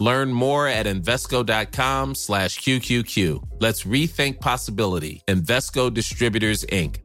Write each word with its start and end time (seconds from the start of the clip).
Learn 0.00 0.32
more 0.32 0.66
at 0.66 0.86
Invesco.com 0.86 2.14
slash 2.14 2.58
QQQ. 2.60 3.60
Let's 3.60 3.84
rethink 3.84 4.40
possibility. 4.40 5.22
Invesco 5.28 5.92
Distributors, 5.92 6.64
Inc. 6.64 6.96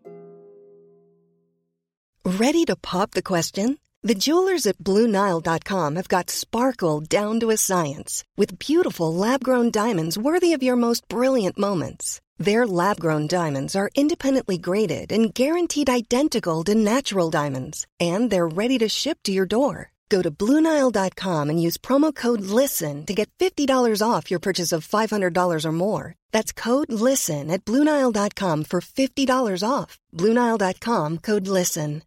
Ready 2.26 2.66
to 2.66 2.76
pop 2.76 3.12
the 3.12 3.22
question? 3.22 3.78
The 4.02 4.16
jewelers 4.16 4.66
at 4.66 4.78
BlueNile.com 4.80 5.96
have 5.96 6.08
got 6.08 6.30
sparkle 6.30 7.02
down 7.02 7.40
to 7.42 7.52
a 7.52 7.58
science 7.58 8.24
with 8.38 8.58
beautiful 8.60 9.14
lab 9.14 9.44
grown 9.44 9.72
diamonds 9.72 10.18
worthy 10.18 10.54
of 10.54 10.64
your 10.64 10.76
most 10.76 11.08
brilliant 11.08 11.58
moments. 11.60 12.22
Their 12.38 12.66
lab 12.68 13.00
grown 13.00 13.28
diamonds 13.28 13.76
are 13.76 13.90
independently 13.96 14.58
graded 14.58 15.12
and 15.12 15.34
guaranteed 15.34 15.90
identical 15.90 16.64
to 16.64 16.76
natural 16.76 17.30
diamonds, 17.30 17.88
and 18.00 18.30
they're 18.30 18.48
ready 18.48 18.78
to 18.80 18.90
ship 18.90 19.20
to 19.24 19.32
your 19.32 19.46
door. 19.46 19.92
Go 20.10 20.22
to 20.22 20.32
Bluenile.com 20.32 21.50
and 21.50 21.62
use 21.62 21.78
promo 21.78 22.14
code 22.14 22.42
LISTEN 22.42 23.06
to 23.06 23.14
get 23.14 23.30
$50 23.40 24.02
off 24.02 24.30
your 24.30 24.40
purchase 24.40 24.72
of 24.72 24.88
$500 24.88 25.66
or 25.66 25.72
more. 25.72 26.16
That's 26.32 26.52
code 26.52 26.92
LISTEN 26.92 27.50
at 27.50 27.64
Bluenile.com 27.66 28.66
for 28.66 28.82
$50 28.82 29.64
off. 29.68 29.98
Bluenile.com 30.14 31.20
code 31.20 31.48
LISTEN. 31.48 32.02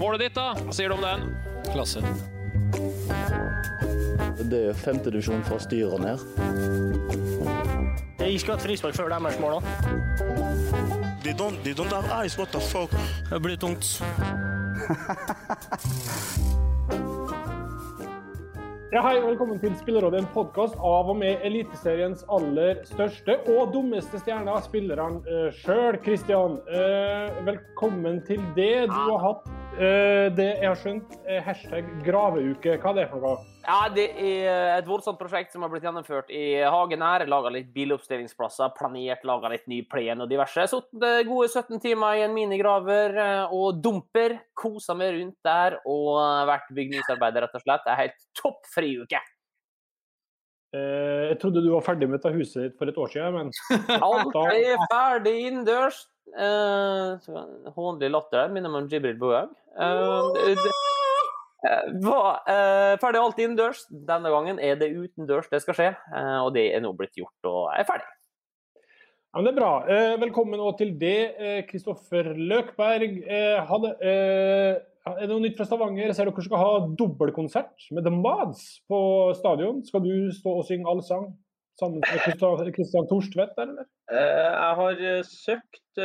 Målet 0.00 0.20
ditt, 0.20 0.34
da? 0.34 0.54
Hva 0.56 0.72
sier 0.72 0.88
du 0.88 0.94
om 0.94 1.02
den? 1.04 1.26
Klasse. 1.74 2.00
Det 4.50 4.62
er 4.70 4.78
femtedivisjon 4.80 5.44
fra 5.44 5.58
styret 5.60 6.00
ned. 6.00 6.24
Jeg 8.20 8.40
skulle 8.40 8.56
hatt 8.56 8.64
frispark 8.64 8.96
før 8.96 9.12
deres 9.12 9.38
mål 9.42 9.58
òg. 9.58 11.09
They 11.22 11.34
don't, 11.34 11.62
they 11.62 11.74
don't 11.74 11.92
have 11.92 12.10
eyes, 12.10 12.38
what 12.38 12.52
the 12.52 12.60
fuck? 12.60 12.90
Det 13.30 13.40
blir 13.40 13.56
tungt. 13.56 14.02
Ja, 18.90 19.04
hei, 19.06 19.20
velkommen 19.22 19.60
til 19.62 19.70
Spillerådet, 19.78 20.18
en 20.18 20.24
podkast 20.34 20.74
av 20.74 21.12
og 21.12 21.14
med 21.20 21.44
Eliteseriens 21.46 22.24
aller 22.26 22.80
største 22.88 23.36
og 23.52 23.70
dummeste 23.70 24.18
stjerner, 24.18 24.58
spillerne 24.64 25.20
uh, 25.30 25.52
sjøl. 25.60 25.94
Kristian, 26.02 26.56
uh, 26.66 27.30
velkommen 27.46 28.18
til 28.26 28.42
det. 28.56 28.88
Du 28.90 28.96
har 28.96 29.22
hatt 29.22 29.46
eh, 29.46 29.69
det 29.78 30.48
jeg 30.60 30.66
har 30.66 30.78
skjønt, 30.78 31.16
er 31.30 31.40
hashtag 31.46 31.88
graveuke. 32.04 32.76
Hva 32.82 32.92
er 32.92 32.98
det 32.98 33.06
for 33.12 33.22
noe? 33.24 33.38
Ja, 33.64 33.88
Det 33.92 34.06
er 34.18 34.78
et 34.78 34.88
voldsomt 34.88 35.18
prosjekt 35.20 35.52
som 35.52 35.62
har 35.62 35.70
blitt 35.70 35.84
gjennomført 35.84 36.30
i 36.32 36.62
hagen 36.64 37.02
her. 37.04 37.26
Laga 37.30 37.52
litt 37.54 37.68
biloppstillingsplasser, 37.74 38.72
planert, 38.76 39.24
laga 39.28 39.52
litt 39.52 39.66
ny 39.70 39.82
plen 39.86 40.24
og 40.24 40.30
diverse. 40.30 40.66
Sittet 40.72 41.28
gode 41.28 41.48
17 41.48 41.78
timer 41.82 42.18
i 42.18 42.24
en 42.26 42.34
minigraver 42.34 43.18
eh, 43.20 43.52
og 43.54 43.82
dumper. 43.84 44.38
Kosa 44.58 44.96
meg 44.98 45.14
rundt 45.18 45.38
der 45.46 45.78
og 45.84 46.16
vært 46.50 46.72
bygningsarbeider, 46.76 47.46
rett 47.46 47.60
og 47.60 47.64
slett. 47.66 47.84
Det 47.86 47.94
er 47.94 48.02
helt 48.06 48.26
topp 48.40 48.66
friuke. 48.74 49.22
Eh, 50.70 51.22
jeg 51.32 51.38
trodde 51.42 51.62
du 51.64 51.72
var 51.72 51.82
ferdig 51.82 52.06
med 52.06 52.20
dette 52.20 52.30
huset 52.36 52.62
ditt 52.62 52.76
for 52.78 52.90
et 52.90 52.98
år 53.00 53.10
siden, 53.10 53.34
men 53.34 53.48
er 54.54 54.84
ferdig 54.92 55.34
innendørs. 55.48 56.04
Eh, 56.30 57.30
Hånlig 57.74 58.10
latter 58.12 58.52
minner 58.54 58.70
meg 58.70 58.84
om 58.84 58.92
Jibril 58.92 59.18
Boag. 59.18 59.50
Eh, 59.74 60.52
eh, 61.66 61.90
var 62.06 62.38
eh, 62.46 62.94
ferdig 63.02 63.22
alt 63.24 63.42
innendørs. 63.42 63.82
Denne 63.90 64.30
gangen 64.30 64.62
er 64.62 64.78
det 64.78 64.92
utendørs 64.94 65.50
det 65.50 65.62
skal 65.66 65.78
skje, 65.78 65.90
og 66.44 66.54
det 66.54 66.68
er 66.70 66.84
nå 66.86 66.94
blitt 66.98 67.18
gjort 67.18 67.50
og 67.50 67.62
er 67.74 67.88
ferdig. 67.88 68.06
Ja, 69.30 69.38
men 69.38 69.46
det 69.46 69.50
er 69.52 69.60
bra. 69.60 69.74
Eh, 69.86 70.16
velkommen 70.18 70.58
til 70.74 70.88
det, 70.98 71.18
eh, 71.38 71.60
Kristoffer 71.62 72.32
Løkberg. 72.34 73.12
Eh, 73.30 73.60
hadde, 73.62 73.90
er 74.02 75.20
det 75.20 75.28
noe 75.30 75.44
nytt 75.44 75.54
fra 75.54 75.66
Stavanger? 75.68 76.10
Ser 76.12 76.26
dere 76.26 76.42
skal 76.42 76.58
ha 76.58 76.80
dobbeltkonsert 76.98 77.86
med 77.94 78.02
The 78.02 78.10
Mads 78.10 78.80
på 78.90 78.98
stadion. 79.38 79.84
Skal 79.86 80.02
du 80.02 80.32
stå 80.34 80.56
og 80.58 80.66
synge 80.66 80.90
allsang 80.90 81.30
sammen 81.78 82.02
med 82.02 82.74
Kristian 82.74 83.06
Torstvedt, 83.06 83.54
eller? 83.56 83.86
Jeg 84.10 84.74
har 84.80 85.22
søkt 85.22 86.02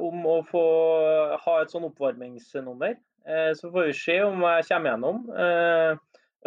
om 0.00 0.24
å 0.32 0.40
få 0.48 0.64
ha 1.44 1.60
et 1.60 1.76
sånn 1.76 1.90
oppvarmingsnummer. 1.92 2.96
Så 3.52 3.68
får 3.68 3.90
vi 3.90 4.00
se 4.00 4.20
om 4.24 4.40
jeg 4.48 4.68
kommer 4.72 4.94
gjennom. 4.96 5.22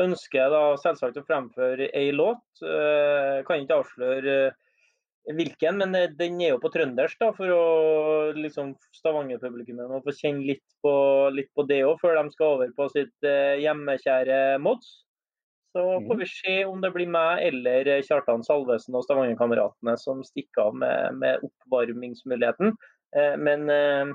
Ønsker 0.01 0.41
jeg 0.41 0.57
da 0.57 0.65
selvsagt 0.81 1.21
å 1.21 1.27
fremføre 1.29 1.93
ei 1.93 2.09
låt. 2.09 2.41
Kan 2.65 3.61
ikke 3.61 3.83
avsløre 3.85 4.55
hvilken, 5.33 5.79
men 5.81 5.95
eh, 5.97 6.11
den 6.19 6.37
er 6.41 6.53
jo 6.53 6.59
på 6.61 6.71
trøndersk, 6.73 7.17
da, 7.21 7.31
for 7.35 7.49
å 7.53 7.63
liksom 8.37 8.75
Stavanger-publikummet 8.99 9.89
må 9.89 10.01
få 10.05 10.13
kjenne 10.13 10.45
litt 10.45 10.65
på, 10.85 10.93
litt 11.33 11.49
på 11.57 11.65
det 11.69 11.81
òg, 11.87 11.97
før 12.03 12.19
de 12.19 12.35
skal 12.35 12.57
over 12.57 12.75
på 12.77 12.89
sitt 12.93 13.27
eh, 13.27 13.57
hjemmekjære 13.63 14.59
Mods. 14.61 15.01
Så 15.75 15.81
får 16.07 16.19
vi 16.21 16.27
se 16.31 16.53
om 16.63 16.79
det 16.79 16.93
blir 16.95 17.09
meg 17.11 17.41
eller 17.49 17.89
Kjartan 18.07 18.45
Salvesen 18.47 18.95
og 18.95 19.03
Stavanger-kameratene 19.03 19.97
som 19.99 20.21
stikker 20.23 20.69
av 20.69 20.77
med, 20.79 21.17
med 21.19 21.43
oppvarmingsmuligheten. 21.43 22.71
Eh, 23.17 23.33
Men 23.35 23.67
eh, 23.73 24.13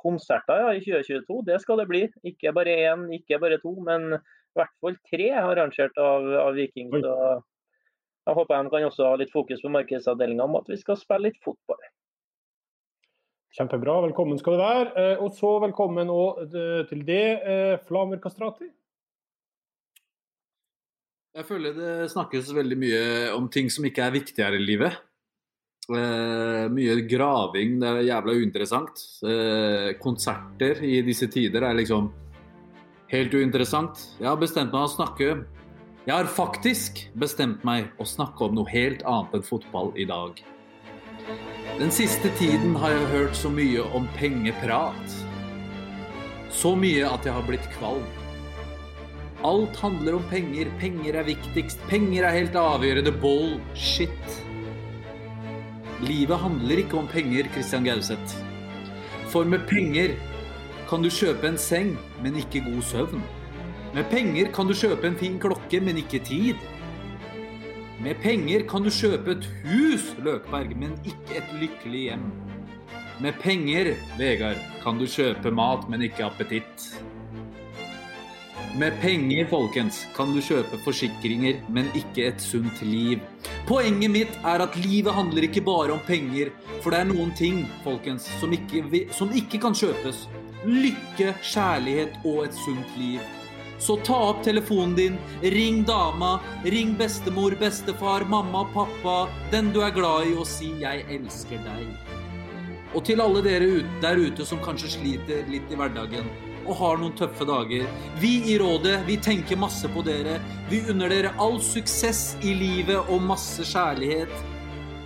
konserter 0.00 0.64
ja, 0.64 0.70
i 0.72 0.80
2022, 0.80 1.42
det 1.50 1.58
skal 1.62 1.82
det 1.82 1.88
bli. 1.90 2.06
Ikke 2.26 2.54
bare 2.56 2.78
én, 2.88 3.04
ikke 3.12 3.42
bare 3.42 3.60
to, 3.60 3.74
men 3.84 4.14
i 4.16 4.58
hvert 4.58 4.72
fall 4.80 4.96
tre 5.10 5.28
arrangert 5.42 6.00
av, 6.00 6.26
av 6.46 6.56
Viking. 6.56 6.90
Så 7.04 7.12
jeg 8.26 8.36
håper 8.38 8.62
de 8.62 8.70
kan 8.70 8.86
også 8.86 9.08
ha 9.08 9.16
litt 9.18 9.32
fokus 9.34 9.62
på 9.62 9.72
markedsavdelinga 9.72 10.44
om 10.44 10.60
at 10.60 10.70
vi 10.70 10.78
skal 10.80 10.98
spille 11.00 11.30
litt 11.30 11.40
fotball. 11.42 11.80
Kjempebra, 13.52 13.98
velkommen 14.06 14.38
skal 14.40 14.54
du 14.56 14.62
være. 14.62 14.92
Eh, 14.96 15.18
Og 15.20 15.34
så 15.36 15.58
velkommen 15.60 16.08
eh, 16.08 16.84
til 16.88 17.02
det, 17.04 17.24
eh, 17.44 17.74
Flamer 17.88 18.20
Kastrati. 18.22 18.70
Jeg 21.32 21.48
føler 21.48 21.72
det 21.76 22.10
snakkes 22.12 22.52
veldig 22.52 22.76
mye 22.76 23.02
om 23.36 23.48
ting 23.48 23.70
som 23.72 23.84
ikke 23.88 24.04
er 24.04 24.14
viktige 24.14 24.44
her 24.44 24.56
i 24.56 24.62
livet. 24.62 24.96
Eh, 25.90 26.68
mye 26.72 26.96
graving, 27.08 27.78
det 27.80 27.88
er 27.88 28.08
jævla 28.08 28.34
uinteressant. 28.38 29.04
Eh, 29.26 29.92
konserter 30.00 30.80
i 30.86 31.00
disse 31.02 31.28
tider 31.32 31.66
er 31.66 31.74
liksom 31.74 32.10
helt 33.12 33.34
uinteressant. 33.34 34.06
Jeg 34.20 34.28
har 34.30 34.40
bestemt 34.40 34.72
meg 34.72 34.86
å 34.86 34.92
snakke 34.92 35.44
Jeg 36.02 36.16
har 36.18 36.26
faktisk 36.26 36.96
bestemt 37.14 37.60
meg 37.62 37.92
å 38.02 38.04
snakke 38.10 38.48
om 38.48 38.56
noe 38.56 38.66
helt 38.72 39.04
annet 39.06 39.36
enn 39.38 39.44
fotball 39.46 39.92
i 39.94 40.02
dag. 40.10 40.40
Den 41.78 41.92
siste 41.94 42.32
tiden 42.40 42.72
har 42.82 42.90
jeg 42.90 43.10
hørt 43.12 43.36
så 43.38 43.50
mye 43.54 43.84
om 43.94 44.08
pengeprat. 44.16 45.12
Så 46.50 46.72
mye 46.74 47.06
at 47.06 47.22
jeg 47.22 47.36
har 47.36 47.46
blitt 47.46 47.68
kvalm. 47.76 48.08
Alt 49.46 49.78
handler 49.78 50.16
om 50.18 50.24
penger. 50.32 50.72
Penger 50.80 51.20
er 51.20 51.28
viktigst. 51.28 51.84
Penger 51.86 52.26
er 52.26 52.34
helt 52.34 52.58
avgjørende. 52.58 53.12
Bullshit. 53.22 54.34
Livet 56.02 56.42
handler 56.42 56.82
ikke 56.82 56.98
om 56.98 57.06
penger, 57.12 57.46
Christian 57.54 57.86
Gauseth. 57.86 58.34
For 59.30 59.46
med 59.46 59.68
penger 59.70 60.16
kan 60.90 61.06
du 61.06 61.12
kjøpe 61.14 61.46
en 61.46 61.62
seng, 61.62 61.94
men 62.26 62.42
ikke 62.42 62.64
god 62.66 62.82
søvn. 62.90 63.22
Med 63.92 64.06
penger 64.08 64.48
kan 64.56 64.64
du 64.64 64.72
kjøpe 64.72 65.04
en 65.04 65.18
fin 65.20 65.34
klokke, 65.40 65.76
men 65.84 65.98
ikke 66.00 66.22
tid. 66.24 66.60
Med 68.00 68.16
penger 68.22 68.62
kan 68.64 68.86
du 68.86 68.88
kjøpe 68.88 69.34
et 69.34 69.48
hus, 69.66 70.06
Løkberg, 70.24 70.72
men 70.80 70.94
ikke 71.04 71.36
et 71.42 71.50
lykkelig 71.60 72.06
hjem. 72.06 72.22
Med 73.20 73.36
penger, 73.42 73.90
Vegard, 74.16 74.62
kan 74.80 74.96
du 74.96 75.04
kjøpe 75.04 75.52
mat, 75.52 75.84
men 75.92 76.06
ikke 76.08 76.24
appetitt. 76.24 76.86
Med 78.80 78.96
penger, 79.02 79.44
folkens, 79.52 80.00
kan 80.16 80.32
du 80.32 80.40
kjøpe 80.40 80.80
forsikringer, 80.86 81.60
men 81.68 81.92
ikke 81.92 82.30
et 82.30 82.40
sunt 82.40 82.80
liv. 82.80 83.20
Poenget 83.68 84.10
mitt 84.10 84.40
er 84.40 84.64
at 84.64 84.80
livet 84.80 85.12
handler 85.12 85.44
ikke 85.50 85.66
bare 85.68 85.92
om 85.92 86.00
penger, 86.08 86.48
for 86.80 86.96
det 86.96 87.02
er 87.02 87.10
noen 87.12 87.36
ting, 87.36 87.66
folkens, 87.84 88.24
som 88.40 88.56
ikke, 88.56 89.04
som 89.12 89.36
ikke 89.36 89.60
kan 89.68 89.76
kjøpes. 89.76 90.24
Lykke, 90.64 91.36
kjærlighet 91.44 92.16
og 92.24 92.46
et 92.48 92.56
sunt 92.64 92.96
liv. 92.96 93.20
Så 93.82 93.96
ta 94.06 94.14
opp 94.30 94.44
telefonen 94.46 94.94
din, 94.94 95.18
ring 95.42 95.82
dama, 95.82 96.36
ring 96.62 96.94
bestemor, 96.98 97.56
bestefar, 97.58 98.22
mamma, 98.30 98.62
pappa, 98.74 99.16
den 99.50 99.72
du 99.74 99.80
er 99.82 99.90
glad 99.90 100.28
i, 100.28 100.36
og 100.38 100.46
si 100.46 100.70
'jeg 100.78 101.02
elsker 101.10 101.58
deg'. 101.66 101.96
Og 102.94 103.04
til 103.04 103.20
alle 103.20 103.42
dere 103.42 103.82
der 104.00 104.16
ute 104.16 104.46
som 104.46 104.58
kanskje 104.58 104.92
sliter 104.96 105.50
litt 105.50 105.70
i 105.70 105.74
hverdagen. 105.74 106.30
og 106.62 106.76
har 106.76 106.96
noen 106.96 107.16
tøffe 107.18 107.44
dager. 107.44 107.88
Vi 108.20 108.52
i 108.52 108.58
rådet, 108.58 109.00
vi 109.06 109.16
tenker 109.16 109.58
masse 109.58 109.88
på 109.88 110.04
dere. 110.06 110.36
Vi 110.70 110.78
unner 110.92 111.08
dere 111.08 111.34
all 111.36 111.58
suksess 111.58 112.36
i 112.40 112.54
livet 112.54 113.10
og 113.10 113.20
masse 113.20 113.66
kjærlighet. 113.66 114.30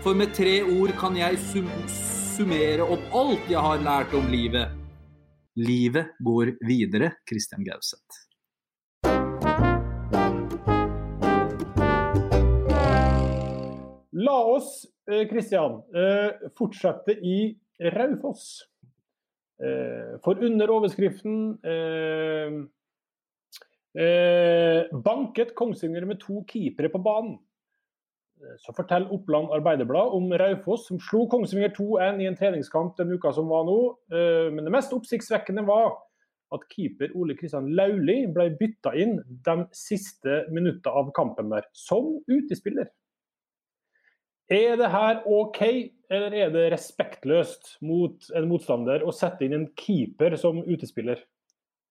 For 0.03 0.13
med 0.15 0.35
tre 0.35 0.61
ord 0.63 0.93
kan 1.01 1.17
jeg 1.17 1.39
sum 1.39 1.71
summere 1.89 2.85
opp 2.85 3.01
alt 3.15 3.49
jeg 3.49 3.59
har 3.59 3.79
lært 3.79 4.13
om 4.13 4.29
livet. 4.29 4.69
Livet 5.57 6.13
går 6.21 6.59
videre, 6.61 7.15
Christian 7.27 7.65
Gauseth. 7.65 8.26
La 14.17 14.39
oss, 14.49 14.87
Kristian, 15.31 15.83
fortsette 16.57 17.13
i 17.21 17.51
Raufoss. 17.93 18.63
Eh, 19.63 20.19
For 20.25 20.37
under 20.45 20.69
overskriften 20.69 21.57
eh, 21.65 22.57
eh, 24.03 24.85
Banket 24.93 25.55
Kongsvinger 25.57 26.05
med 26.05 26.21
to 26.21 26.43
keepere 26.49 26.91
på 26.93 27.01
banen. 27.03 27.39
Eh, 28.41 28.57
Så 28.61 28.75
forteller 28.77 29.13
Oppland 29.13 29.53
Arbeiderblad 29.57 30.13
om 30.13 30.33
Raufoss, 30.33 30.89
som 30.89 31.01
slo 31.01 31.25
Kongsvinger 31.33 31.73
2-1 31.77 32.21
i 32.21 32.29
en 32.29 32.37
treningskamp 32.37 32.97
den 32.99 33.15
uka 33.17 33.33
som 33.33 33.49
var 33.49 33.65
nå. 33.65 33.79
Eh, 34.13 34.53
Men 34.53 34.65
det 34.65 34.75
mest 34.75 34.93
oppsiktsvekkende 34.93 35.65
var 35.67 35.97
at 36.53 36.69
keeper 36.71 37.11
Ole 37.17 37.35
Kristian 37.35 37.73
Lauli 37.75 38.27
ble 38.31 38.53
bytta 38.61 38.93
inn 38.95 39.17
de 39.27 39.57
siste 39.75 40.45
minutta 40.53 40.93
av 40.95 41.11
kampen 41.17 41.49
der, 41.51 41.65
som 41.73 42.21
utespiller. 42.29 42.87
Er 44.53 44.77
det 44.79 44.91
her 44.93 45.25
OK, 45.27 45.63
eller 46.11 46.35
er 46.39 46.53
det 46.55 46.69
respektløst 46.75 47.77
mot 47.83 48.29
en 48.37 48.47
motstander 48.47 49.03
å 49.03 49.15
sette 49.15 49.47
inn 49.47 49.57
en 49.57 49.69
keeper 49.79 50.37
som 50.39 50.61
utespiller? 50.63 51.25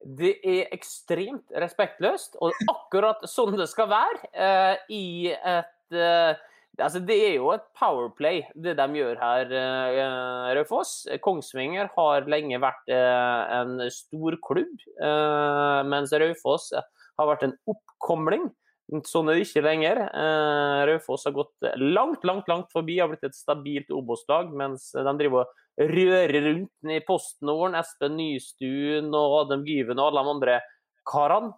Det 0.06 0.38
er 0.46 0.69
ekstremt 0.75 1.52
respektløst, 1.52 2.38
og 2.40 2.56
akkurat 2.72 3.25
sånn 3.28 3.57
det 3.60 3.68
skal 3.72 3.90
være 3.92 4.30
uh, 4.38 4.75
i 4.94 5.34
et 5.34 5.98
uh, 5.98 6.36
Altså, 6.75 7.00
det 7.00 7.16
er 7.24 7.36
jo 7.38 7.54
et 7.54 7.63
powerplay, 7.80 8.42
det 8.60 8.74
de 8.75 8.86
gjør 9.00 9.19
her, 9.22 9.51
uh, 9.54 10.48
Raufoss. 10.58 11.06
Kongsvinger 11.24 11.88
har 11.96 12.28
lenge 12.28 12.60
vært 12.60 12.92
eh, 12.92 13.54
en 13.62 13.80
stor 13.94 14.36
klubb, 14.44 14.74
eh, 15.00 15.80
mens 15.88 16.12
Raufoss 16.12 16.74
har 16.75 17.30
vært 17.30 17.46
en 17.48 17.56
oppkomling. 17.72 18.50
Sånn 18.86 19.32
er 19.32 19.40
det 19.40 19.48
ikke 19.48 19.64
lenger. 19.66 20.00
Eh, 20.06 20.80
Raufoss 20.92 21.26
har 21.26 21.34
gått 21.34 21.70
langt, 21.82 22.26
langt 22.28 22.50
langt 22.52 22.74
forbi, 22.74 23.00
har 23.02 23.10
blitt 23.10 23.26
et 23.26 23.38
stabilt 23.38 23.90
Obos-lag, 23.90 24.52
mens 24.54 24.92
de 24.94 25.16
driver 25.18 25.48
og 25.48 25.90
rører 25.96 26.36
rundt 26.52 26.94
i 26.94 27.00
PostNorden, 27.08 27.80
Espen 27.80 28.14
Nystuen 28.20 29.10
og 29.10 29.40
Adam 29.42 29.66
Gyven 29.66 29.98
og 29.98 30.12
alle 30.12 30.22
de 30.22 30.36
andre 30.36 30.60
karene. 31.10 31.56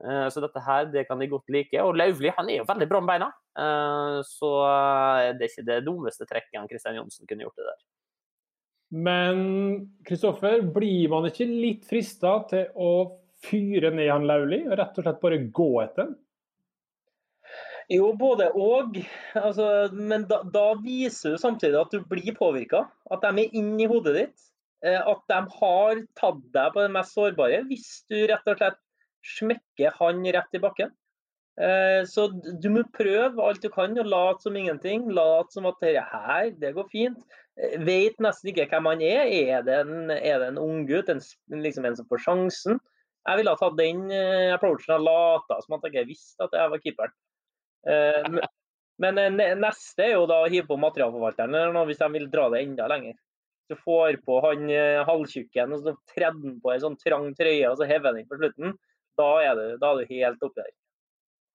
Eh, 0.00 0.26
Så 0.32 0.40
dette 0.40 0.64
her, 0.64 0.88
det 0.88 1.06
kan 1.06 1.20
de 1.20 1.28
godt 1.28 1.52
like. 1.52 1.76
Og 1.84 1.94
Lauvli 2.00 2.32
han 2.32 2.48
er 2.48 2.62
jo 2.62 2.70
veldig 2.72 2.88
bra 2.88 3.00
med 3.04 3.12
beina, 3.12 3.30
Eh, 3.58 4.20
så 4.26 4.50
det 5.34 5.42
er 5.42 5.48
ikke 5.50 5.66
det 5.66 5.80
dummeste 5.86 6.26
trekket 6.28 6.60
han 6.60 6.68
Kristian 6.70 7.00
Johnsen 7.00 7.26
kunne 7.28 7.46
gjort 7.46 7.58
det 7.58 7.66
der. 7.66 7.80
Men 8.90 9.40
Kristoffer, 10.06 10.62
blir 10.74 11.10
man 11.12 11.28
ikke 11.28 11.46
litt 11.46 11.86
frista 11.86 12.40
til 12.50 12.70
å 12.74 12.92
fyre 13.44 13.92
ned 13.94 14.10
han 14.10 14.26
Lauli, 14.28 14.64
og 14.66 14.76
rett 14.78 14.98
og 14.98 15.06
slett 15.06 15.22
bare 15.22 15.42
gå 15.54 15.70
etter? 15.84 16.10
Jo, 17.90 18.12
både 18.14 18.46
og. 18.54 18.94
Altså, 19.34 19.66
men 19.92 20.28
da, 20.30 20.40
da 20.46 20.66
viser 20.82 21.34
du 21.34 21.40
samtidig 21.42 21.78
at 21.80 21.90
du 21.94 22.04
blir 22.06 22.36
påvirka. 22.36 22.84
At 23.10 23.24
de 23.24 23.44
er 23.44 23.56
inni 23.58 23.88
hodet 23.90 24.14
ditt. 24.14 24.46
Eh, 24.86 25.00
At 25.00 25.24
de 25.28 25.40
har 25.58 25.98
tatt 26.18 26.40
deg 26.54 26.72
på 26.74 26.84
det 26.84 26.92
mest 26.94 27.16
sårbare. 27.16 27.64
Hvis 27.68 28.04
du 28.10 28.16
rett 28.30 28.46
og 28.48 28.60
slett 28.60 28.78
smekker 29.36 29.96
han 29.98 30.22
rett 30.36 30.54
i 30.56 30.62
bakken. 30.62 30.92
Eh, 31.60 32.06
Så 32.08 32.28
du 32.32 32.68
må 32.72 32.84
prøve 32.94 33.42
alt 33.42 33.60
du 33.62 33.68
kan 33.74 33.98
og 33.98 34.06
late 34.08 34.46
som 34.46 34.56
ingenting. 34.56 35.08
Late 35.10 35.52
som 35.52 35.66
at 35.68 35.82
dette 35.82 36.04
her, 36.14 36.52
det 36.62 36.74
går 36.78 36.86
fint. 36.94 37.18
Eh, 37.58 37.74
Vet 37.84 38.22
nesten 38.22 38.52
ikke 38.52 38.68
hvem 38.70 38.86
han 38.92 39.02
er. 39.02 39.26
Er 39.26 39.66
det 39.66 39.80
en, 39.82 40.14
er 40.14 40.38
det 40.38 40.52
en 40.52 40.62
unggutt? 40.62 41.10
En, 41.10 41.20
liksom 41.66 41.90
en 41.90 41.98
som 41.98 42.06
får 42.06 42.22
sjansen? 42.28 42.78
Jeg 43.26 43.36
ville 43.36 43.52
ha 43.52 43.58
tatt 43.60 43.76
den 43.76 44.06
approachen 44.54 44.94
og 44.94 45.02
lata 45.04 45.58
som 45.60 45.74
at 45.76 45.90
jeg 45.92 46.08
visste 46.08 46.46
at 46.46 46.54
jeg 46.56 46.70
var 46.72 46.80
keeperen. 46.80 47.12
Eh, 47.86 48.28
men- 49.00 49.18
eh, 49.18 49.30
ne- 49.30 49.54
neste 49.56 50.04
er 50.04 50.12
jo 50.18 50.26
da 50.26 50.42
å 50.44 50.50
hive 50.50 50.66
på 50.68 50.76
materialforvalteren 50.78 51.54
eller 51.54 51.72
noe, 51.72 51.86
hvis 51.86 51.98
de 51.98 52.08
vil 52.12 52.28
dra 52.28 52.48
det 52.50 52.62
enda 52.66 52.88
lenger. 52.88 53.14
Du 53.70 53.76
får 53.76 54.18
på 54.26 54.40
han 54.42 54.68
eh, 54.68 55.04
halvtjukken 55.06 55.72
og 55.72 55.84
så 55.84 55.96
tredde 56.12 56.42
han 56.42 56.60
på 56.60 56.72
ei 56.72 56.78
sånn 56.82 56.98
trang 56.98 57.30
trøye 57.38 57.70
og 57.70 57.78
så 57.78 57.86
hever 57.86 58.10
han 58.10 58.14
den 58.20 58.26
på 58.26 58.36
slutten. 58.40 58.74
Da 59.16 59.28
er 59.44 59.54
du, 59.54 59.78
da 59.78 59.92
er 59.92 60.04
du 60.04 60.14
helt 60.14 60.42
oppi 60.42 60.60
der. 60.62 60.72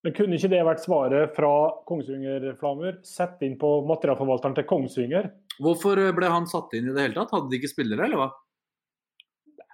Men 0.05 0.13
kunne 0.13 0.37
ikke 0.37 0.49
det 0.51 0.61
vært 0.65 0.83
svaret 0.85 1.31
fra 1.35 1.51
Kongsvinger 1.89 2.55
Flamer? 2.59 2.99
Sett 3.03 3.41
inn 3.41 3.57
på 3.57 3.69
materialforvalteren 3.89 4.53
til 4.55 4.63
Kongsvinger? 4.69 5.31
Hvorfor 5.59 5.97
ble 6.13 6.29
han 6.29 6.45
satt 6.45 6.73
inn 6.77 6.91
i 6.91 6.93
det 6.93 7.01
hele 7.07 7.15
tatt? 7.17 7.31
Hadde 7.33 7.49
de 7.49 7.57
ikke 7.57 7.71
spillere, 7.73 8.05
eller 8.05 8.17
hva? 8.21 8.27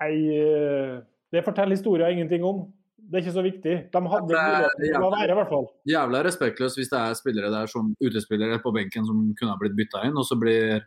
Nei, 0.01 1.03
det 1.31 1.43
forteller 1.45 1.75
historien 1.75 2.15
ingenting 2.15 2.45
om. 2.47 2.63
Det 3.09 3.17
er 3.17 3.23
ikke 3.25 3.33
så 3.35 3.43
viktig. 3.43 3.73
De 3.91 4.01
hadde 4.13 4.27
Det 4.29 4.37
muligheten 4.37 4.83
til 4.85 5.03
å 5.03 5.11
være, 5.11 5.31
i 5.33 5.37
hvert 5.39 5.49
fall. 5.51 5.65
Jævla 5.89 6.21
respektløst 6.27 6.77
hvis 6.79 6.91
det 6.91 6.99
er 6.99 7.17
spillere 7.17 7.49
der 7.51 7.67
som 7.71 7.89
utespillere 7.99 8.59
på 8.63 8.71
benken 8.75 9.07
som 9.07 9.23
kunne 9.35 9.51
ha 9.51 9.59
blitt 9.59 9.75
bytta 9.75 10.05
inn, 10.07 10.15
og 10.15 10.27
så 10.27 10.37
blir 10.39 10.85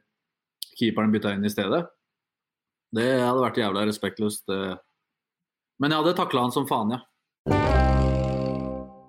keeperen 0.78 1.12
bytta 1.12 1.34
inn 1.36 1.44
i 1.44 1.52
stedet. 1.52 1.82
Det 2.94 3.08
hadde 3.18 3.42
vært 3.42 3.58
jævla 3.58 3.84
respektløst. 3.88 4.46
eh. 4.54 4.76
Men 5.82 5.90
jeg 5.90 6.00
hadde 6.00 6.16
takla 6.16 6.46
han 6.46 6.54
som 6.54 6.66
faen, 6.70 6.94
ja. 6.94 7.00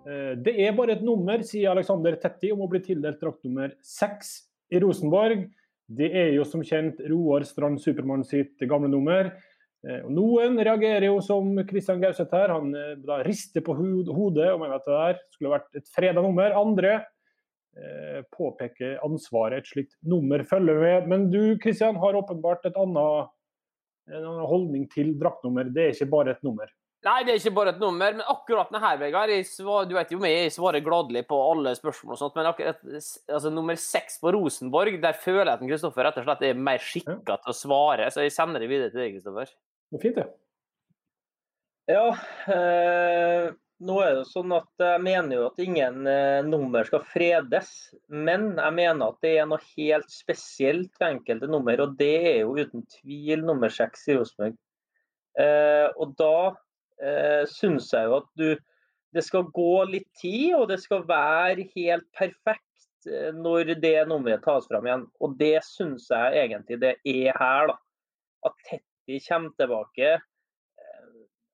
Eh, 0.07 0.36
Det 0.36 0.56
er 0.60 0.74
bare 0.75 0.98
et 0.98 1.04
nummer, 1.06 1.38
sier 1.46 1.72
Alexander 1.72 2.18
Tetti, 2.19 2.52
om 2.52 2.66
å 2.66 2.69
bli 2.69 2.80
tildelt 2.80 3.22
drakt 3.22 3.44
nummer 3.46 3.72
seks 3.81 4.48
i 4.72 4.80
Rosenborg. 4.81 5.48
Det 5.88 6.10
er 6.12 6.34
jo 6.34 6.44
som 6.44 6.63
kjent 6.66 7.00
Roar 7.10 7.46
Strand 7.46 7.80
Supermann 7.80 8.24
sitt 8.25 8.57
gamle 8.68 8.90
nummer. 8.90 9.31
Eh, 9.86 10.02
og 10.02 10.14
Noen 10.16 10.58
reagerer 10.58 11.08
jo 11.10 11.20
som 11.24 11.52
Kristian 11.70 12.02
Gauseth 12.02 12.34
her. 12.34 12.54
Han 12.56 12.74
eh, 12.78 12.96
da 13.06 13.22
rister 13.26 13.64
på 13.66 13.76
hodet 13.78 14.50
og 14.52 14.62
mener 14.64 14.80
at 14.80 14.88
det 14.88 14.96
der 14.96 15.20
skulle 15.36 15.54
vært 15.58 15.82
et 15.82 15.92
freda 15.94 16.24
nummer. 16.26 16.56
Andre 16.58 16.96
eh, 17.78 18.24
påpeker 18.34 18.98
ansvaret 19.06 19.62
et 19.62 19.70
slikt 19.70 19.98
nummer 20.06 20.46
følger 20.48 20.82
med. 20.82 21.12
Men 21.12 21.30
du 21.34 21.58
Kristian 21.62 22.00
har 22.02 22.18
åpenbart 22.18 22.66
et 22.70 22.80
annet, 22.82 23.30
en 24.10 24.24
annen 24.24 24.50
holdning 24.50 24.90
til 24.94 25.14
draktnummer. 25.22 25.70
Det 25.74 25.90
er 25.90 25.96
ikke 25.96 26.12
bare 26.18 26.36
et 26.36 26.44
nummer. 26.46 26.72
Nei, 27.06 27.20
det 27.22 27.36
er 27.36 27.38
ikke 27.38 27.54
bare 27.54 27.70
et 27.76 27.81
nummer, 27.81 28.16
men 28.18 28.26
akkurat 28.26 28.72
denne 28.72 28.80
her, 28.81 28.96
Vegard 28.98 29.30
Du 29.86 29.94
vet 29.94 30.14
jo 30.16 30.18
meg, 30.18 30.31
jeg 30.40 30.54
svarer 30.56 30.81
gladelig 30.81 31.22
på 31.30 31.38
alle 31.52 31.76
spørsmål 31.78 32.16
og 32.16 32.18
sånt, 32.18 32.34
men 32.34 32.50
akkurat 32.50 32.80
altså, 32.81 33.52
nummer 33.54 33.78
seks 33.78 34.18
på 34.24 34.33
Rosenborg, 34.33 34.98
der 35.04 35.14
føler 35.14 35.52
jeg 35.52 35.59
at 35.59 35.68
Kristoffer 35.68 36.07
rett 36.07 36.18
og 36.18 36.26
slett 36.26 36.42
er 36.48 36.57
mer 36.57 36.81
skikka 36.81 37.38
til 37.44 37.54
å 37.54 37.57
svare, 37.59 38.09
så 38.09 38.26
jeg 38.26 38.33
sender 38.33 38.64
det 38.64 38.71
videre 38.71 38.90
til 38.90 39.04
deg, 39.04 39.19
Kristoffer. 39.19 39.54
Det 39.95 40.02
fint, 40.02 40.18
det. 40.19 40.25
Ja, 41.87 42.09
eh, 42.52 43.45
nå 43.87 43.95
er 44.04 44.18
det 44.18 44.25
sånn 44.28 44.52
at 44.52 44.83
jeg 44.83 45.04
mener 45.06 45.37
jo 45.37 45.45
at 45.47 45.61
ingen 45.64 46.07
eh, 46.09 46.42
nummer 46.44 46.83
skal 46.83 47.06
fredes. 47.07 47.69
Men 48.11 48.49
jeg 48.57 48.75
mener 48.75 49.14
at 49.14 49.21
det 49.23 49.31
er 49.40 49.45
noe 49.47 49.61
helt 49.78 50.11
spesielt 50.11 50.92
ved 50.99 51.14
enkelte 51.14 51.47
nummer, 51.47 51.80
og 51.85 51.94
det 51.99 52.16
er 52.33 52.40
jo 52.42 52.57
uten 52.57 52.83
tvil 52.97 53.45
nummer 53.47 53.71
seks 53.71 54.04
i 54.11 54.18
Rosenborg. 54.18 54.57
Eh, 55.40 55.87
og 55.95 56.11
da 56.19 56.35
eh, 56.99 57.44
syns 57.52 57.87
jeg 57.92 58.07
jo 58.07 58.19
at 58.21 58.28
du 58.40 58.47
Det 59.16 59.23
skal 59.23 59.47
gå 59.56 59.83
litt 59.87 60.09
tid, 60.19 60.57
og 60.57 60.66
det 60.73 60.81
skal 60.83 61.06
være 61.07 61.69
helt 61.71 62.04
perfekt 62.19 63.07
eh, 63.07 63.31
når 63.31 63.78
det 63.80 63.94
nummeret 64.09 64.44
tas 64.44 64.68
fram 64.68 64.90
igjen. 64.90 65.06
Og 65.23 65.37
det 65.40 65.61
syns 65.64 66.09
jeg 66.11 66.42
egentlig 66.42 66.81
det 66.83 66.97
er 67.07 67.31
her, 67.40 67.71
da. 67.71 67.78
At 68.52 68.75
Tetti 69.06 69.19
kommer 69.28 69.52
tilbake. 69.57 70.21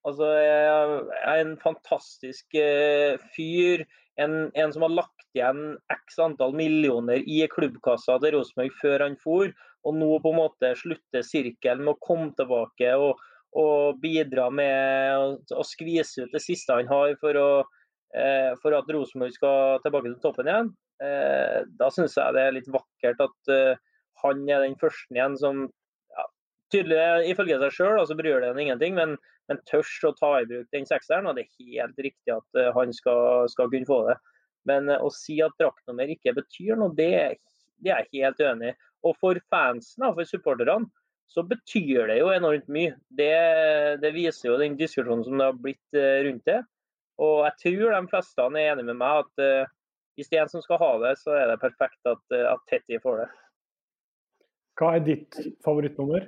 Altså, 0.08 0.27
jeg 0.34 1.01
er 1.27 1.41
en 1.41 1.58
fantastisk 1.62 2.55
eh, 2.55 3.20
fyr. 3.36 3.84
En, 4.17 4.51
en 4.55 4.72
som 4.74 4.86
har 4.86 4.93
lagt 4.96 5.27
igjen 5.36 5.77
x 5.91 6.17
antall 6.20 6.55
millioner 6.55 7.22
i 7.27 7.43
klubbkassa 7.51 8.17
til 8.20 8.36
Rosenborg 8.36 8.72
før 8.81 9.03
han 9.05 9.17
for, 9.22 9.51
og 9.84 9.96
nå 9.96 10.10
på 10.22 10.31
en 10.31 10.39
måte 10.39 10.72
slutter 10.79 11.24
sirkelen 11.24 11.86
med 11.86 11.96
å 11.96 12.01
komme 12.03 12.31
tilbake 12.38 12.91
og, 13.00 13.20
og 13.58 14.01
bidra 14.01 14.50
med 14.53 15.53
å, 15.55 15.63
skvise 15.67 16.25
ut 16.25 16.34
det 16.36 16.43
siste 16.43 16.75
han 16.75 16.91
har 16.91 17.15
for, 17.22 17.38
å, 17.38 17.51
eh, 18.15 18.51
for 18.63 18.75
at 18.77 18.89
Rosenborg 18.91 19.36
skal 19.36 19.84
tilbake 19.86 20.12
til 20.12 20.20
toppen 20.24 20.51
igjen. 20.51 20.74
Eh, 21.03 21.62
da 21.79 21.91
syns 21.93 22.17
jeg 22.20 22.36
det 22.38 22.48
er 22.48 22.58
litt 22.58 22.72
vakkert 22.72 23.24
at 23.27 23.53
eh, 23.53 23.79
han 24.24 24.43
er 24.50 24.65
den 24.65 24.79
første 24.81 25.15
igjen 25.15 25.39
som 25.39 25.67
tydelig 26.74 27.32
ifølge 27.32 27.60
seg 27.62 27.75
sjøl, 27.75 28.01
så 28.08 28.18
bryr 28.18 28.42
det 28.42 28.51
ham 28.51 28.62
ingenting, 28.62 28.96
men, 28.98 29.16
men 29.51 29.60
tørs 29.70 29.92
å 30.08 30.13
ta 30.18 30.34
i 30.40 30.48
bruk 30.50 30.70
den 30.75 30.88
sekseren. 30.90 31.30
Og 31.30 31.38
det 31.38 31.46
er 31.46 31.74
helt 31.74 32.01
riktig 32.08 32.36
at 32.36 32.60
eh, 32.60 32.72
han 32.75 32.94
skal, 32.96 33.50
skal 33.51 33.72
kunne 33.74 33.90
få 33.90 34.01
det. 34.10 34.18
Men 34.70 34.90
eh, 34.90 35.01
å 35.01 35.12
si 35.13 35.40
at 35.44 35.58
draktnummer 35.62 36.12
ikke 36.13 36.36
betyr 36.40 36.80
noe, 36.80 36.96
det, 36.98 37.12
det 37.84 37.94
er 37.94 38.08
jeg 38.08 38.25
helt 38.25 38.44
uenig 38.44 38.74
i. 38.74 38.78
Og 39.08 39.18
for 39.18 39.38
fansen, 39.50 40.06
for 40.13 40.30
supporterne, 40.30 40.90
så 41.32 41.44
betyr 41.48 42.10
det 42.12 42.18
jo 42.20 42.32
enormt 42.34 42.68
mye. 42.72 42.96
Det, 43.18 43.34
det 44.04 44.12
viser 44.16 44.51
jo 44.51 44.60
den 44.60 44.75
diskusjonen 44.80 45.24
som 45.24 45.40
det 45.40 45.48
har 45.48 45.62
blitt 45.63 45.98
eh, 45.98 46.24
rundt 46.28 46.44
det. 46.50 46.60
Og 47.22 47.46
jeg 47.46 47.58
tror 47.63 47.94
de 47.96 48.10
fleste 48.12 48.48
er 48.50 48.72
enig 48.72 48.88
med 48.88 48.98
meg 48.98 49.22
at 49.22 49.42
uh, 49.44 49.72
hvis 50.18 50.32
det 50.32 50.40
er 50.40 50.46
en 50.48 50.51
som 50.51 50.63
skal 50.63 50.80
ha 50.82 50.90
det, 51.04 51.12
så 51.22 51.36
er 51.38 51.51
det 51.51 51.60
perfekt 51.62 52.10
at, 52.10 52.24
at 52.34 52.63
Tetty 52.72 52.98
får 53.04 53.22
det. 53.22 53.28
Hva 54.80 54.96
er 54.98 55.04
ditt 55.06 55.38
favorittnummer? 55.62 56.25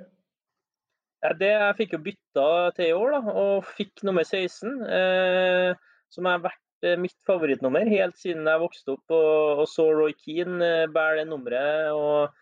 Det 1.24 1.48
Jeg 1.48 1.76
fikk 1.78 1.94
jo 1.96 2.02
bytta 2.04 2.46
til 2.76 2.90
i 2.90 2.92
år, 2.92 3.14
da, 3.16 3.32
og 3.32 3.68
fikk 3.78 4.02
nummer 4.04 4.26
16. 4.26 4.82
Eh, 4.84 5.72
som 6.12 6.28
har 6.28 6.42
vært 6.44 6.84
eh, 6.84 6.98
mitt 7.00 7.16
favorittnummer 7.26 7.88
helt 7.88 8.18
siden 8.20 8.44
jeg 8.50 8.60
vokste 8.60 8.94
opp 8.98 9.14
og, 9.16 9.64
og 9.64 9.68
så 9.70 9.88
Roy 9.88 10.12
Keane 10.20 10.60
eh, 10.84 10.90
bære 10.92 11.22
det 11.22 11.28
nummeret. 11.30 11.94
og 11.96 12.34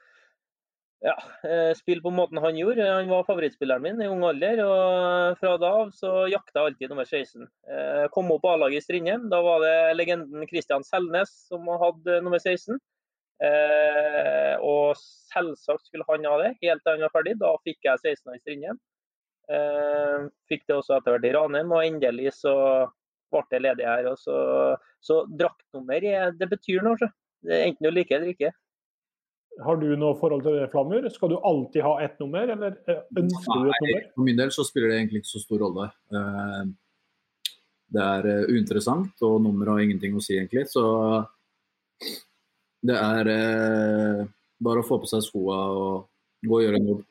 ja, 1.03 1.15
eh, 1.47 1.73
spille 1.75 2.03
på 2.03 2.13
måten 2.15 2.39
han 2.43 2.59
gjorde. 2.59 2.87
Han 2.87 3.11
var 3.11 3.27
favorittspilleren 3.27 3.83
min 3.83 4.03
i 4.03 4.11
ung 4.11 4.23
alder. 4.27 4.63
og 4.67 5.39
Fra 5.41 5.57
da 5.59 5.73
av 5.83 5.91
så 5.95 6.27
jakta 6.31 6.61
jeg 6.61 6.73
alltid 6.73 6.93
nummer 6.93 7.07
16. 7.07 7.49
Eh, 7.67 8.05
kom 8.15 8.31
opp 8.35 8.47
A-laget 8.47 8.83
i 8.83 8.87
Strindheim. 8.87 9.29
Da 9.31 9.43
var 9.43 9.63
det 9.63 9.97
legenden 9.99 10.47
Christian 10.51 10.87
Selnes 10.87 11.33
som 11.49 11.67
hadde 11.67 12.21
nummer 12.23 12.39
16. 12.39 12.79
Eh, 13.43 14.55
og 14.63 14.95
selvsagt 15.33 15.89
skulle 15.89 16.07
han 16.09 16.27
ha 16.31 16.39
det, 16.45 16.55
helt 16.63 16.85
til 16.85 16.95
han 16.95 17.05
var 17.07 17.15
ferdig. 17.17 17.37
Da 17.41 17.53
fikk 17.67 17.89
jeg 17.89 18.03
16 18.03 18.35
i 18.37 18.41
Strindheim. 18.43 18.81
Eh, 19.53 20.27
fikk 20.51 20.67
det 20.69 20.79
også 20.79 20.99
etter 20.99 21.17
hvert 21.17 21.29
i 21.29 21.35
Ranheim, 21.37 21.75
og 21.75 21.87
endelig 21.87 22.37
så 22.39 22.55
ble 23.33 23.45
det 23.51 23.63
ledig 23.65 23.89
her. 23.89 24.11
Og 24.13 24.19
så, 24.21 24.37
så 25.03 25.23
draktnummer, 25.29 26.09
det 26.39 26.51
betyr 26.51 26.85
noe. 26.87 27.11
Det 27.43 27.65
enten 27.67 27.89
du 27.89 27.91
liker 27.91 28.21
eller 28.21 28.37
ikke. 28.37 28.53
Har 29.61 29.77
du 29.77 29.91
noe 30.01 30.17
forhold 30.17 30.45
til 30.47 30.57
det, 30.57 30.69
Flamur? 30.73 31.05
Skal 31.13 31.33
du 31.35 31.37
alltid 31.45 31.85
ha 31.85 31.97
ett 32.05 32.15
nummer, 32.23 32.49
eller 32.55 32.79
eh, 32.89 33.03
ønsker 33.21 33.53
du 33.53 33.69
et 33.69 33.83
nummer? 33.85 34.07
For 34.15 34.29
min 34.29 34.39
del 34.39 34.53
så 34.55 34.65
spiller 34.65 34.89
det 34.93 35.01
egentlig 35.01 35.23
ikke 35.23 35.33
så 35.35 35.43
stor 35.43 35.61
rolle. 35.67 35.91
Eh, 36.15 36.63
det 37.93 38.07
er 38.07 38.29
eh, 38.31 38.47
uinteressant, 38.49 39.13
og 39.29 39.43
nummer 39.45 39.75
har 39.75 39.83
ingenting 39.85 40.17
å 40.17 40.25
si, 40.25 40.39
egentlig. 40.39 40.65
Så 40.73 40.85
det 42.83 42.99
er 42.99 43.31
eh, 43.31 44.21
bare 44.63 44.83
å 44.83 44.87
få 44.87 44.99
på 45.03 45.11
seg 45.11 45.25
skoa 45.25 45.59
og 45.71 46.47
gå 46.47 46.59
og 46.59 46.65
gjøre 46.65 46.81
en 46.81 46.93
jobb. 46.93 47.09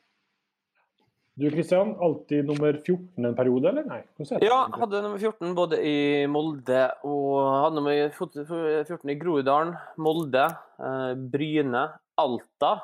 Du 1.40 1.46
Kristian, 1.48 1.94
alltid 2.04 2.44
nummer 2.44 2.76
14 2.76 3.24
en 3.24 3.36
periode, 3.36 3.70
eller 3.70 3.86
nei? 3.88 4.02
Ja, 4.44 4.66
hadde 4.76 5.00
nummer 5.00 5.16
14 5.16 5.54
både 5.56 5.78
i 5.80 5.96
Molde 6.28 6.82
og 7.08 7.38
hadde 7.40 7.78
nummer 7.78 8.12
14 8.12 9.14
i 9.14 9.16
Groruddalen, 9.20 9.72
Molde, 9.96 10.44
eh, 10.76 11.12
Bryne, 11.32 11.86
Alta. 12.20 12.74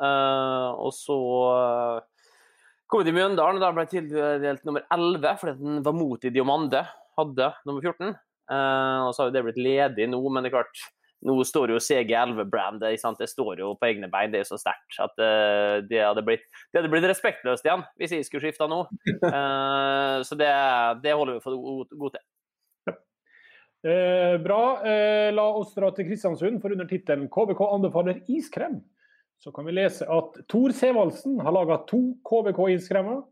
Eh, 0.00 0.70
og 0.80 0.94
så 0.96 1.18
eh, 1.52 2.30
kom 2.88 3.04
jeg 3.04 3.10
til 3.10 3.18
Mjøndalen, 3.18 3.60
og 3.60 3.66
da 3.66 3.74
ble 3.76 3.84
jeg 3.84 4.08
tildelt 4.08 4.64
nummer 4.64 4.88
11 4.88 5.36
fordi 5.42 5.58
den 5.60 5.84
var 5.84 6.00
mot 6.00 6.24
i 6.24 6.32
Diomande 6.32 6.86
hadde 7.18 7.50
nummer 7.68 7.84
14. 7.84 8.14
Eh, 8.48 9.00
og 9.04 9.12
så 9.12 9.22
har 9.22 9.28
jo 9.28 9.36
det 9.36 9.44
blitt 9.50 9.60
ledig 9.60 10.08
nå, 10.08 10.22
men 10.32 10.44
det 10.44 10.50
er 10.52 10.60
klart 10.62 10.88
nå 11.26 11.34
står 11.46 11.72
jo 11.74 11.80
CG11-brandet, 11.82 13.00
det 13.18 13.28
står 13.30 13.62
jo 13.62 13.72
på 13.78 13.88
egne 13.88 14.10
bein. 14.12 14.30
Det 14.32 14.42
er 14.42 14.48
så 14.48 14.58
sterkt 14.60 15.00
at 15.02 15.14
uh, 15.18 15.78
det, 15.88 16.02
hadde 16.04 16.24
blitt, 16.26 16.46
det 16.70 16.80
hadde 16.80 16.92
blitt 16.92 17.08
respektløst 17.10 17.66
igjen 17.66 17.82
hvis 17.98 18.14
jeg 18.14 18.26
skulle 18.28 18.48
skifta 18.48 18.68
nå. 18.70 18.84
Uh, 19.24 20.22
så 20.28 20.38
det, 20.38 20.50
det, 21.02 21.16
holder 21.18 21.38
vi 21.38 21.46
for 21.46 21.58
god 21.94 22.18
til. 22.18 22.26
Eh, 23.86 24.34
bra. 24.42 24.62
Eh, 24.82 25.30
la 25.30 25.44
oss 25.54 25.70
dra 25.76 25.92
til 25.94 26.08
Kristiansund, 26.08 26.58
for 26.62 26.74
under 26.74 26.88
tittelen 26.90 27.28
'KBK 27.30 27.60
anbefaler 27.62 28.24
iskrem' 28.26 28.80
så 29.38 29.52
kan 29.54 29.68
vi 29.68 29.76
lese 29.76 30.06
at 30.10 30.38
Tor 30.50 30.72
Sevaldsen 30.74 31.38
har 31.44 31.54
laga 31.54 31.78
to 31.86 32.00
KBK-iskremer. 32.26 33.22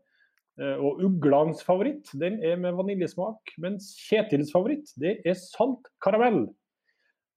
Eh, 0.57 0.77
og 0.79 1.03
Uglans 1.05 1.59
favoritt 1.67 2.09
den 2.17 2.39
er 2.41 2.55
med 2.57 2.77
vaniljesmak, 2.79 3.51
mens 3.61 3.91
Kjetils 4.07 4.53
favoritt 4.53 4.93
det 4.97 5.19
er 5.27 5.35
salt 5.37 5.91
karamell. 6.01 6.47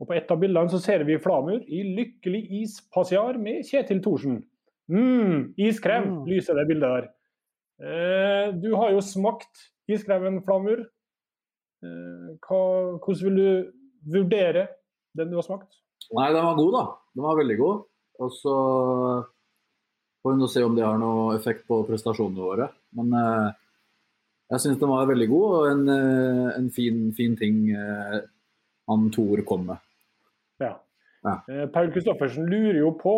Og 0.00 0.08
På 0.08 0.16
et 0.16 0.30
av 0.32 0.40
bildene 0.40 0.72
så 0.72 0.80
ser 0.80 1.04
vi 1.04 1.18
Flamur 1.20 1.60
i 1.60 1.82
lykkelig 1.96 2.40
ispassiar 2.62 3.36
med 3.38 3.66
Kjetil 3.68 4.00
Thorsen. 4.04 4.40
mm, 4.88 5.54
iskrem, 5.60 6.06
mm. 6.08 6.22
lyser 6.26 6.56
det 6.56 6.66
bildet 6.70 6.94
der. 6.94 7.10
Eh, 7.80 8.46
du 8.56 8.72
har 8.74 8.90
jo 8.94 9.04
smakt 9.04 9.68
iskremen, 9.88 10.40
Flamur. 10.46 10.80
Eh, 11.84 12.32
hva, 12.46 12.62
hvordan 12.96 13.26
vil 13.28 13.36
du 13.36 13.72
vurdere 14.16 14.66
den 15.16 15.30
du 15.30 15.36
har 15.36 15.46
smakt? 15.46 15.76
Nei, 16.16 16.32
Den 16.32 16.44
var 16.44 16.56
god, 16.56 16.72
da. 16.72 16.84
Den 17.14 17.26
var 17.28 17.38
veldig 17.38 17.58
god. 17.60 17.84
Og 18.20 18.32
så 18.34 18.56
får 20.22 20.32
vi 20.32 20.40
nå 20.40 20.48
se 20.50 20.64
om 20.64 20.76
det 20.76 20.84
har 20.84 20.98
noe 21.00 21.36
effekt 21.36 21.66
på 21.68 21.82
prestasjonene 21.88 22.44
våre. 22.44 22.70
Men 22.96 23.12
eh, 23.20 23.50
jeg 24.50 24.64
syns 24.64 24.80
den 24.80 24.90
var 24.90 25.08
veldig 25.08 25.28
god, 25.30 25.54
og 25.58 25.68
en, 25.70 25.84
eh, 25.94 26.48
en 26.58 26.68
fin, 26.74 27.06
fin, 27.16 27.36
ting 27.38 27.62
eh, 27.70 28.18
han 28.90 29.08
Thor 29.14 29.44
kom 29.46 29.68
med. 29.70 29.86
Ja. 31.26 31.36
Eh, 31.50 31.66
Paul 31.72 31.90
Kristoffersen 31.92 32.48
lurer 32.48 32.78
jo 32.80 32.94
på 33.00 33.16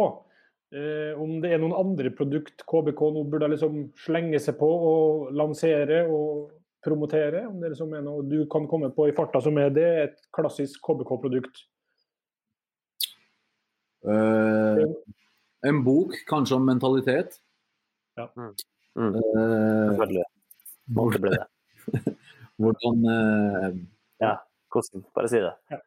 eh, 0.75 1.13
om 1.21 1.37
det 1.43 1.53
er 1.55 1.61
noen 1.63 1.77
andre 1.77 2.11
produkt 2.15 2.65
KBK 2.67 3.03
nå 3.15 3.23
burde 3.31 3.53
liksom 3.53 3.85
slenge 4.03 4.41
seg 4.43 4.59
på 4.59 4.69
og 4.69 5.31
lansere 5.39 6.03
og 6.11 6.51
promotere? 6.83 7.47
Om 7.47 7.61
det 7.63 7.75
liksom 7.75 7.95
er 7.95 8.03
noe 8.07 8.25
du 8.27 8.43
kan 8.51 8.67
komme 8.71 8.91
på 8.95 9.09
i 9.09 9.15
farta 9.17 9.43
som 9.45 9.59
er 9.63 9.71
det, 9.75 9.91
et 10.07 10.19
klassisk 10.35 10.83
KBK-produkt? 10.87 11.67
Uh, 14.03 14.83
en 15.63 15.79
bok 15.87 16.17
kanskje 16.27 16.59
om 16.59 16.67
mentalitet. 16.67 17.39
Ja. 18.19 18.27
Mm. 18.35 18.51
Mm. 18.99 19.15
Uh, 19.15 19.93
Selvfølgelig. 19.93 20.27
ble 21.23 21.31
det. 21.37 21.45
hvordan 22.63 23.07
uh, 23.07 23.79
Ja, 24.21 24.35
hvordan? 24.75 25.07
Bare 25.15 25.31
si 25.31 25.39
det. 25.39 25.55
Ja. 25.71 25.79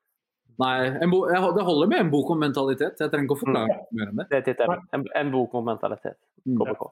Nei, 0.61 1.07
bo, 1.11 1.21
jeg, 1.31 1.53
det 1.57 1.63
holder 1.67 1.89
med 1.91 2.03
en 2.05 2.11
bok 2.13 2.29
om 2.31 2.39
mentalitet. 2.39 3.01
Jeg 3.01 3.11
trenger 3.11 3.27
ikke 3.27 3.35
å 3.35 3.41
forklare 3.41 3.79
mm. 3.79 3.87
mer 3.97 4.11
enn 4.11 4.21
det. 4.21 4.27
Det 4.29 4.37
er 4.37 4.45
tittelen. 4.45 4.85
En, 4.95 5.07
en, 5.21 5.33
bok 5.33 5.57
om 5.59 5.65
mentalitet. 5.67 6.19
KBK. 6.45 6.85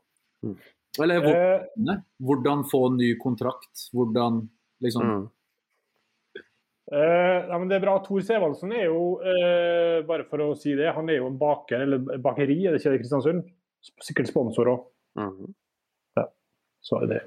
Mm. 0.44 0.50
mm. 0.50 0.58
Eller 1.04 1.24
hvordan, 1.24 1.94
eh, 1.94 2.02
hvordan, 2.28 2.66
få 2.70 2.82
ny 2.98 3.14
kontrakt. 3.22 3.88
Hvordan 3.96 4.44
liksom 4.84 5.10
mm. 5.10 5.24
Uh, 6.94 7.48
ja, 7.48 7.56
men 7.56 7.70
det 7.72 7.78
er 7.78 7.82
bra. 7.86 7.94
Tor 8.04 8.20
Sevaldsen 8.22 8.74
er 8.76 8.90
jo, 8.90 9.16
uh, 9.24 10.04
bare 10.06 10.26
for 10.30 10.44
å 10.44 10.50
si 10.60 10.76
det, 10.78 10.90
han 10.94 11.08
er 11.10 11.22
jo 11.22 11.30
en 11.32 11.38
baker, 11.40 11.86
eller 11.86 12.20
bakeri, 12.22 12.58
er 12.68 12.76
det 12.76 12.82
ikke 12.82 12.92
det, 12.92 13.00
Kristiansund? 13.02 13.46
Sikkert 14.04 14.30
sponsor 14.30 14.70
òg. 14.70 14.84
Mm. 15.18 15.54
Ja, 16.20 16.28
så 16.84 17.00
er 17.00 17.10
det. 17.10 17.22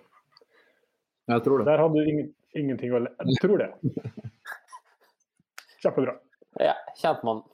Jeg 1.33 1.43
tror 1.43 1.63
det. 1.63 1.67
Der 1.71 1.83
hadde 1.83 2.05
du 2.05 2.13
ingen, 2.13 2.29
ingenting 2.55 2.95
å 2.95 3.01
le 3.03 3.15
Jeg 3.33 3.43
tror 3.43 3.65
det. 3.65 3.73
Kjempebra. 5.87 6.17
Ja, 6.59 6.75
kjempemann. 6.99 7.45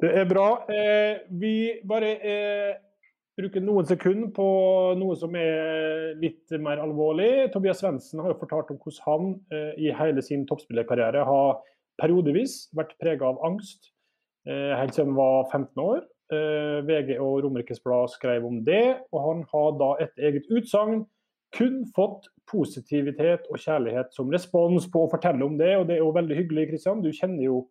Det 0.00 0.12
er 0.16 0.28
bra. 0.28 0.48
Eh, 0.72 1.22
vi 1.40 1.54
bare 1.88 2.10
eh, 2.20 2.74
bruker 3.36 3.60
noen 3.64 3.88
sekunder 3.88 4.30
på 4.36 4.46
noe 4.96 5.16
som 5.20 5.34
er 5.36 6.14
litt 6.20 6.52
mer 6.62 6.80
alvorlig. 6.80 7.50
Tobias 7.52 7.82
Svendsen 7.82 8.22
har 8.24 8.32
jo 8.32 8.40
fortalt 8.40 8.72
om 8.72 8.80
hvordan 8.80 9.04
han 9.06 9.32
eh, 9.52 9.72
i 9.88 9.92
hele 9.96 10.24
sin 10.24 10.46
toppspillerkarriere 10.48 11.24
har 11.28 11.58
periodevis 12.00 12.66
vært 12.76 12.96
prega 13.00 13.28
av 13.28 13.40
angst 13.44 13.90
eh, 14.48 14.72
helt 14.76 14.96
siden 14.96 15.12
han 15.12 15.20
var 15.20 15.50
15 15.50 15.84
år. 15.84 16.04
Eh, 16.32 16.78
VG 16.88 17.18
og 17.20 17.42
Romerikes 17.44 17.82
Blad 17.84 18.08
skrev 18.14 18.46
om 18.48 18.62
det, 18.66 18.98
og 19.12 19.20
han 19.28 19.44
har 19.52 19.76
da 19.80 19.92
et 20.06 20.24
eget 20.28 20.48
utsagn 20.48 21.04
kun 21.56 21.80
fått 21.96 22.28
positivitet 22.46 23.48
og 23.50 23.58
kjærlighet 23.58 24.12
som 24.14 24.30
respons 24.32 24.86
på 24.92 25.04
å 25.04 25.10
fortelle 25.10 25.42
om 25.46 25.56
det, 25.58 25.72
og 25.80 25.88
det 25.88 25.96
er 25.96 26.04
jo 26.04 26.14
veldig 26.14 26.38
hyggelig, 26.38 26.68
Kristian. 26.70 27.02
Du 27.02 27.10
kjenner 27.14 27.42
jo 27.48 27.64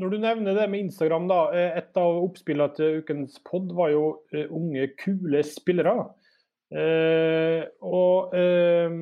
når 0.00 0.10
du 0.10 0.18
nevner 0.22 0.54
det 0.56 0.68
med 0.72 0.86
Instagram, 0.86 1.26
da. 1.28 1.40
eh, 1.52 1.78
Et 1.82 1.96
av 2.00 2.18
oppspillene 2.24 2.74
til 2.76 3.00
ukens 3.02 3.38
pod 3.44 3.72
var 3.76 3.90
jo 3.92 4.04
eh, 4.32 4.46
unge, 4.50 4.86
kule 5.00 5.42
spillere. 5.44 5.92
Eh, 6.72 7.66
og 7.84 8.32
eh, 8.32 8.94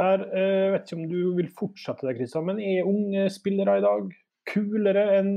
der 0.00 0.22
eh, 0.32 0.70
vet 0.72 0.86
ikke 0.88 0.96
om 1.00 1.08
du 1.10 1.18
vil 1.36 1.50
fortsette 1.58 2.06
det, 2.08 2.16
Kristian, 2.20 2.46
men 2.48 2.60
er 2.64 2.86
unge 2.88 3.26
spillere 3.34 3.78
i 3.80 3.84
dag 3.84 4.08
kulere 4.50 5.02
enn 5.18 5.34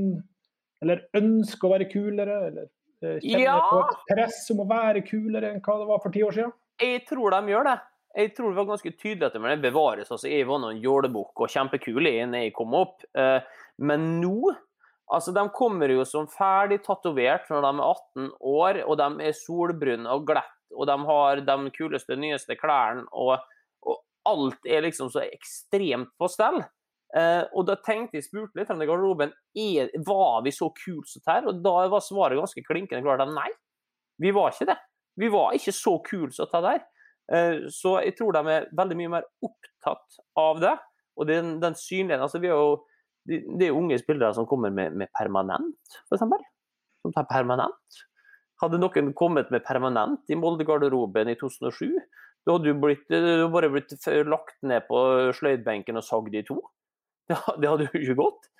Eller 0.84 1.04
ønsker 1.16 1.68
å 1.68 1.72
være 1.74 1.86
kulere? 1.92 2.38
Eller 2.48 2.66
eh, 3.04 3.18
kjenner 3.20 3.44
Ja. 3.44 3.58
på 3.70 3.82
et 3.84 4.00
press 4.10 4.40
om 4.52 4.60
å 4.64 4.68
være 4.68 5.00
kulere 5.06 5.52
enn 5.52 5.60
hva 5.64 5.76
det 5.80 5.86
var 5.88 6.00
for 6.02 6.12
ti 6.12 6.22
år 6.26 6.32
siden? 6.36 6.52
Jeg 6.82 7.04
tror 7.08 7.30
de 7.36 7.52
gjør 7.52 7.68
det. 7.68 7.76
Jeg 8.14 8.30
tror 8.36 8.52
det 8.52 8.60
var 8.60 8.68
ganske 8.68 8.92
tydelig 8.94 9.26
at 9.26 9.34
det 9.34 9.62
bevares. 9.62 10.10
Altså, 10.12 10.28
jeg 10.30 10.46
var 10.46 10.60
noen 10.62 10.78
jålebukk 10.82 11.40
og 11.42 11.50
kjempekul 11.50 12.06
når 12.30 12.46
jeg 12.46 12.54
kom 12.54 12.76
opp. 12.78 13.02
Eh, 13.16 13.40
Men 13.78 14.20
nå 14.20 14.54
altså 15.12 15.32
De 15.36 15.42
kommer 15.52 15.90
jo 15.92 16.04
som 16.08 16.28
ferdig 16.30 16.78
tatovert 16.84 17.50
når 17.50 17.66
de 17.66 17.72
er 17.72 17.82
18 17.84 18.30
år, 18.40 18.78
og 18.86 18.96
de 18.98 19.26
er 19.26 19.36
solbrune 19.36 20.08
og 20.10 20.24
glatt, 20.30 20.54
og 20.72 20.88
de 20.88 20.96
har 21.10 21.42
de 21.44 21.56
kuleste, 21.76 22.16
nyeste 22.16 22.56
klærne, 22.56 23.04
og, 23.12 23.36
og 23.84 24.00
alt 24.30 24.64
er 24.64 24.86
liksom 24.86 25.10
så 25.12 25.26
ekstremt 25.26 26.14
på 26.18 26.30
stell. 26.32 26.62
Eh, 27.14 27.44
og 27.54 27.68
da 27.68 27.76
tenkte 27.84 28.18
jeg 28.18 28.26
spurte 28.26 28.58
litt 28.58 28.72
om 28.72 28.80
det 28.80 28.88
garderoben 28.88 29.34
er, 29.60 29.92
var 30.06 30.40
vi 30.46 30.54
så 30.54 30.70
kule 30.74 31.04
som 31.06 31.20
dette, 31.20 31.52
og 31.52 31.60
da 31.62 31.76
var 31.92 32.02
svaret 32.02 32.40
ganske 32.40 32.64
klinkende 32.66 33.04
klart 33.04 33.22
at 33.22 33.34
nei, 33.34 33.50
vi 34.22 34.32
var 34.34 34.54
ikke 34.54 34.72
det. 34.72 34.80
Vi 35.20 35.28
var 35.30 35.54
ikke 35.54 35.74
så 35.74 35.98
kule 36.02 36.32
som 36.34 36.48
dette 36.48 36.64
der. 36.64 36.82
Eh, 37.32 37.68
Så 37.72 37.96
jeg 38.04 38.16
tror 38.18 38.36
de 38.36 38.42
er 38.52 38.66
veldig 38.76 38.98
mye 39.00 39.12
mer 39.18 39.28
opptatt 39.44 40.18
av 40.40 40.60
det. 40.62 40.74
Og 41.16 41.28
den, 41.30 41.58
den 41.62 41.76
synligheten 41.78 42.24
altså 42.26 42.40
jo, 42.42 42.82
Det 43.24 43.62
er 43.62 43.70
jo 43.70 43.78
unge 43.78 43.98
spillere 44.00 44.34
som 44.36 44.48
kommer 44.48 44.72
med, 44.74 44.96
med 44.98 45.08
permanent, 45.16 45.94
f.eks. 46.10 46.24
Som 47.04 47.14
tar 47.14 47.28
permanent. 47.30 48.02
Hadde 48.60 48.80
noen 48.80 49.12
kommet 49.16 49.50
med 49.52 49.64
permanent 49.64 50.28
i 50.30 50.36
Molde-garderoben 50.38 51.30
i 51.32 51.36
2007, 51.40 51.94
da 52.44 52.54
hadde 52.54 52.68
du 52.68 52.80
blitt, 52.80 53.06
du 53.08 53.46
bare 53.52 53.70
blitt 53.72 53.94
lagt 54.28 54.58
ned 54.62 54.84
på 54.88 55.00
sløydbenken 55.38 55.96
og 55.96 56.04
sagd 56.04 56.36
i 56.36 56.44
to. 56.46 56.60
Det, 57.24 57.38
det 57.56 57.68
hadde 57.70 57.84
jo 57.86 58.00
ikke 58.02 58.14
gått. 58.18 58.50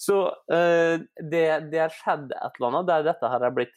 Så 0.00 0.14
eh, 0.48 1.02
det, 1.20 1.42
det 1.68 1.80
har 1.82 1.92
skjedd 1.92 2.30
et 2.32 2.54
eller 2.56 2.70
annet 2.70 2.86
der 2.88 3.02
dette 3.10 3.28
her 3.28 3.44
er 3.44 3.52
blitt 3.52 3.74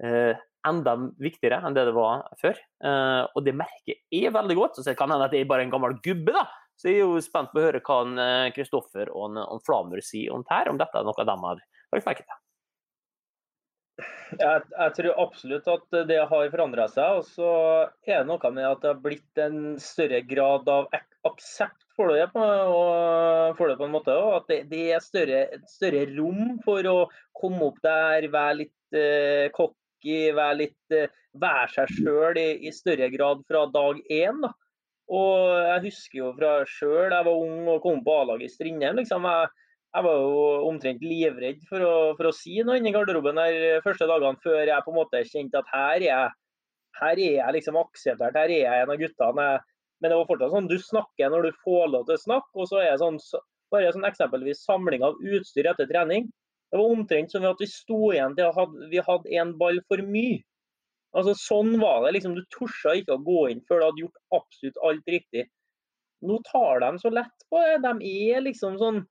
eh, 0.00 0.40
enda 0.68 0.96
viktigere 1.22 1.60
enn 1.64 1.76
det 1.76 1.86
det 1.88 1.94
var 1.96 2.26
før. 2.40 2.58
Eh, 2.84 3.22
og 3.34 3.46
det 3.46 3.56
merker 3.56 3.96
jeg 4.12 4.34
veldig 4.34 4.58
godt. 4.58 4.80
Så 4.80 4.86
det 4.90 4.98
kan 4.98 5.12
hende 5.12 5.28
at 5.28 5.36
jeg 5.36 5.46
er 5.46 5.52
bare 5.52 5.66
en 5.66 5.72
gammel 5.72 5.96
gubbe, 6.04 6.34
da. 6.36 6.46
Så 6.80 6.88
jeg 6.88 7.00
er 7.00 7.08
jo 7.08 7.24
spent 7.24 7.52
på 7.52 7.60
å 7.60 7.66
høre 7.66 7.82
hva 7.84 8.02
eh, 8.24 8.50
Kristoffer 8.56 9.10
og, 9.12 9.30
en, 9.30 9.42
en 9.44 9.64
Flamur 9.66 10.00
sier 10.04 10.32
om 10.32 10.44
her, 10.48 10.70
om 10.72 10.80
dette 10.80 10.96
er 10.96 11.04
noe 11.04 11.26
de 11.26 11.40
har 11.44 11.64
lagt 11.92 12.06
merke 12.06 12.24
til. 12.24 12.38
Jeg, 14.38 14.62
jeg 14.70 14.92
tror 14.96 15.18
absolutt 15.24 15.68
at 15.68 15.96
det 16.08 16.20
har 16.30 16.52
forandra 16.52 16.86
seg. 16.90 17.20
Og 17.20 17.26
så 17.28 17.50
er 18.06 18.22
det 18.22 18.28
noe 18.30 18.52
med 18.54 18.68
at 18.68 18.82
det 18.82 18.92
har 18.92 19.02
blitt 19.02 19.42
en 19.42 19.60
større 19.82 20.22
grad 20.28 20.70
av 20.70 20.88
aksept 21.26 21.84
for 21.96 22.14
det, 22.14 22.30
på, 22.32 22.40
og, 22.40 23.56
for 23.58 23.68
det 23.68 23.76
på 23.80 23.88
en 23.88 23.94
måte. 23.96 24.14
Og 24.16 24.38
at 24.38 24.48
det, 24.52 24.60
det 24.70 24.84
er 24.94 25.04
større, 25.04 25.42
større 25.68 26.06
rom 26.14 26.56
for 26.64 26.86
å 26.88 26.98
komme 27.36 27.70
opp 27.70 27.82
der, 27.84 28.30
være 28.32 28.58
litt 28.62 28.96
eh, 28.96 29.50
cocky, 29.56 29.79
være 30.36 30.58
litt 30.58 30.96
eh, 30.96 31.12
være 31.40 31.68
seg 31.74 31.94
sjøl 31.98 32.40
i, 32.40 32.48
i 32.66 32.72
større 32.74 33.10
grad 33.12 33.44
fra 33.48 33.66
dag 33.70 34.00
én. 34.10 34.42
da. 34.42 34.52
Og 35.10 35.56
jeg 35.66 35.84
husker 35.88 36.18
jo 36.20 36.34
fra 36.36 36.52
sjøl, 36.70 37.10
jeg 37.10 37.26
var 37.26 37.34
ung 37.34 37.66
og 37.68 37.82
kom 37.82 38.04
på 38.06 38.20
A-laget 38.22 38.46
i 38.46 38.54
Strindheim. 38.54 39.00
liksom, 39.00 39.26
jeg 39.26 39.50
jeg 39.90 40.06
var 40.06 40.20
jo 40.22 40.42
omtrent 40.68 41.02
livredd 41.02 41.62
for 41.66 41.82
å, 41.82 41.94
for 42.18 42.28
å 42.28 42.34
si 42.34 42.60
noe 42.62 42.78
inni 42.78 42.92
garderoben 42.94 43.40
der 43.40 43.82
første 43.82 44.06
dagene 44.06 44.38
før 44.44 44.62
jeg 44.62 44.84
på 44.86 44.92
en 44.92 44.98
måte 45.00 45.22
kjente 45.26 45.58
at 45.58 45.72
her 45.74 45.96
er 45.96 46.04
jeg, 46.04 46.28
her 47.00 47.22
er 47.24 47.34
jeg 47.40 47.56
liksom 47.56 47.78
akseptert, 47.80 48.38
her 48.38 48.52
er 48.54 48.62
jeg 48.62 48.84
en 48.84 48.92
av 48.94 49.00
guttene. 49.00 49.48
Men 50.00 50.12
det 50.12 50.16
var 50.16 50.28
fortsatt 50.30 50.54
sånn, 50.54 50.68
du 50.70 50.78
snakker 50.80 51.32
når 51.32 51.48
du 51.48 51.58
får 51.64 51.90
lov 51.92 52.06
til 52.08 52.16
å 52.16 52.22
snakke, 52.22 52.52
og 52.54 52.70
så 52.70 52.78
er 52.80 52.92
det 52.92 53.00
sånn, 53.02 53.18
bare 53.74 53.90
sånn 53.92 54.06
eksempelvis 54.08 54.62
samling 54.64 55.02
av 55.04 55.18
utstyr 55.18 55.68
etter 55.72 55.90
trening. 55.90 56.30
Det 56.70 56.78
var 56.78 56.92
omtrent 56.94 57.32
som 57.32 57.44
at 57.48 57.60
vi 57.62 57.66
sto 57.70 58.12
igjen 58.12 58.36
til 58.38 58.50
at 58.50 58.74
vi 58.92 59.02
hadde 59.06 59.36
en 59.42 59.54
ball 59.58 59.80
for 59.90 60.02
mye. 60.06 60.40
Altså 61.16 61.34
Sånn 61.34 61.72
var 61.82 62.04
det. 62.04 62.12
liksom 62.18 62.36
Du 62.36 62.44
torde 62.54 62.98
ikke 63.00 63.16
å 63.16 63.24
gå 63.26 63.40
inn 63.50 63.64
før 63.66 63.80
du 63.80 63.86
hadde 63.88 64.04
gjort 64.04 64.20
absolutt 64.38 64.84
alt 64.86 65.10
riktig. 65.10 65.48
Nå 66.22 66.36
tar 66.46 66.82
de 66.84 66.92
så 67.02 67.10
lett 67.10 67.48
på 67.50 67.62
det. 67.64 67.80
De 67.86 68.12
er 68.30 68.44
liksom 68.46 68.78
sånn 68.80 69.02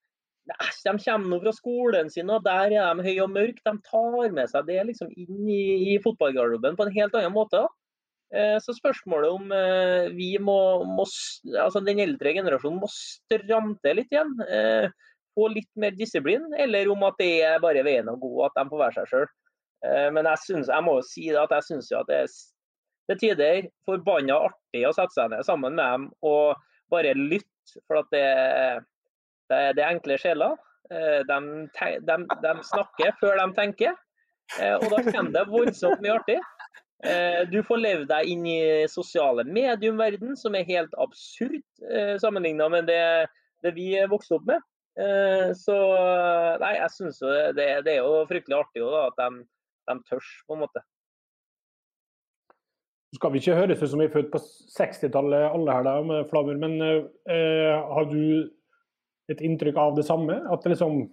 Æsj, 0.49 0.79
de 0.87 0.91
kommer 1.03 1.29
nå 1.29 1.37
fra 1.43 1.51
skolen 1.53 2.07
sin, 2.09 2.29
og 2.33 2.41
der 2.41 2.71
er 2.73 2.95
de 2.97 3.03
høye 3.05 3.21
og 3.21 3.33
mørke. 3.35 3.61
De 3.67 3.73
tar 3.85 4.31
med 4.33 4.49
seg 4.49 4.65
det 4.65 4.79
liksom 4.87 5.11
inn 5.13 5.43
i, 5.45 5.93
i 5.93 5.97
fotballgarderoben 6.01 6.77
på 6.79 6.87
en 6.87 6.95
helt 6.95 7.17
annen 7.19 7.35
måte. 7.35 7.61
Eh, 8.33 8.57
Så 8.63 8.73
spørsmålet 8.77 9.29
om 9.35 9.51
eh, 9.53 10.07
vi 10.15 10.31
må, 10.41 10.57
må 10.89 11.05
altså 11.53 11.83
den 11.85 12.01
eldre 12.01 12.33
generasjonen 12.33 12.81
må 12.81 12.89
stramme 12.93 13.77
til 13.83 13.99
litt 14.01 14.15
igjen, 14.15 14.33
eh, 14.47 14.89
få 15.37 15.49
litt 15.53 15.69
mer 15.79 15.91
disiplin, 15.97 16.45
eller 16.57 16.89
om 16.91 17.03
at 17.07 17.17
det 17.21 17.31
er 17.47 17.61
bare 17.63 17.83
veien 17.85 18.09
å 18.09 18.17
gå, 18.19 18.31
at 18.45 18.55
de 18.57 18.65
får 18.69 18.81
være 18.85 18.97
seg 18.99 19.11
sjøl. 19.13 19.27
Men 20.11 20.27
jeg, 20.27 20.41
synes, 20.43 20.67
jeg 20.67 20.83
må 20.83 20.97
jo 20.97 21.03
si 21.07 21.29
at 21.39 21.53
jeg 21.55 21.63
syns 21.69 21.91
at 21.95 22.09
det 22.09 22.17
er 22.25 22.31
til 23.09 23.19
tider 23.21 23.67
forbanna 23.87 24.35
artig 24.49 24.81
å 24.85 24.91
sette 24.93 25.15
seg 25.15 25.31
ned 25.31 25.45
sammen 25.47 25.77
med 25.77 25.85
dem 25.85 26.03
og 26.27 26.59
bare 26.91 27.13
lytte, 27.17 27.79
for 27.87 28.01
at 28.01 28.09
det, 28.11 28.25
det, 29.49 29.61
det 29.79 29.85
enkle 29.85 30.17
sjeler. 30.21 30.57
Eh, 30.91 31.21
De, 31.29 31.39
de, 32.05 32.17
de 32.43 32.53
snakker 32.65 33.15
før 33.21 33.37
de 33.39 33.47
tenker, 33.57 33.95
eh, 34.59 34.75
og 34.75 34.87
da 34.91 35.03
kommer 35.07 35.31
det 35.35 35.45
voldsomt 35.51 36.01
mye 36.03 36.15
artig. 36.17 36.39
Eh, 37.05 37.45
Du 37.51 37.61
får 37.63 37.79
leve 37.79 38.07
deg 38.09 38.29
inn 38.33 38.45
i 38.49 38.59
sosiale 38.91 39.45
mediumverden, 39.47 40.35
som 40.37 40.57
er 40.57 40.67
helt 40.69 40.93
absurd 40.99 41.61
eh, 41.87 42.17
sammenligna 42.21 42.67
med 42.73 42.89
det, 42.89 43.29
det 43.63 43.75
vi 43.77 43.93
vokste 44.11 44.39
opp 44.39 44.49
med. 44.49 44.65
Eh, 44.97 45.49
Så 45.57 45.75
nei, 46.61 46.73
jeg 46.79 46.93
syns 46.95 47.19
jo 47.21 47.33
det, 47.55 47.67
det 47.85 47.97
er 47.97 48.01
jo 48.01 48.23
fryktelig 48.29 48.57
artig 48.57 48.85
da, 48.85 49.03
at 49.09 49.19
de, 49.19 49.43
de 49.91 49.97
tørs, 50.09 50.31
på 50.47 50.57
en 50.57 50.63
måte. 50.65 50.83
Så 53.09 53.17
skal 53.17 53.33
vi 53.33 53.41
ikke 53.41 53.57
høres 53.57 53.81
ut 53.81 53.89
som 53.89 54.01
vi 54.01 54.05
er 54.05 54.13
født 54.13 54.31
på 54.33 54.41
60-tallet 54.75 55.47
alle 55.49 55.75
her, 55.77 55.85
da, 55.87 55.95
med 56.05 56.27
flammer 56.29 56.59
men 56.61 56.75
eh, 56.81 57.75
har 57.89 58.09
du 58.11 58.49
et 59.29 59.41
inntrykk 59.45 59.77
av 59.81 59.95
det 59.97 60.05
samme? 60.05 60.39
At 60.49 60.65
det 60.65 60.75
liksom 60.75 61.03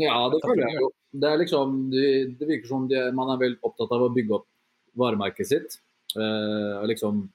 Ja, 0.00 0.16
det 0.32 0.40
føler 0.44 0.66
jeg 0.66 0.80
jo. 0.82 0.90
Det, 1.10 1.26
er 1.26 1.40
liksom, 1.40 1.78
det, 1.92 2.06
det 2.38 2.48
virker 2.48 2.68
som 2.70 2.84
det, 2.90 3.06
man 3.16 3.32
er 3.32 3.40
veldig 3.40 3.60
opptatt 3.66 3.92
av 3.96 4.04
å 4.06 4.12
bygge 4.14 4.36
opp 4.36 4.46
varemerket 5.00 5.48
sitt. 5.48 5.78
Eh, 6.16 6.80
liksom 6.90 7.28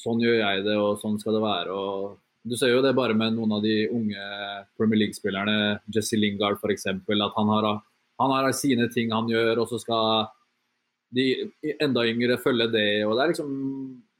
Sånn 0.00 0.20
gjør 0.22 0.38
jeg 0.38 0.62
det, 0.64 0.74
og 0.80 0.96
sånn 0.96 1.18
skal 1.20 1.34
det 1.36 1.42
være. 1.44 1.74
og 1.76 2.14
Du 2.42 2.56
ser 2.56 2.72
jo 2.72 2.80
det 2.80 2.94
bare 2.96 3.14
med 3.16 3.34
noen 3.36 3.52
av 3.58 3.64
de 3.64 3.74
unge 3.92 4.26
Premier 4.78 5.02
League-spillerne, 5.02 5.80
Jesse 5.92 6.16
Lingard 6.16 6.56
f.eks. 6.56 6.86
At 6.88 7.36
han 7.36 7.50
har, 7.52 7.70
han 8.22 8.34
har 8.34 8.52
sine 8.56 8.88
ting 8.92 9.12
han 9.12 9.28
gjør, 9.28 9.60
og 9.60 9.68
så 9.68 9.80
skal 9.82 10.30
de 11.12 11.26
enda 11.82 12.06
yngre 12.06 12.38
følge 12.40 12.70
det. 12.72 13.04
og 13.04 13.16
det 13.16 13.24
er 13.24 13.32
liksom, 13.34 13.50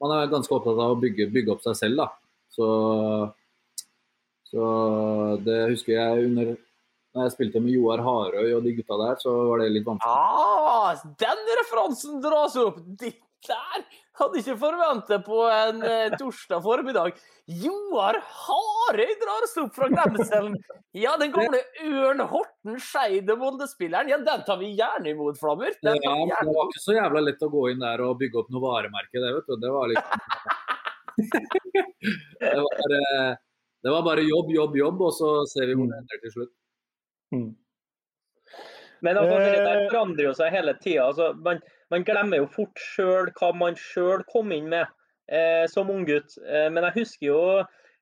Man 0.01 0.13
er 0.15 0.31
ganske 0.31 0.53
opptatt 0.53 0.79
av 0.81 0.95
å 0.95 0.99
bygge, 1.01 1.29
bygge 1.33 1.55
opp 1.55 1.63
seg 1.65 1.77
selv. 1.79 2.03
da. 2.03 2.09
Så, 2.51 2.67
så 4.51 4.67
det 5.45 5.61
husker 5.71 5.95
jeg 5.95 6.27
under 6.27 6.53
når 7.11 7.25
jeg 7.25 7.33
spilte 7.33 7.59
med 7.59 7.73
Joar 7.75 7.99
Harøy 8.05 8.53
og 8.55 8.63
de 8.63 8.71
gutta 8.77 8.95
der, 9.01 9.17
så 9.19 9.33
var 9.49 9.59
det 9.59 9.73
litt 9.73 9.83
vanskelig. 9.83 10.13
Ah, 10.15 10.93
den 11.19 11.41
referansen 11.59 12.21
dras 12.23 12.55
opp! 12.61 12.77
Ditt 13.01 13.19
der 13.47 13.83
hadde 14.21 14.41
ikke 14.41 14.57
forventet 14.61 15.25
på 15.25 15.41
en 15.51 15.81
eh, 15.85 16.13
torsdag 16.19 16.63
formiddag. 16.63 17.17
Joar 17.61 18.19
Harøy 18.21 19.11
drar 19.21 19.47
seg 19.49 19.65
opp 19.65 19.75
fra 19.75 19.89
glemselen! 19.91 20.55
Ja, 20.95 21.15
den 21.19 21.31
gamle 21.35 21.61
Ørn 21.87 22.23
Horten 22.31 22.79
Skeide 22.83 23.35
Molde-spilleren. 23.39 24.11
Ja, 24.11 24.19
den 24.23 24.45
tar 24.47 24.59
vi 24.61 24.73
gjerne 24.77 25.13
imot, 25.13 25.39
Flamur. 25.39 25.71
Den 25.83 25.99
Ja, 26.03 26.15
det 26.41 26.55
var 26.55 26.69
ikke 26.69 26.83
så 26.83 26.97
jævla 26.97 27.23
lett 27.25 27.45
å 27.45 27.51
gå 27.51 27.67
inn 27.71 27.83
der 27.83 28.03
og 28.05 28.17
bygge 28.19 28.43
opp 28.43 28.51
noe 28.53 28.65
varemerke, 28.65 29.17
det, 29.17 29.31
vet 29.37 29.47
du. 29.47 29.55
Det 29.61 29.71
var 29.71 29.91
liksom 29.91 30.19
det, 32.41 32.59
var, 32.65 32.95
eh, 32.97 33.31
det 33.83 33.95
var 33.95 34.05
bare 34.05 34.23
jobb, 34.27 34.51
jobb, 34.55 34.77
jobb, 34.79 35.03
og 35.07 35.15
så 35.15 35.33
ser 35.51 35.69
vi 35.69 35.77
hvor 35.79 35.91
det 35.91 35.99
ender 36.01 36.23
til 36.23 36.35
slutt. 36.37 36.53
Mm. 37.35 37.49
Men 39.01 39.17
altså, 39.17 39.37
det 39.41 39.51
Eh, 39.65 39.85
forandrer 39.89 40.27
jo 40.29 40.33
seg 40.37 40.53
hele 40.53 40.73
tida. 40.81 41.07
Altså, 41.09 41.31
man, 41.45 41.61
man 41.93 42.05
glemmer 42.07 42.43
jo 42.43 42.49
fort 42.53 42.81
sjøl 42.93 43.31
hva 43.39 43.51
man 43.57 43.77
sjøl 43.79 44.25
kom 44.29 44.51
inn 44.55 44.69
med 44.71 44.85
eh, 45.31 45.65
som 45.71 45.89
unggutt. 45.93 46.37
Eh, 46.45 46.67
men 46.73 46.85
jeg 46.89 47.01
husker 47.01 47.27
jo 47.31 47.41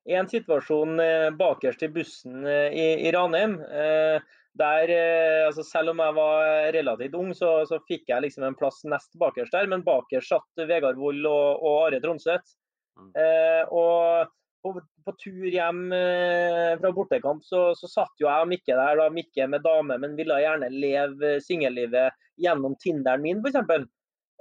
en 0.10 0.30
situasjon 0.30 1.00
eh, 1.04 1.30
bakerst 1.40 1.86
i 1.86 1.92
bussen 1.94 2.44
eh, 2.48 2.74
i, 2.74 2.86
i 3.08 3.14
Ranheim. 3.16 3.60
Eh, 3.64 4.20
der, 4.60 4.92
eh, 4.92 5.46
altså 5.48 5.64
selv 5.64 5.94
om 5.94 6.02
jeg 6.04 6.16
var 6.18 6.72
relativt 6.76 7.16
ung, 7.16 7.30
så, 7.38 7.52
så 7.70 7.80
fikk 7.88 8.10
jeg 8.12 8.26
liksom 8.26 8.48
en 8.48 8.58
plass 8.60 8.82
nest 8.84 9.14
bakerst 9.22 9.56
der. 9.56 9.70
Men 9.72 9.86
bakerst 9.88 10.34
satt 10.34 10.66
Vegard 10.68 11.00
Wold 11.00 11.24
og, 11.30 11.64
og 11.64 11.86
Are 11.86 12.02
Tronseth. 12.04 12.58
Mm. 13.00 13.14
Eh, 13.16 13.64
og 13.72 14.28
på, 14.64 14.74
på 15.06 15.14
tur 15.22 15.48
hjem 15.52 15.86
eh, 15.96 16.74
fra 16.80 16.92
bortekamp 16.96 17.46
så, 17.46 17.70
så 17.78 17.90
satt 17.90 18.22
jo 18.22 18.28
jeg 18.28 18.46
og 18.46 18.50
Mikke 18.52 18.76
der, 18.76 19.00
da 19.00 19.08
Mikke 19.14 19.48
med 19.52 19.64
dame, 19.66 19.98
men 20.02 20.18
ville 20.20 20.40
gjerne 20.44 20.72
leve 20.74 21.38
singellivet 21.46 22.18
gjennom 22.40 22.76
Tinderen 22.82 23.24
min, 23.24 23.44
f.eks. 23.44 23.88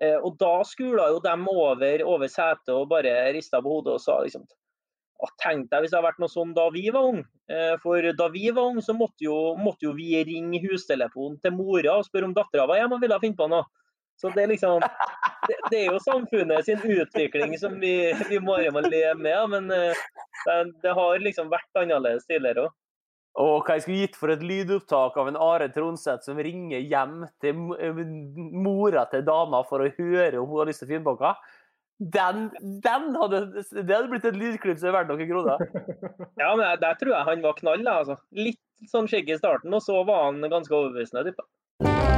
Eh, 0.02 0.16
og 0.18 0.36
da 0.38 0.60
skula 0.66 1.08
jo 1.12 1.22
dem 1.24 1.46
over, 1.50 2.04
over 2.06 2.30
setet 2.30 2.74
og 2.74 2.88
bare 2.92 3.32
rista 3.34 3.62
på 3.62 3.78
hodet 3.78 3.96
og 3.98 4.02
sa 4.02 4.20
liksom 4.22 4.46
Tenk 5.42 5.66
deg 5.72 5.82
hvis 5.82 5.90
det 5.90 5.96
hadde 5.98 6.06
vært 6.06 6.20
noe 6.22 6.30
sånn 6.30 6.52
da 6.54 6.68
vi 6.70 6.84
var 6.94 7.08
unge. 7.08 7.24
Eh, 7.50 7.74
for 7.82 8.04
da 8.14 8.28
vi 8.30 8.44
var 8.54 8.68
unge, 8.70 8.84
så 8.86 8.94
måtte 8.94 9.24
jo, 9.24 9.34
måtte 9.58 9.88
jo 9.88 9.96
vi 9.96 10.12
ringe 10.22 10.60
hustelefonen 10.62 11.40
til 11.42 11.56
mora 11.56 11.96
og 11.98 12.06
spørre 12.06 12.28
om 12.28 12.36
dattera 12.36 12.68
var 12.70 12.78
hjemme 12.78 12.94
og 12.94 13.02
ville 13.02 13.18
finne 13.24 13.38
på 13.40 13.48
noe. 13.50 13.66
Så 14.18 14.32
det 14.34 14.42
er 14.42 14.50
liksom 14.50 14.82
det, 15.48 15.56
det 15.70 15.78
er 15.84 15.92
jo 15.92 16.00
samfunnet 16.02 16.66
sin 16.66 16.80
utvikling 16.82 17.54
som 17.60 17.78
vi, 17.80 17.94
vi 18.28 18.40
bare 18.42 18.72
må 18.74 18.82
leve 18.86 19.14
med. 19.20 19.54
Men 19.54 19.70
eh, 19.74 20.04
det, 20.44 20.58
det 20.82 20.94
har 20.98 21.22
liksom 21.22 21.50
vært 21.52 21.82
annerledes 21.82 22.26
tidligere 22.26 22.66
òg. 22.66 22.76
Og 23.38 23.62
hva 23.62 23.76
jeg 23.76 23.84
skulle 23.84 24.00
gitt 24.02 24.16
for 24.18 24.32
et 24.32 24.42
lydopptak 24.42 25.14
av 25.20 25.28
en 25.30 25.38
Are 25.38 25.68
Tronseth 25.70 26.26
som 26.26 26.40
ringer 26.42 26.82
hjem 26.82 27.20
til 27.42 27.76
eh, 27.78 28.02
mora 28.66 29.06
til 29.12 29.22
dama 29.26 29.62
for 29.68 29.84
å 29.84 29.92
høre 30.00 30.40
om 30.40 30.50
hun 30.50 30.64
har 30.64 30.70
lyst 30.72 30.82
til 30.82 30.98
å 30.98 31.02
noe. 31.06 31.32
Den, 31.98 32.44
den 32.82 33.08
hadde, 33.18 33.40
det 33.58 33.90
hadde 33.90 34.10
blitt 34.10 34.26
et 34.26 34.38
lydklipp 34.38 34.78
som 34.78 34.90
er 34.90 35.00
verdt 35.00 35.10
noen 35.10 35.30
kroner. 35.30 35.64
Ja, 36.38 36.52
men 36.54 36.64
der, 36.64 36.82
der 36.82 36.98
tror 36.98 37.14
jeg 37.14 37.26
han 37.30 37.46
var 37.46 37.58
knall. 37.58 37.86
Altså. 37.90 38.18
Litt 38.38 38.90
sånn 38.90 39.10
skjegg 39.10 39.30
i 39.30 39.38
starten, 39.38 39.74
og 39.74 39.82
så 39.82 40.02
var 40.06 40.28
han 40.28 40.42
ganske 40.46 40.74
overbevisende. 40.74 41.26
tipper 41.30 42.17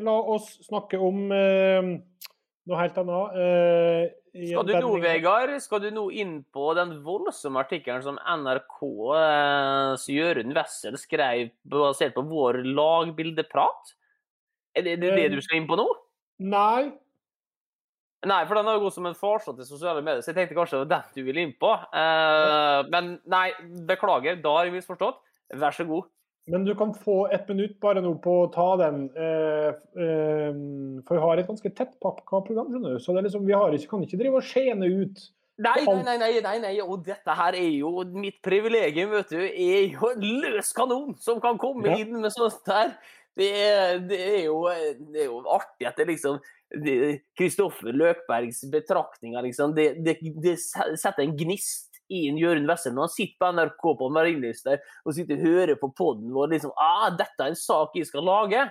La 0.00 0.14
oss 0.34 0.52
snakke 0.64 0.98
om 1.02 1.28
eh, 1.34 1.90
noe 2.70 2.80
helt 2.80 2.98
annet. 3.02 3.36
Eh, 3.36 4.46
Skal 4.46 4.68
du 4.68 4.74
nå, 4.78 4.90
Vegard, 5.02 5.52
skal 5.62 5.82
du 5.82 5.88
nå 5.90 6.04
inn 6.14 6.36
på 6.54 6.70
den 6.78 7.00
voldsomme 7.04 7.64
artikkelen 7.64 8.04
som 8.04 8.20
NRKs 8.22 10.04
eh, 10.06 10.14
Jørund 10.14 10.54
Wessel 10.56 10.98
skrev 11.00 11.50
basert 11.66 12.14
på 12.14 12.24
vår 12.30 12.60
lagbildeprat? 12.68 13.94
Er 14.78 14.86
det 14.86 15.00
det, 15.02 15.30
du 15.34 15.40
skal 15.42 15.58
inn 15.58 15.66
på 15.70 15.78
nå? 15.80 15.88
Nei. 16.46 16.92
Nei, 18.28 18.42
for 18.44 18.54
den 18.58 18.68
har 18.68 18.76
jo 18.76 18.84
gått 18.84 18.98
som 18.98 19.08
en 19.08 19.16
farsott 19.16 19.56
til 19.58 19.66
sosiale 19.66 20.02
medier, 20.04 20.20
så 20.22 20.30
jeg 20.30 20.36
tenkte 20.38 20.56
kanskje 20.56 20.78
det 20.78 20.84
var 20.84 20.90
den 20.92 21.14
du 21.16 21.26
ville 21.26 21.44
inn 21.46 21.54
på. 21.58 21.72
Eh, 21.72 22.80
men 22.92 23.14
nei, 23.32 23.46
beklager, 23.88 24.38
da 24.44 24.58
har 24.58 24.68
jeg 24.68 24.76
misforstått. 24.76 25.22
Vær 25.58 25.74
så 25.74 25.86
god. 25.88 26.06
Men 26.50 26.64
du 26.66 26.72
kan 26.74 26.94
få 26.94 27.28
ett 27.30 27.48
minutt 27.48 27.76
bare 27.80 28.02
nå 28.02 28.14
på 28.22 28.36
å 28.44 28.48
ta 28.52 28.68
den. 28.80 29.04
Eh, 29.14 29.68
eh, 30.04 30.56
for 31.06 31.16
vi 31.18 31.22
har 31.24 31.40
et 31.42 31.50
ganske 31.50 31.70
tettpakka 31.70 32.42
program, 32.46 32.72
skjønner 32.72 32.96
du. 32.96 33.02
Så 33.02 33.14
det 33.14 33.26
liksom, 33.28 33.46
vi 33.46 33.54
har 33.56 33.76
ikke, 33.76 33.90
kan 33.92 34.06
ikke 34.06 34.18
drive 34.20 34.40
og 34.40 34.48
skjene 34.48 34.90
ut. 34.90 35.22
Nei, 35.60 35.82
nei, 35.84 36.16
nei, 36.16 36.30
nei, 36.40 36.56
nei, 36.62 36.74
og 36.80 37.02
dette 37.04 37.34
her 37.36 37.56
er 37.58 37.68
jo 37.68 38.00
mitt 38.16 38.38
privilegium, 38.42 39.10
vet 39.12 39.34
du. 39.34 39.40
Er 39.44 39.90
jo 39.92 40.08
en 40.14 40.24
løs 40.42 40.72
kanon 40.76 41.18
som 41.20 41.40
kan 41.42 41.60
komme 41.60 41.90
Ja. 41.90 41.98
inn 42.00 42.16
med 42.16 42.32
sånt 42.32 42.64
her. 42.66 42.94
Det 43.36 43.50
er, 43.54 44.00
det 44.08 44.18
er, 44.20 44.40
jo, 44.48 44.64
det 45.12 45.20
er 45.22 45.28
jo 45.28 45.42
artig 45.52 45.86
at 45.86 46.00
det 46.00 46.08
liksom 46.08 46.40
Kristoffer 47.38 47.92
Løkbergs 47.94 48.64
betraktninger, 48.70 49.42
liksom, 49.42 49.74
det, 49.74 50.04
det, 50.04 50.18
det 50.42 50.56
setter 50.60 51.24
en 51.24 51.36
gnist 51.38 51.89
en 52.10 52.38
Jørund 52.40 52.66
når 52.66 53.00
han 53.04 53.12
sitter 53.12 53.38
på 53.40 53.50
NRK 53.56 53.84
på 54.00 54.08
Marienlyst 54.12 54.70
og 54.70 55.14
sitter 55.14 55.38
og 55.38 55.44
hører 55.46 55.80
på 55.80 55.90
poden 55.96 56.32
vår. 56.34 56.52
liksom, 56.54 56.72
ah, 56.76 57.10
dette 57.14 57.44
er 57.44 57.52
en 57.52 57.58
sak 57.58 57.94
jeg 57.94 58.08
skal 58.10 58.26
lage. 58.26 58.64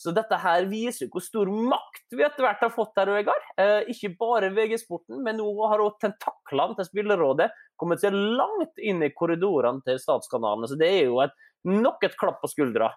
Så 0.00 0.14
dette 0.16 0.36
her 0.40 0.64
viser 0.64 1.10
hvor 1.12 1.20
stor 1.20 1.48
makt 1.50 2.14
vi 2.16 2.24
etter 2.24 2.46
hvert 2.46 2.62
har 2.64 2.72
fått 2.72 2.96
her, 2.96 3.10
Vegard. 3.12 3.48
Eh, 3.60 3.90
ikke 3.92 4.14
bare 4.22 4.48
VG-sporten, 4.56 5.18
men 5.26 5.36
nå 5.36 5.48
har 5.68 5.82
også 5.84 6.06
tentaklene 6.06 6.78
til 6.78 6.88
Spillerådet 6.88 7.50
kommet 7.80 8.00
seg 8.00 8.16
langt 8.16 8.80
inn 8.80 9.04
i 9.04 9.12
korridorene 9.12 9.84
til 9.84 10.00
statskanalene. 10.00 10.70
Så 10.70 10.80
det 10.80 10.88
er 11.02 11.10
jo 11.10 11.20
et, 11.20 11.36
nok 11.68 12.08
et 12.08 12.16
klapp 12.16 12.40
på 12.40 12.48
skuldra 12.48 12.88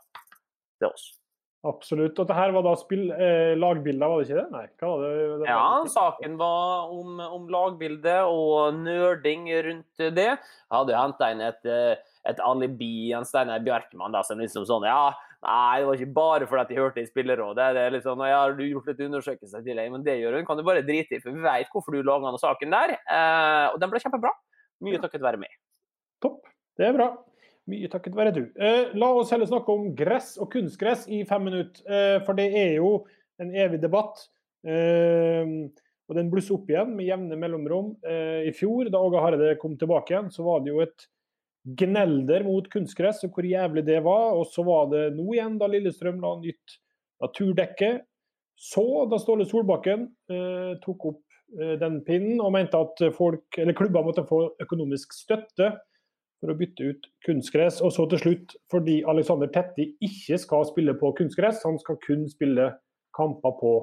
til 0.79 0.87
oss. 0.93 1.09
Absolutt. 1.63 2.17
Og 2.19 2.27
det 2.27 2.35
her 2.35 2.51
var 2.51 2.65
da 2.65 2.73
spill, 2.75 3.05
eh, 3.15 3.53
lagbilder, 3.55 4.09
var 4.11 4.19
det 4.19 4.27
ikke 4.27 4.39
det? 4.41 4.47
Nei. 4.51 4.63
Hva 4.81 4.87
var 4.91 5.03
det? 5.03 5.11
det 5.23 5.37
var 5.39 5.47
Ja, 5.47 5.91
saken 5.93 6.33
var 6.37 6.91
om, 6.91 7.21
om 7.23 7.45
lagbildet 7.47 8.27
og 8.27 8.81
nerding 8.81 9.47
rundt 9.69 10.03
det. 10.17 10.25
Jeg 10.33 10.75
hadde 10.75 10.91
jo 10.91 10.99
henta 10.99 11.29
inn 11.31 11.43
et, 11.47 11.63
eh, 11.63 11.95
et 12.27 12.41
alibi 12.43 13.13
av 13.15 13.23
Steinar 13.29 13.63
Bjarkmann 13.63 14.11
da, 14.11 14.25
som 14.27 14.43
liksom 14.43 14.67
sånn 14.67 14.89
Ja, 14.89 15.15
nei, 15.39 15.79
det 15.79 15.87
var 15.87 16.03
ikke 16.03 16.19
bare 16.19 16.51
fordi 16.51 16.65
at 16.65 16.75
jeg 16.75 16.83
hørte 16.83 17.03
i 17.05 17.07
Spillerådet. 17.07 17.71
Det 17.79 17.87
er 17.87 17.95
litt 17.95 18.07
sånn, 18.11 18.27
ja, 18.27 18.43
har 18.43 18.59
du 18.59 18.67
gjort 18.67 18.91
litt 18.91 19.03
undersøkelser 19.07 19.63
til 19.63 19.79
deg, 19.79 19.91
Men 19.95 20.03
det 20.03 20.19
gjør 20.19 20.41
hun, 20.41 20.45
kan 20.45 20.59
du 20.59 20.67
bare 20.67 20.83
drite 20.83 21.15
i, 21.15 21.23
for 21.23 21.31
vi 21.31 21.47
vet 21.47 21.71
hvorfor 21.71 21.95
du 21.95 22.03
laga 22.03 22.27
den 22.27 22.43
saken 22.43 22.75
der. 22.75 22.97
Eh, 23.07 23.67
og 23.71 23.79
den 23.79 23.93
ble 23.93 24.03
kjempebra. 24.03 24.35
Mye 24.83 24.99
takket 24.99 25.23
være 25.23 25.39
meg. 25.39 25.55
Topp. 26.19 26.43
Det 26.75 26.91
er 26.91 26.97
bra. 26.99 27.13
Mye 27.71 27.87
takket 27.87 28.15
være 28.17 28.33
du. 28.35 28.41
Eh, 28.59 28.91
la 28.99 29.07
oss 29.15 29.31
heller 29.31 29.47
snakke 29.47 29.71
om 29.71 29.93
gress 29.95 30.33
og 30.41 30.49
kunstgress 30.51 31.05
i 31.07 31.21
fem 31.27 31.45
minutter. 31.47 31.85
Eh, 31.87 32.17
for 32.25 32.35
det 32.35 32.49
er 32.59 32.73
jo 32.81 33.05
en 33.39 33.53
evig 33.55 33.79
debatt. 33.83 34.25
Eh, 34.67 35.47
og 36.03 36.17
den 36.17 36.29
blusser 36.31 36.57
opp 36.57 36.67
igjen 36.71 36.91
med 36.97 37.07
jevne 37.07 37.37
mellomrom. 37.39 37.93
Eh, 38.03 38.49
I 38.49 38.53
fjor, 38.55 38.89
da 38.91 38.99
Åge 38.99 39.21
Hareide 39.23 39.55
kom 39.61 39.77
tilbake 39.79 40.11
igjen, 40.11 40.31
så 40.33 40.43
var 40.43 40.63
det 40.63 40.73
jo 40.73 40.81
et 40.83 41.07
gnelder 41.79 42.43
mot 42.43 42.65
kunstgress 42.67 43.23
og 43.23 43.37
hvor 43.37 43.47
jævlig 43.47 43.85
det 43.87 44.01
var. 44.03 44.35
Og 44.35 44.49
så 44.51 44.65
var 44.67 44.91
det 44.91 45.05
nå 45.15 45.29
igjen 45.31 45.55
da 45.61 45.71
Lillestrøm 45.71 46.19
la 46.23 46.35
nytt 46.41 46.77
naturdekke. 47.23 47.93
Så, 48.59 48.83
da 49.09 49.17
Ståle 49.23 49.47
Solbakken 49.47 50.09
eh, 50.27 50.75
tok 50.83 51.07
opp 51.13 51.23
eh, 51.55 51.77
den 51.79 52.01
pinnen 52.03 52.43
og 52.43 52.51
mente 52.57 52.83
at 52.83 53.07
folk, 53.15 53.47
eller 53.55 53.79
klubber 53.79 54.03
måtte 54.03 54.27
få 54.27 54.49
økonomisk 54.61 55.15
støtte 55.15 55.71
for 56.43 56.51
å 56.51 56.57
bytte 56.59 56.91
ut 56.91 57.09
kunstgress. 57.23 57.79
Og 57.85 57.93
så 57.95 58.05
til 58.11 58.19
slutt, 58.19 58.55
fordi 58.71 58.99
Alexander 59.07 59.47
Tetti 59.53 59.93
ikke 60.03 60.37
skal 60.41 60.67
spille 60.67 60.95
på 60.99 61.13
kunstgress, 61.15 61.63
han 61.63 61.79
skal 61.79 61.99
kun 62.03 62.27
spille 62.31 62.73
kamper 63.15 63.55
på 63.61 63.73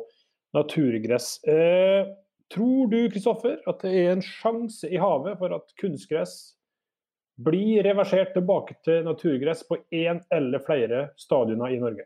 naturgress. 0.56 1.38
Eh, 1.48 2.04
tror 2.52 2.90
du 2.92 3.00
Kristoffer, 3.08 3.60
at 3.70 3.80
det 3.86 3.94
er 3.96 4.12
en 4.12 4.24
sjanse 4.24 4.90
i 4.90 5.00
havet 5.00 5.38
for 5.40 5.56
at 5.56 5.76
kunstgress 5.80 6.36
blir 7.40 7.84
reversert 7.86 8.34
tilbake 8.36 8.76
til 8.84 9.06
naturgress 9.06 9.62
på 9.64 9.80
én 9.96 10.20
eller 10.34 10.60
flere 10.66 11.06
stadioner 11.16 11.72
i 11.72 11.80
Norge? 11.80 12.04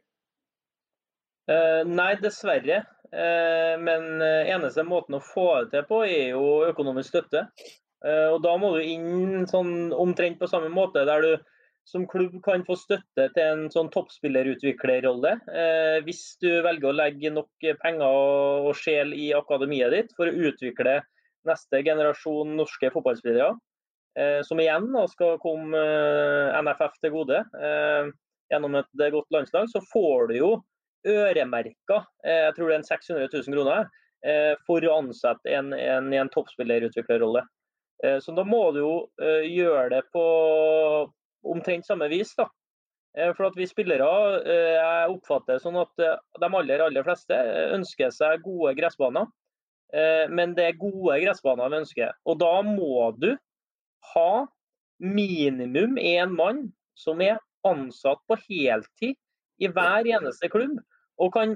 Eh, 1.51 1.83
nei, 1.89 2.13
dessverre. 2.23 2.85
Eh, 3.15 3.75
men 3.81 4.23
eh, 4.23 4.53
eneste 4.55 4.85
måten 4.87 5.19
å 5.19 5.23
få 5.23 5.49
det 5.65 5.75
til 5.75 5.89
på, 5.91 6.05
er 6.07 6.31
jo 6.37 6.47
økonomisk 6.71 7.13
støtte. 7.13 7.49
Eh, 8.05 8.29
og 8.35 8.43
da 8.45 8.55
må 8.61 8.75
du 8.75 8.83
inn 8.85 9.49
sånn 9.49 9.93
omtrent 9.97 10.41
på 10.41 10.49
samme 10.51 10.71
måte, 10.73 11.07
der 11.09 11.25
du 11.25 11.33
som 11.89 12.07
klubb 12.09 12.39
kan 12.45 12.63
få 12.65 12.79
støtte 12.81 13.27
til 13.37 13.45
en 13.45 13.67
sånn 13.73 13.91
toppspillerutviklerrolle. 13.93 15.35
Eh, 15.53 15.99
hvis 16.07 16.23
du 16.41 16.49
velger 16.65 16.91
å 16.91 16.97
legge 16.97 17.33
nok 17.33 17.69
penger 17.83 18.09
og, 18.09 18.71
og 18.71 18.79
sjel 18.81 19.13
i 19.17 19.31
akademiet 19.37 19.93
ditt 19.93 20.15
for 20.17 20.29
å 20.29 20.49
utvikle 20.49 21.01
neste 21.49 21.83
generasjon 21.85 22.55
norske 22.57 22.89
fotballspillere. 22.93 23.53
Eh, 24.17 24.41
som 24.49 24.61
igjen 24.63 24.89
da, 24.95 25.05
skal 25.11 25.41
komme 25.43 25.81
NFF 26.65 27.01
til 27.03 27.13
gode 27.19 27.43
gjennom 28.53 28.77
et 28.79 29.05
godt 29.11 29.35
landslag, 29.35 29.69
så 29.73 29.81
får 29.91 30.31
du 30.31 30.35
jo 30.39 30.51
øremerka 31.05 31.99
jeg 32.25 32.53
tror 32.57 32.69
det 32.69 32.75
er 32.75 32.79
en 32.79 32.87
600 32.87 33.29
000 33.33 33.57
kroner 33.57 33.89
for 34.65 34.85
å 34.89 34.95
ansette 35.03 35.53
en, 35.53 35.73
en 35.77 36.13
en 36.17 36.31
toppspillerutviklerrolle. 36.33 37.43
Eh, 38.05 38.19
Så 38.21 38.35
da 38.37 38.45
må 38.45 38.69
du 38.75 38.83
jo 38.83 38.95
eh, 39.23 39.47
gjøre 39.49 39.89
det 39.97 40.03
på 40.13 40.25
omtrent 41.45 41.87
samme 41.87 42.09
vis. 42.13 42.35
da. 42.37 42.49
Eh, 43.17 43.33
For 43.37 43.49
at 43.49 43.57
vi 43.57 43.69
spillere, 43.71 44.11
jeg 44.45 45.15
oppfatter 45.15 45.57
det 45.57 45.65
sånn 45.65 45.81
at 45.81 45.93
de 45.97 46.51
aller, 46.51 46.85
aller 46.85 47.07
fleste 47.07 47.39
ønsker 47.77 48.13
seg 48.13 48.45
gode 48.45 48.75
gressbaner. 48.79 49.31
Men 50.35 50.57
det 50.57 50.65
er 50.67 50.79
gode 50.81 51.21
gressbaner 51.23 51.69
vi 51.71 51.77
ønsker. 51.85 52.09
Og 52.27 52.41
da 52.41 52.55
må 52.67 53.13
du 53.23 53.29
ha 54.15 54.31
minimum 54.99 55.95
én 56.03 56.33
mann 56.35 56.65
som 56.99 57.21
er 57.23 57.39
ansatt 57.63 58.19
på 58.27 58.35
heltid 58.49 59.15
i 59.63 59.69
hver 59.71 60.09
eneste 60.17 60.51
klubb, 60.51 60.81
og 61.23 61.31
kan 61.37 61.55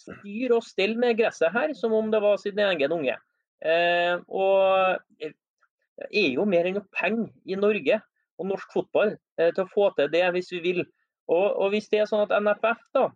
styre 0.00 0.56
og 0.56 0.64
stelle 0.64 0.96
med 0.96 1.18
gresset 1.18 1.52
her 1.52 1.74
som 1.76 1.92
om 1.92 2.08
det 2.14 2.22
var 2.24 2.40
sin 2.40 2.56
egen 2.56 2.96
unge. 2.96 3.18
Og 4.32 5.28
er 6.10 6.32
jo 6.34 6.46
mer 6.48 6.68
enn 6.68 6.78
nok 6.80 6.88
penger 6.96 7.30
i 7.44 7.58
Norge 7.58 8.00
og 8.40 8.48
norsk 8.48 8.74
fotball 8.74 9.14
eh, 9.38 9.52
til 9.52 9.64
å 9.64 9.70
få 9.70 9.90
til 9.96 10.10
det 10.12 10.24
hvis 10.34 10.50
vi 10.54 10.62
vil. 10.64 10.82
Og, 11.30 11.46
og 11.62 11.70
hvis 11.72 11.88
det 11.92 12.02
er 12.02 12.10
sånn 12.10 12.24
at 12.24 12.34
NFF 12.42 12.82
da 12.96 13.06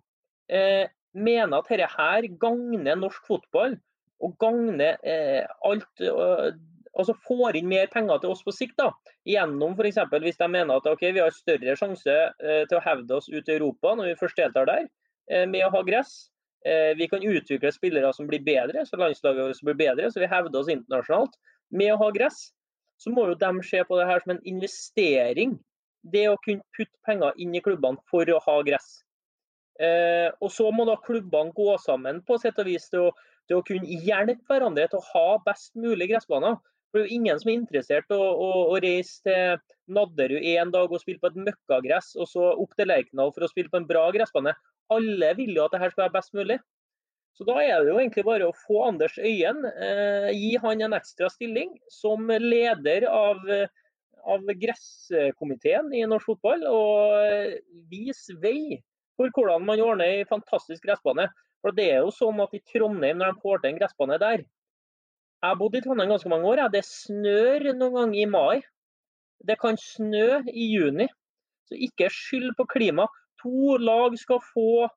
eh, 0.52 0.86
mener 1.16 1.58
at 1.58 1.72
dette 1.72 1.90
her 1.96 2.28
gagner 2.40 3.00
norsk 3.00 3.26
fotball, 3.28 3.76
og 4.24 4.36
gagner 4.40 4.96
eh, 5.04 5.42
alt 5.68 6.04
eh, 6.04 6.54
altså 6.96 7.12
får 7.26 7.58
inn 7.58 7.68
mer 7.68 7.90
penger 7.92 8.22
til 8.22 8.32
oss 8.32 8.44
på 8.46 8.54
sikt. 8.54 8.78
da, 8.80 8.88
Gjennom 9.28 9.74
f.eks. 9.76 9.98
hvis 10.22 10.40
de 10.40 10.48
mener 10.48 10.78
at 10.78 10.86
okay, 10.88 11.12
vi 11.12 11.20
har 11.20 11.34
større 11.34 11.74
sjanse 11.76 12.14
til 12.40 12.78
å 12.78 12.84
hevde 12.86 13.18
oss 13.18 13.28
ut 13.28 13.50
i 13.50 13.56
Europa 13.58 13.92
når 13.92 14.14
vi 14.14 14.20
først 14.22 14.40
deltar 14.40 14.70
der, 14.70 14.86
med 15.50 15.60
å 15.66 15.68
ha 15.74 15.82
gress. 15.84 16.14
Vi 16.96 17.08
kan 17.12 17.20
utvikle 17.20 17.68
spillere 17.74 18.14
som 18.16 18.30
blir 18.30 18.40
bedre, 18.46 18.86
så 18.88 18.96
landslaget 18.96 19.44
vårt 19.44 19.66
blir 19.68 19.76
bedre, 19.82 20.08
så 20.08 20.22
vi 20.22 20.30
hevder 20.30 20.62
oss 20.62 20.72
internasjonalt 20.72 21.36
med 21.76 21.92
å 21.92 22.00
ha 22.00 22.08
gress. 22.16 22.46
Så 23.00 23.12
må 23.12 23.26
jo 23.28 23.38
de 23.38 23.50
se 23.66 23.82
på 23.84 23.98
det 23.98 24.06
her 24.08 24.22
som 24.22 24.34
en 24.36 24.44
investering. 24.48 25.56
Det 26.06 26.28
å 26.30 26.38
kunne 26.44 26.64
putte 26.76 26.94
penger 27.06 27.36
inn 27.42 27.54
i 27.56 27.62
klubbene 27.64 28.00
for 28.10 28.28
å 28.30 28.40
ha 28.44 28.56
gress. 28.66 29.00
Eh, 29.82 30.30
og 30.40 30.48
så 30.52 30.70
må 30.72 30.86
da 30.88 30.96
klubbene 31.04 31.52
gå 31.56 31.74
sammen 31.82 32.22
på 32.24 32.38
sett 32.40 32.58
og 32.62 32.68
vis 32.70 32.86
til 32.92 33.08
å, 33.08 33.10
til 33.48 33.60
å 33.60 33.66
kunne 33.66 33.98
hjelpe 34.06 34.48
hverandre 34.48 34.86
til 34.88 35.02
å 35.02 35.08
ha 35.10 35.40
best 35.44 35.74
mulig 35.76 36.08
gressbaner. 36.14 36.56
For 36.88 37.02
det 37.02 37.04
er 37.04 37.10
jo 37.10 37.18
ingen 37.18 37.40
som 37.42 37.50
er 37.50 37.58
interessert 37.58 38.14
i 38.14 38.16
å, 38.16 38.28
å, 38.46 38.50
å 38.72 38.78
reise 38.80 39.20
til 39.26 39.58
Nadderud 39.92 40.46
en 40.54 40.72
dag 40.72 40.92
og 40.92 41.02
spille 41.02 41.20
på 41.22 41.28
et 41.28 41.42
møkkagress, 41.48 42.14
og 42.16 42.30
så 42.30 42.48
opp 42.54 42.72
til 42.78 42.88
Lerkendal 42.88 43.34
for 43.34 43.44
å 43.44 43.50
spille 43.50 43.70
på 43.72 43.82
en 43.82 43.88
bra 43.90 44.06
gressbane. 44.14 44.54
Alle 44.94 45.32
vil 45.38 45.52
jo 45.58 45.66
at 45.66 45.74
det 45.74 45.82
her 45.82 45.92
skal 45.92 46.06
være 46.06 46.16
best 46.16 46.32
mulig. 46.38 46.58
Så 47.36 47.44
da 47.44 47.58
er 47.60 47.82
det 47.84 47.90
jo 47.92 47.98
egentlig 48.00 48.24
bare 48.24 48.48
å 48.48 48.56
få 48.56 48.86
Anders 48.86 49.18
Øyen, 49.20 49.60
eh, 49.68 50.30
gi 50.32 50.54
han 50.62 50.80
en 50.86 50.96
ekstra 50.96 51.28
stilling 51.28 51.74
som 51.92 52.30
leder 52.32 53.04
av, 53.10 53.42
av 54.24 54.52
gresskomiteen 54.62 55.92
i 55.92 56.06
norsk 56.08 56.32
fotball, 56.32 56.64
og 56.64 57.58
vis 57.92 58.24
vise 58.24 58.38
vei 58.40 58.78
for 59.16 59.32
hvordan 59.32 59.64
man 59.68 59.82
ordner 59.84 60.20
ei 60.20 60.28
fantastisk 60.28 60.84
gressbane. 60.86 61.28
For 61.64 61.76
det 61.76 61.90
er 61.92 62.04
jo 62.04 62.12
sånn 62.14 62.40
at 62.44 62.54
i 62.54 62.62
Trondheim, 62.72 63.18
når 63.20 63.32
de 63.32 63.42
får 63.42 63.62
til 63.62 63.72
en 63.72 63.80
gressbane 63.80 64.20
der 64.22 64.44
Jeg 64.44 65.50
har 65.52 65.58
bodd 65.60 65.76
i 65.76 65.80
Trondheim 65.84 66.10
ganske 66.10 66.30
mange 66.32 66.48
år. 66.48 66.62
Ja. 66.64 66.68
Det 66.72 66.82
snør 66.88 67.66
noen 67.76 67.94
ganger 67.98 68.20
i 68.22 68.26
mai. 68.30 68.62
Det 69.44 69.58
kan 69.60 69.76
snø 69.76 70.40
i 70.48 70.70
juni. 70.72 71.06
Så 71.68 71.76
ikke 71.86 72.08
skyld 72.10 72.54
på 72.56 72.64
klima. 72.72 73.04
To 73.42 73.76
lag 73.76 74.16
skal 74.18 74.40
få 74.40 74.88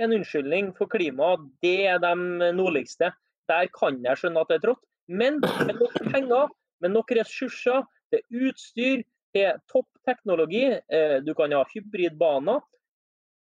en 0.00 0.14
unnskyldning 0.16 0.72
for 0.76 0.90
klimaet. 0.92 1.44
Det 1.64 1.86
er 1.90 2.00
de 2.02 2.52
nordligste. 2.56 3.12
Der 3.50 3.68
kan 3.74 4.00
jeg 4.04 4.20
skjønne 4.20 4.42
at 4.42 4.52
det 4.52 4.60
er 4.60 4.66
trått. 4.66 4.84
Men 5.08 5.40
med 5.40 5.74
nok 5.80 5.96
penger, 6.12 6.52
med 6.80 6.94
nok 6.94 7.10
ressurser, 7.18 7.82
er 8.12 8.22
utstyr, 8.48 9.02
er 9.34 9.58
topp 9.72 9.88
teknologi, 10.06 10.66
eh, 10.68 11.18
du 11.24 11.32
kan 11.34 11.52
ha 11.56 11.64
hybridbaner, 11.72 12.60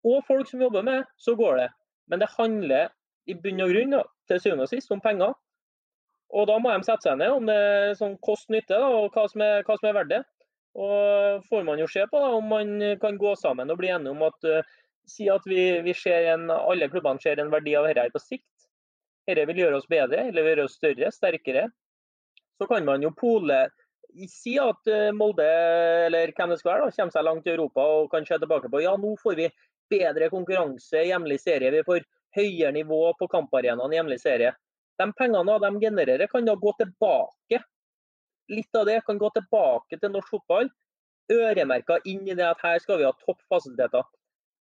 og 0.05 0.21
folk 0.27 0.49
som 0.49 0.61
jobber 0.61 0.85
med, 0.85 1.03
så 1.17 1.35
går 1.37 1.57
det. 1.61 1.69
Men 2.09 2.21
det 2.21 2.33
handler 2.37 2.91
i 3.25 3.33
bunn 3.33 3.63
og 3.65 3.73
grunn 3.73 3.97
til 4.29 4.41
syvende 4.41 4.67
og 4.67 4.71
sist 4.71 4.93
om 4.93 5.01
penger. 5.01 5.33
Og 6.35 6.47
da 6.49 6.57
må 6.61 6.73
de 6.73 6.85
sette 6.85 7.07
seg 7.07 7.19
ned 7.21 7.33
om 7.33 7.49
det 7.49 7.55
er 7.55 7.97
sånn 7.97 8.17
kost-nytte 8.25 8.77
og 8.77 9.13
hva 9.13 9.25
som, 9.31 9.41
er, 9.45 9.63
hva 9.65 9.77
som 9.79 9.89
er 9.89 9.97
verdt 9.97 10.13
det. 10.13 10.21
Og 10.75 11.45
får 11.49 11.63
man 11.65 11.79
jo 11.79 11.87
se 11.89 12.03
på 12.11 12.19
da, 12.19 12.33
om 12.35 12.49
man 12.51 12.97
kan 13.01 13.17
gå 13.17 13.31
sammen 13.39 13.71
og 13.71 13.79
bli 13.79 13.93
enige 13.93 14.11
om 14.11 14.25
at 14.27 14.47
uh, 14.49 14.73
si 15.09 15.29
at 15.31 15.45
vi, 15.45 15.61
vi 15.85 15.93
en, 16.11 16.49
alle 16.51 16.89
klubbene 16.89 17.21
ser 17.21 17.39
en 17.39 17.51
verdi 17.53 17.75
av 17.77 17.87
dette 17.87 18.09
på 18.13 18.21
sikt. 18.21 18.67
Dette 19.25 19.45
vil 19.49 19.63
gjøre 19.63 19.79
oss 19.79 19.89
bedre, 19.89 20.27
eller 20.29 20.51
gjøre 20.51 20.67
oss 20.67 20.77
større, 20.77 21.11
sterkere. 21.13 21.69
Så 22.57 22.67
kan 22.69 22.85
man 22.85 23.03
jo 23.03 23.11
pole 23.15 23.65
si 24.31 24.55
at 24.61 24.87
uh, 24.87 25.11
Molde 25.11 25.45
eller 26.07 26.31
hvem 26.31 26.53
det 26.53 26.59
skal 26.61 26.71
være, 26.71 26.85
da, 26.85 26.95
kommer 26.95 27.15
seg 27.15 27.25
langt 27.27 27.47
i 27.49 27.53
Europa 27.55 27.83
og 27.97 28.11
kan 28.13 28.27
se 28.27 28.37
tilbake 28.39 28.69
på 28.71 28.83
ja, 28.85 28.93
nå 28.95 29.15
får 29.19 29.35
vi 29.41 29.49
bedre 29.91 30.29
konkurranse 30.31 31.01
i 31.01 31.09
hjemlig 31.09 31.39
serie. 31.43 31.73
Vi 31.73 31.83
får 31.85 32.05
høyere 32.37 32.71
nivå 32.75 33.01
på 33.19 33.27
kamparenaen 33.31 33.93
i 33.93 33.99
hjemlig 33.99 34.21
serie. 34.23 34.53
De 34.99 35.07
pengene 35.19 35.57
de 35.59 35.71
genererer, 35.81 36.27
kan 36.31 36.47
da 36.47 36.55
gå 36.55 36.71
tilbake. 36.79 37.59
Litt 38.49 38.77
av 38.77 38.87
det 38.87 39.01
kan 39.05 39.19
gå 39.19 39.29
tilbake 39.35 39.99
til 39.99 40.13
norsk 40.13 40.31
fotball. 40.37 40.69
Øremerka 41.31 41.99
inn 42.05 42.23
i 42.27 42.37
det 42.37 42.45
at 42.47 42.61
her 42.63 42.79
skal 42.81 43.01
vi 43.01 43.07
ha 43.07 43.13
topp 43.25 43.41
fasiliteter. 43.51 44.05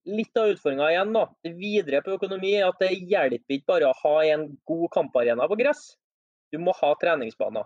Litt 0.06 0.38
av 0.38 0.52
utfordringa 0.54 0.92
igjen 0.92 1.14
da, 1.16 1.24
videre 1.58 2.02
på 2.06 2.14
økonomi 2.20 2.52
er 2.60 2.68
at 2.68 2.82
det 2.84 2.92
hjelper 2.94 3.56
ikke 3.56 3.72
bare 3.72 3.90
å 3.90 3.98
ha 4.04 4.16
en 4.36 4.52
god 4.70 4.92
kamparena 4.94 5.48
på 5.50 5.58
gress. 5.58 5.96
Du 6.54 6.60
må 6.62 6.76
ha 6.78 6.92
treningsbaner. 7.02 7.66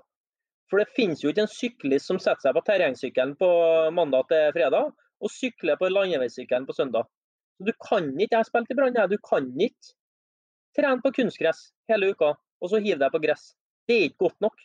For 0.72 0.80
det 0.80 0.94
finnes 0.96 1.24
jo 1.24 1.34
ikke 1.34 1.44
en 1.48 1.52
syklist 1.52 2.08
som 2.08 2.20
setter 2.22 2.46
seg 2.46 2.56
på 2.56 2.64
terrengsykkelen 2.68 3.36
på 3.40 3.50
mandag 3.98 4.30
til 4.32 4.54
fredag, 4.56 4.94
og 5.20 5.34
sykler 5.34 5.80
på 5.80 5.90
landeveissykkelen 5.92 6.68
på 6.70 6.78
søndag. 6.78 7.10
Så 7.58 7.66
Du 7.68 7.74
kan 7.84 8.08
ikke, 8.16 8.32
Jeg 8.32 8.40
har 8.40 8.48
spilt 8.48 8.72
i 8.72 8.76
Brann, 8.78 8.96
du 9.10 9.18
kan 9.18 9.50
ikke 9.60 9.96
trene 10.78 11.02
på 11.04 11.12
kunstgress 11.12 11.74
hele 11.90 12.14
uka 12.14 12.38
og 12.62 12.70
så 12.72 12.80
hive 12.80 13.00
deg 13.02 13.12
på 13.12 13.22
gress. 13.24 13.54
Det 13.88 13.96
er 13.96 14.08
ikke 14.10 14.30
godt 14.30 14.42
nok. 14.46 14.56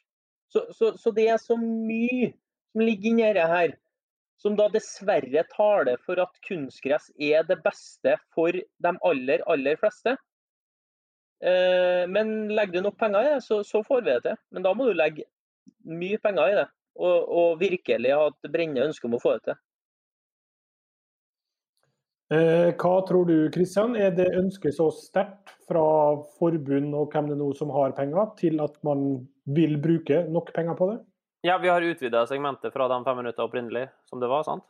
Så, 0.53 0.67
så, 0.77 0.93
så 1.01 1.11
det 1.11 1.29
er 1.29 1.41
så 1.43 1.57
mye 1.59 2.31
som 2.75 2.83
ligger 2.85 3.11
inni 3.11 3.27
dette 3.27 3.47
her, 3.51 3.75
som 4.41 4.57
da 4.59 4.69
dessverre 4.73 5.45
taler 5.53 6.01
for 6.05 6.21
at 6.23 6.39
kunstgress 6.47 7.11
er 7.23 7.47
det 7.49 7.61
beste 7.65 8.17
for 8.35 8.55
de 8.55 8.95
aller, 9.09 9.45
aller 9.51 9.79
fleste. 9.81 10.17
Eh, 11.45 12.05
men 12.11 12.35
legger 12.55 12.81
du 12.81 12.89
nok 12.89 12.99
penger 13.01 13.27
i 13.27 13.35
det, 13.35 13.45
så, 13.47 13.63
så 13.67 13.83
får 13.87 14.03
vi 14.03 14.11
det 14.13 14.23
til. 14.27 14.41
Men 14.55 14.67
da 14.67 14.75
må 14.77 14.89
du 14.89 14.97
legge 14.97 15.29
mye 15.85 16.19
penger 16.23 16.51
i 16.51 16.59
det, 16.61 16.67
og, 16.99 17.31
og 17.39 17.63
virkelig 17.63 18.17
ha 18.17 18.27
et 18.31 18.51
brennende 18.51 18.89
ønske 18.89 19.09
om 19.09 19.17
å 19.19 19.23
få 19.23 19.37
det 19.39 19.51
til. 19.51 19.63
Eh, 22.33 22.71
hva 22.81 22.95
tror 23.05 23.27
du, 23.29 23.37
Kristian? 23.53 23.97
Er 24.01 24.15
det 24.17 24.31
ønsket 24.39 24.77
så 24.79 24.89
sterkt 24.97 25.53
fra 25.69 25.85
forbund 26.39 26.95
og 26.97 27.13
hvem 27.13 27.29
det 27.31 27.37
nå 27.41 27.51
som 27.59 27.73
har 27.75 27.93
penger, 27.97 28.31
til 28.41 28.63
at 28.65 28.79
man 28.87 29.27
vil 29.45 29.77
bruke 29.83 30.25
nok 30.33 30.55
penger 30.57 30.79
på 30.79 30.89
det? 30.93 31.03
Ja, 31.45 31.59
vi 31.59 31.69
har 31.69 31.83
utvida 31.83 32.23
segmentet 32.27 32.73
fra 32.73 32.87
de 32.89 33.05
fem 33.05 33.19
minutter 33.21 33.45
opprinnelig 33.45 33.89
som 34.09 34.21
det 34.21 34.31
var, 34.31 34.47
sant? 34.47 34.65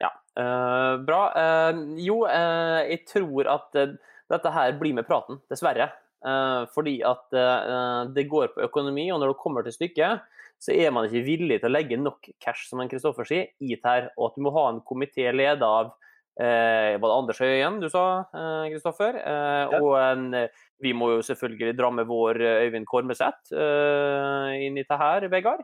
Ja, 0.00 0.08
eh, 0.40 0.94
bra. 1.04 1.18
Eh, 1.36 1.80
jo, 2.00 2.22
eh, 2.24 2.78
jeg 2.88 3.02
tror 3.10 3.50
at 3.52 3.76
eh, 3.76 3.92
dette 4.32 4.52
her 4.54 4.72
blir 4.80 4.96
med 4.96 5.04
praten, 5.04 5.42
dessverre. 5.52 5.90
Eh, 6.24 6.62
fordi 6.72 6.94
at 7.04 7.36
eh, 7.36 8.08
det 8.16 8.24
går 8.32 8.54
på 8.54 8.64
økonomi, 8.64 9.10
og 9.12 9.20
når 9.20 9.34
det 9.34 9.42
kommer 9.42 9.66
til 9.66 9.76
stykket, 9.76 10.24
så 10.56 10.72
er 10.72 10.88
man 10.96 11.04
ikke 11.04 11.26
villig 11.26 11.60
til 11.60 11.68
å 11.68 11.74
legge 11.76 12.00
nok 12.00 12.32
cash, 12.40 12.64
som 12.70 12.80
Kristoffer 12.88 13.28
sier, 13.28 13.52
i 13.60 13.74
det 13.76 13.84
her. 13.84 14.08
Og 14.16 14.30
at 14.30 14.40
du 14.40 14.46
må 14.46 14.54
ha 14.56 14.70
en 14.70 14.80
komité 14.88 15.28
ledet 15.36 15.68
av 15.68 15.92
Eh, 16.34 16.96
var 16.98 17.06
det 17.06 17.14
Anders 17.14 17.40
Øyen 17.46 17.76
du 17.78 17.88
sa, 17.92 18.24
Kristoffer? 18.66 19.14
Eh, 19.20 19.70
Ja. 19.70 19.78
Og 19.80 19.94
en, 20.00 20.48
vi 20.82 20.92
må 20.92 21.12
jo 21.14 21.22
selvfølgelig 21.22 21.76
dra 21.78 21.90
med 21.94 22.06
vår 22.10 22.40
eh, 22.42 22.62
Øyvind 22.66 22.86
Kormeseth 22.90 23.52
eh, 23.54 24.66
inn 24.66 24.78
i 24.78 24.82
det 24.88 24.98
her, 24.98 25.28
Vegard. 25.30 25.62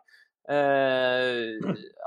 Eh, 0.51 1.59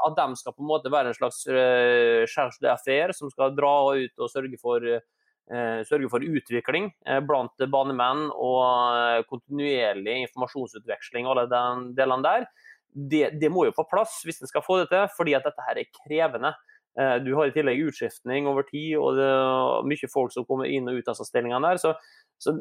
at 0.08 0.16
de 0.18 0.36
skal 0.40 0.56
på 0.56 0.64
en 0.64 0.72
måte 0.72 0.92
være 0.92 1.12
en 1.12 1.18
slags 1.18 1.44
eh, 1.48 2.24
charge 2.28 2.60
d'affaire 2.64 3.14
som 3.16 3.30
skal 3.32 3.54
dra 3.56 3.76
ut 3.96 4.20
og 4.24 4.32
sørge 4.32 4.58
for, 4.60 4.84
eh, 4.84 5.80
sørge 5.88 6.10
for 6.12 6.24
utvikling 6.24 6.90
eh, 7.06 7.20
blant 7.24 7.56
banemenn 7.72 8.30
og 8.34 8.64
eh, 8.98 9.24
kontinuerlig 9.30 10.22
informasjonsutveksling 10.26 11.28
og 11.28 11.36
alle 11.38 11.50
de 11.52 11.94
delene 12.00 12.24
der. 12.26 12.48
Det, 12.94 13.24
det 13.42 13.50
må 13.52 13.66
jo 13.68 13.76
på 13.76 13.88
plass 13.90 14.20
hvis 14.24 14.42
en 14.44 14.48
skal 14.52 14.64
få 14.66 14.82
det 14.84 14.90
til, 14.92 15.08
fordi 15.18 15.36
at 15.36 15.48
dette 15.48 15.64
her 15.68 15.80
er 15.82 15.92
krevende. 16.04 16.52
Eh, 17.00 17.16
Du 17.26 17.34
har 17.36 17.50
i 17.50 17.56
tillegg 17.56 17.82
utskiftning 17.88 18.48
over 18.50 18.66
tid, 18.68 18.96
og 19.00 19.18
det 19.18 19.26
er 19.26 19.90
mye 19.90 20.10
folk 20.12 20.34
som 20.36 20.46
kommer 20.46 20.70
inn 20.70 20.88
og 20.90 21.00
ut 21.00 21.10
av 21.10 21.18
stillingene 21.20 21.72
der. 21.72 21.82
Så, 21.82 21.94
så 22.42 22.56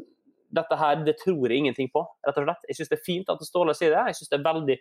dette 0.53 0.77
her, 0.77 1.05
det 1.05 1.19
tror 1.21 1.49
jeg 1.49 1.63
ingenting 1.65 1.89
på, 1.93 2.05
rett 2.27 2.41
og 2.41 2.49
slett. 2.49 2.67
Jeg 2.69 2.79
syns 2.81 2.93
det 2.93 2.99
er 2.99 3.07
fint 3.07 3.33
at 3.33 3.45
Ståle 3.47 3.77
sier 3.77 3.95
det. 3.95 4.03
Jeg 4.13 4.21
syns 4.21 4.33
det 4.33 4.39
er 4.41 4.49
veldig 4.49 4.77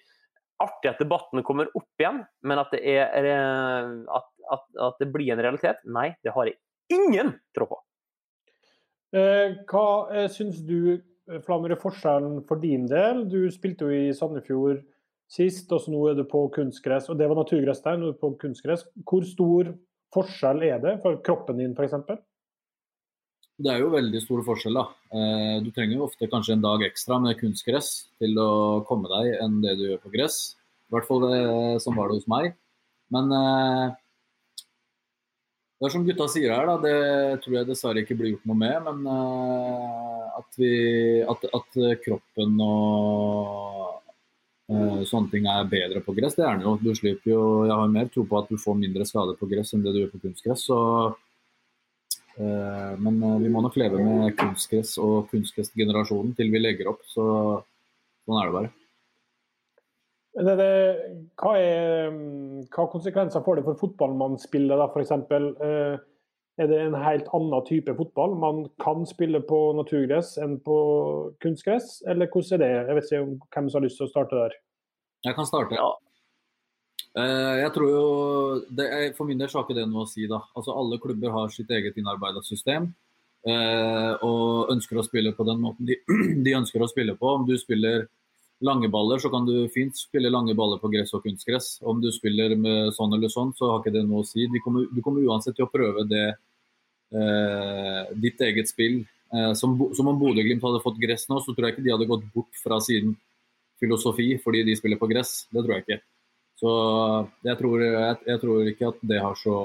artig 0.62 0.92
at 0.92 1.00
debatten 1.02 1.44
kommer 1.48 1.72
opp 1.74 2.04
igjen, 2.04 2.20
men 2.46 2.62
at 2.62 2.74
det, 2.76 2.82
er, 2.86 3.30
eh, 3.32 3.94
at, 4.20 4.28
at, 4.56 4.68
at 4.90 5.00
det 5.02 5.10
blir 5.14 5.32
en 5.34 5.42
realitet, 5.44 5.80
nei, 5.90 6.12
det 6.24 6.36
har 6.36 6.52
jeg 6.52 6.60
ingen 6.94 7.34
tro 7.56 7.70
på. 7.72 7.80
Eh, 9.16 9.58
hva 9.68 10.28
syns 10.32 10.62
du, 10.68 11.02
Flammer, 11.46 11.72
er 11.72 11.80
forskjellen 11.80 12.42
for 12.48 12.60
din 12.60 12.88
del? 12.90 13.22
Du 13.32 13.46
spilte 13.54 13.88
jo 13.88 13.94
i 13.94 14.16
Sandefjord 14.16 14.82
sist, 15.32 15.70
og 15.72 15.84
så 15.84 15.94
nå 15.94 16.02
er 16.12 16.17
du 16.20 16.26
på 16.28 16.44
kunstgress. 16.56 17.08
Og 17.12 17.20
det 17.20 17.30
var 17.30 17.39
naturgress 17.39 17.84
der, 17.86 18.00
nå 18.00 18.10
er 18.10 18.17
du 18.17 18.22
på 18.22 18.34
kunstgress. 18.41 18.84
Hvor 19.08 19.24
stor 19.28 19.72
forskjell 20.12 20.67
er 20.67 20.84
det 20.84 20.98
for 21.06 21.22
kroppen 21.24 21.62
din, 21.62 21.76
f.eks.? 21.78 21.96
Det 23.62 23.70
er 23.70 23.84
jo 23.84 23.91
veldig 23.94 24.22
stor 24.24 24.41
forskjell. 24.46 24.80
da. 24.80 24.86
Eh, 25.13 25.58
Du 25.63 25.70
trenger 25.72 26.00
jo 26.00 26.08
ofte 26.08 26.30
kanskje 26.32 26.58
en 26.58 26.65
dag 26.65 26.84
ekstra 26.88 27.20
med 27.22 27.39
kunstgress 27.39 28.10
til 28.20 28.38
å 28.41 28.82
komme 28.88 29.12
deg 29.12 29.38
enn 29.44 29.62
det 29.63 29.78
du 29.80 29.88
gjør 29.89 30.04
på 30.06 30.13
gress. 30.15 30.58
I 30.89 30.96
hvert 30.96 31.08
fall 31.08 31.28
det, 31.28 31.41
sånn 31.84 31.96
var 31.96 32.10
det 32.10 32.20
hos 32.20 32.32
meg. 32.32 32.56
Men 33.13 33.32
eh, 33.38 33.94
det 35.80 35.88
er 35.88 35.94
som 35.94 36.04
gutta 36.08 36.28
sier 36.30 36.52
her, 36.54 36.67
da, 36.67 36.76
det 36.82 37.41
tror 37.44 37.56
jeg 37.60 37.70
dessverre 37.70 38.04
ikke 38.04 38.17
blir 38.20 38.34
gjort 38.34 38.50
noe 38.50 38.60
med. 38.60 38.89
Men 38.89 38.98
eh, 39.13 40.26
at, 40.41 40.50
vi, 40.60 40.74
at, 41.22 41.48
at 41.62 41.80
kroppen 42.04 42.58
og 42.65 43.70
eh, 43.70 43.71
sånne 45.08 45.32
ting 45.32 45.48
er 45.50 45.68
bedre 45.70 46.02
på 46.06 46.14
gress, 46.18 46.36
det 46.38 46.46
er 46.46 46.58
den 46.58 46.66
jo. 46.68 46.76
Du 46.82 46.94
slipper 46.96 47.32
jo 47.34 47.42
Jeg 47.68 47.76
har 47.76 47.92
mer 47.92 48.12
tro 48.12 48.24
på 48.28 48.40
at 48.40 48.52
du 48.52 48.60
får 48.62 48.78
mindre 48.80 49.08
skade 49.08 49.36
på 49.40 49.50
gress 49.52 49.74
enn 49.74 49.84
det 49.86 49.94
du 49.96 50.02
gjør 50.04 50.14
på 50.14 50.22
kunstgress. 50.26 50.66
Så, 50.70 50.78
eh, 52.38 52.94
men 53.00 53.18
eh, 53.18 53.40
vi 53.44 53.52
må 53.54 53.64
nok 53.64 53.80
leve 53.82 54.04
med 54.04 54.38
kunstgress 54.40 54.98
og 55.02 55.32
kunstgressgenerasjonen 55.32 56.36
til 56.38 56.54
vi 56.54 56.62
legger 56.62 56.94
opp. 56.94 57.02
Så 57.10 57.26
sånn 58.26 58.40
er 58.40 58.48
det 58.48 58.58
bare. 58.60 58.72
Er 60.40 60.48
det, 60.48 60.70
hva, 61.42 61.58
er, 61.60 62.14
hva 62.72 62.86
konsekvenser 62.94 63.44
får 63.44 63.60
det 63.60 63.66
for 63.66 63.82
fotballmannsspillet, 63.82 64.80
da, 64.80 64.88
f.eks.? 64.88 66.08
Eh, 66.62 66.63
er 66.63 66.69
det 66.69 66.80
en 66.86 66.97
helt 67.04 67.28
annen 67.34 67.65
type 67.65 67.95
fotball? 67.97 68.36
Man 68.38 68.69
kan 68.80 69.06
spille 69.06 69.41
på 69.41 69.74
naturgress 69.78 70.38
enn 70.38 70.60
på 70.60 70.78
kunstgress, 71.41 72.02
eller 72.08 72.30
hvordan 72.30 72.62
er 72.62 72.63
det? 72.63 72.71
Jeg 72.88 72.95
vet 72.95 73.10
ikke 73.12 73.24
om 73.26 73.36
hvem 73.56 73.69
som 73.69 73.80
har 73.80 73.88
lyst 73.88 73.97
til 73.97 74.08
å 74.08 74.12
starte 74.12 74.36
der. 74.36 74.58
Jeg 75.26 75.36
kan 75.38 75.45
starte. 75.45 75.76
Ja. 75.76 75.91
Jeg 77.12 77.71
tror 77.76 77.89
jo, 77.91 78.04
det 78.71 78.86
er, 78.88 79.13
For 79.17 79.28
min 79.28 79.38
del 79.38 79.50
så 79.50 79.60
har 79.60 79.65
ikke 79.65 79.76
det 79.82 79.89
noe 79.89 80.06
å 80.06 80.10
si. 80.10 80.28
da. 80.32 80.39
Altså 80.56 80.71
Alle 80.71 81.00
klubber 81.02 81.34
har 81.36 81.50
sitt 81.52 81.69
eget 81.69 81.97
innarbeida 81.97 82.41
system. 82.41 82.93
eh, 83.41 84.13
og 84.21 84.69
ønsker 84.69 84.97
å 84.97 85.04
spille 85.04 85.34
på 85.34 85.43
den 85.43 85.60
måten 85.60 85.86
de, 85.86 85.97
de 86.45 86.54
ønsker 86.56 86.82
å 86.82 86.88
spille 86.88 87.15
på. 87.17 87.26
Om 87.26 87.47
du 87.47 87.58
spiller 87.58 88.08
lange 88.62 88.88
baller, 88.89 89.19
så 89.19 89.30
kan 89.34 89.45
du 89.45 89.67
fint 89.74 89.97
spille 89.97 90.30
lange 90.30 90.54
baller 90.56 90.78
på 90.78 90.91
gress 90.93 91.13
og 91.17 91.24
kunstgress. 91.26 91.82
Om 91.82 92.02
du 92.02 92.12
spiller 92.13 92.56
med 92.56 92.93
sånn 92.93 93.13
eller 93.17 93.30
sånn, 93.34 93.52
så 93.58 93.71
har 93.71 93.82
ikke 93.82 93.95
det 93.97 94.06
noe 94.06 94.21
å 94.21 94.28
si. 94.28 94.45
De 94.47 94.62
kommer, 94.62 94.86
du 94.93 95.02
kommer 95.02 95.26
uansett 95.26 95.58
til 95.58 95.65
å 95.65 95.71
prøve 95.74 96.06
det 96.10 96.28
eh, 96.30 96.39
ditt 97.12 98.39
eget 98.45 98.69
spill. 98.71 99.02
Eh, 99.34 99.54
som, 99.54 99.93
som 99.95 100.08
om 100.08 100.19
Bodø-Glimt 100.19 100.63
hadde 100.63 100.84
fått 100.84 101.00
gress 101.00 101.30
nå, 101.32 101.39
så 101.39 101.54
tror 101.56 101.69
jeg 101.69 101.78
ikke 101.78 101.86
de 101.86 101.93
hadde 101.93 102.10
gått 102.10 102.26
bort 102.34 102.58
fra 102.60 102.82
sin 102.84 103.13
filosofi 103.82 104.34
fordi 104.43 104.65
de 104.67 104.76
spiller 104.78 105.00
på 105.00 105.08
gress. 105.12 105.45
Det 105.52 105.63
tror 105.63 105.78
jeg 105.78 105.86
ikke. 105.86 106.00
Så 106.62 106.71
jeg 107.47 107.58
tror, 107.58 107.84
jeg, 107.86 108.17
jeg 108.28 108.41
tror 108.41 108.71
ikke 108.74 108.89
at 108.91 109.06
det 109.10 109.21
har 109.24 109.39
så 109.39 109.56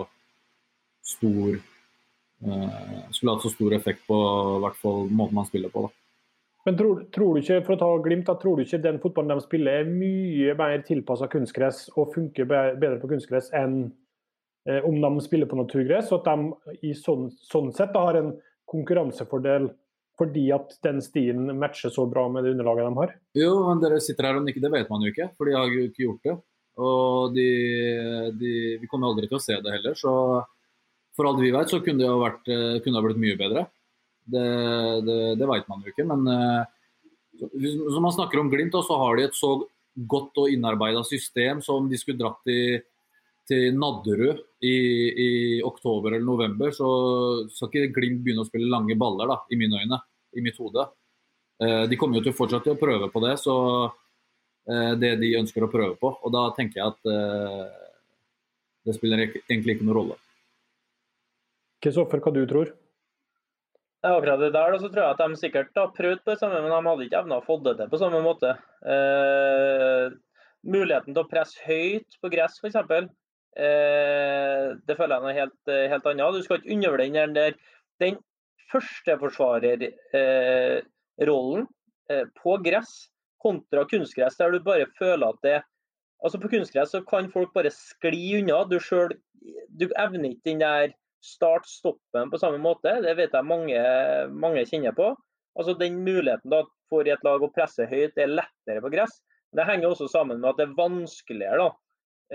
stor 1.07 1.59
eh, 1.59 2.95
Skulle 3.15 3.35
hatt 3.35 3.45
så 3.45 3.53
stor 3.53 3.75
effekt 3.77 4.07
på 4.09 4.17
hvert 4.63 4.87
måten 5.11 5.37
man 5.37 5.51
spiller 5.51 5.73
på. 5.75 5.87
da. 5.87 5.93
Men 6.67 6.79
tror, 6.79 7.03
tror 7.15 7.35
du 7.35 7.43
ikke 7.43 7.61
for 7.67 7.77
å 7.77 7.81
ta 7.83 7.91
Glimt, 8.03 8.27
da, 8.31 8.39
tror 8.39 8.57
du 8.57 8.65
ikke 8.65 8.83
den 8.83 9.03
fotballen 9.03 9.35
de 9.35 9.45
spiller 9.45 9.83
er 9.83 9.91
mye 9.91 10.55
mer 10.59 10.83
tilpassa 10.87 11.29
kunstgress 11.31 11.89
og 11.95 12.15
funker 12.15 12.47
bedre 12.49 12.99
på 13.03 13.11
kunstgress 13.11 13.51
enn 13.55 13.81
eh, 13.85 13.95
om 14.67 14.97
de 15.03 15.25
spiller 15.25 15.49
på 15.51 15.59
naturgress? 15.59 16.13
Og 16.13 16.23
at 16.23 16.31
de 16.31 16.79
i 16.89 16.95
sånn, 16.99 17.29
sånn 17.47 17.73
sett 17.77 17.93
da, 17.95 18.07
har 18.09 18.21
en 18.21 18.33
konkurransefordel 18.67 19.71
fordi 20.17 20.47
at 20.55 20.73
den 20.85 21.03
stien 21.05 21.51
matcher 21.61 21.93
så 21.93 22.07
bra 22.09 22.25
med 22.33 22.47
det 22.47 22.55
underlaget 22.55 22.89
de 22.89 23.01
har? 23.01 23.15
Jo, 23.37 23.51
men 23.69 23.83
dere 23.83 24.01
sitter 24.01 24.31
her 24.31 24.39
og 24.39 24.47
nikker, 24.47 24.65
det 24.65 24.73
vet 24.73 24.93
man 24.93 25.05
jo 25.05 25.13
ikke, 25.13 25.31
for 25.37 25.49
de 25.49 25.57
har 25.57 25.69
jo 25.69 25.89
ikke 25.91 26.07
gjort 26.07 26.29
det. 26.29 26.37
Og 26.87 27.35
de, 27.37 27.49
de, 28.37 28.53
vi 28.81 28.89
kommer 28.89 29.11
aldri 29.11 29.29
til 29.29 29.39
å 29.39 29.45
se 29.45 29.59
det 29.61 29.75
heller, 29.75 29.97
så 29.97 30.13
for 31.17 31.29
alt 31.29 31.41
vi 31.41 31.53
vet, 31.53 31.69
så 31.73 31.81
kunne 31.85 32.03
det 32.03 32.09
ha 32.09 32.17
vært, 32.21 32.49
eh, 32.53 32.79
kunne 32.85 33.01
det 33.01 33.05
blitt 33.07 33.23
mye 33.23 33.39
bedre. 33.41 33.67
Det, 34.27 34.49
det, 35.07 35.21
det 35.41 35.49
vet 35.49 35.69
man 35.71 35.85
jo 35.85 35.93
ikke, 35.93 36.09
men 36.09 36.27
eh, 36.33 36.65
hvis 37.53 37.77
hvis 37.77 38.03
man 38.03 38.15
snakker 38.17 38.41
om 38.41 38.51
Glimt, 38.53 38.75
da, 38.75 38.83
så 38.85 38.97
har 39.01 39.17
de 39.17 39.29
et 39.29 39.37
så 39.37 39.53
godt 40.09 40.41
og 40.43 40.53
innarbeida 40.53 41.01
system 41.07 41.63
som 41.65 41.89
de 41.89 42.01
skulle 42.01 42.21
dratt 42.21 42.41
til, 42.49 42.83
til 43.47 43.77
Nadderud 43.79 44.41
i, 44.67 44.75
i 45.27 45.29
oktober 45.65 46.15
eller 46.15 46.27
november, 46.27 46.73
så 46.75 46.89
skal 47.53 47.71
ikke 47.71 47.95
Glimt 48.01 48.23
begynne 48.25 48.45
å 48.45 48.49
spille 48.49 48.71
lange 48.71 48.97
baller, 48.99 49.31
da, 49.31 49.41
i 49.53 49.59
mine 49.61 49.83
øyne, 49.83 50.01
i 50.37 50.45
mitt 50.45 50.59
hode. 50.61 50.89
Eh, 51.63 51.85
De 51.91 51.99
kommer 52.01 52.19
jo 52.19 52.27
til 52.27 52.35
å 52.35 52.39
fortsette 52.41 52.75
å 52.75 52.81
prøve 52.81 53.11
på 53.13 53.23
det, 53.25 53.37
så 53.43 53.57
eh, 53.87 54.95
det 55.01 55.17
de 55.23 55.35
ønsker 55.41 55.65
å 55.65 55.71
prøve 55.73 55.95
på. 56.01 56.13
Og 56.23 56.35
da 56.35 56.49
tenker 56.59 56.83
jeg 56.83 56.95
at 56.95 57.13
eh, 57.13 57.85
det 58.87 58.97
spiller 58.99 59.27
egentlig 59.27 59.77
ikke 59.77 59.87
noen 59.87 59.99
rolle. 60.01 60.19
Kristoffer, 61.83 62.23
hva 62.23 62.33
du 62.35 62.43
tror? 62.51 62.75
Ja, 64.05 64.13
akkurat 64.15 64.39
det 64.39 64.53
der 64.55 64.75
da, 64.75 64.79
så 64.79 64.89
tror 64.91 65.03
jeg 65.03 65.15
at 65.17 65.23
de 65.23 65.39
sikkert 65.41 65.79
har 65.79 65.95
prøvd 65.97 66.21
på 66.23 66.31
det 66.35 66.39
samme, 66.39 66.61
men 66.63 66.71
de 66.71 66.91
hadde 66.91 67.07
ikke 67.09 67.21
evna 67.25 67.41
å 67.41 67.45
få 67.47 67.57
det 67.65 67.77
til 67.79 67.89
på 67.91 67.99
samme 68.01 68.21
måte. 68.23 68.53
Eh, 68.87 70.15
muligheten 70.67 71.15
til 71.15 71.23
å 71.23 71.31
presse 71.31 71.63
høyt 71.67 72.19
på 72.23 72.31
gress, 72.31 72.61
f.eks. 72.63 72.79
Eh, 73.57 74.77
det 74.85 74.97
føler 74.99 75.17
jeg 75.17 75.25
noe 75.25 75.37
helt, 75.37 75.61
eh, 75.73 75.89
helt 75.93 76.07
annet. 76.11 76.37
Du 76.37 76.43
skal 76.45 76.59
ikke 76.61 76.75
undervurdere 76.77 77.25
den 77.25 77.37
der 77.37 77.53
den 78.01 78.19
førsteforsvarerrollen 78.73 81.65
eh, 81.65 82.17
eh, 82.17 82.27
på 82.37 82.53
gress 82.65 82.93
kontra 83.43 83.85
kunstgress, 83.89 84.37
der 84.37 84.51
du 84.53 84.59
bare 84.65 84.87
føler 84.99 85.29
at 85.29 85.41
det 85.47 85.63
Altså 86.25 86.39
På 86.41 86.49
kunstgress 86.49 86.95
så 86.95 87.03
kan 87.05 87.27
folk 87.29 87.51
bare 87.53 87.71
skli 87.71 88.39
unna. 88.39 88.65
Du 88.65 88.81
selv, 88.81 89.11
du 89.69 89.85
evner 90.01 90.31
ikke 90.31 90.49
den 90.49 90.63
der 90.63 90.95
start-stoppen 91.21 92.31
på 92.33 92.39
samme 92.41 92.57
måte. 92.59 93.03
Det 93.05 93.13
vet 93.19 93.35
jeg 93.37 93.45
mange, 93.45 93.77
mange 94.33 94.65
kjenner 94.65 94.97
på. 94.97 95.11
Altså 95.61 95.75
Den 95.79 96.05
muligheten 96.07 96.51
da 96.51 96.63
for 96.89 97.05
et 97.05 97.25
lag 97.27 97.45
å 97.45 97.53
presse 97.53 97.85
høyt 97.91 98.17
er 98.17 98.33
lettere 98.33 98.81
på 98.81 98.89
gress. 98.95 99.21
Det 99.53 99.69
henger 99.69 99.91
også 99.91 100.09
sammen 100.09 100.41
med 100.41 100.55
at 100.55 100.57
det 100.57 100.71
er 100.71 100.81
vanskeligere 100.81 101.61
da, 101.61 101.69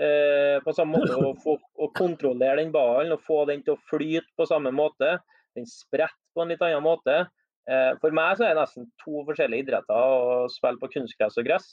eh, 0.00 0.58
på 0.64 0.74
samme 0.76 1.00
måte 1.00 1.18
å, 1.18 1.32
få, 1.42 1.56
å 1.58 1.88
kontrollere 1.96 2.60
den 2.62 2.72
ballen 2.74 3.14
og 3.14 3.24
få 3.26 3.42
den 3.50 3.64
til 3.66 3.76
å 3.76 3.82
flyte 3.90 4.28
på 4.38 4.48
samme 4.48 4.72
måte. 4.74 5.16
Den 5.56 5.68
spretter 5.68 6.16
på 6.34 6.44
en 6.44 6.52
litt 6.52 6.64
annen 6.64 6.84
måte. 6.84 7.24
Eh, 7.70 7.92
for 8.02 8.14
meg 8.16 8.38
så 8.38 8.46
er 8.46 8.54
det 8.54 8.64
nesten 8.64 8.88
to 9.02 9.22
forskjellige 9.28 9.66
idretter 9.66 9.96
å 9.96 10.46
spille 10.50 10.80
på 10.80 10.90
kunstgress 10.96 11.38
og 11.38 11.46
gress. 11.46 11.68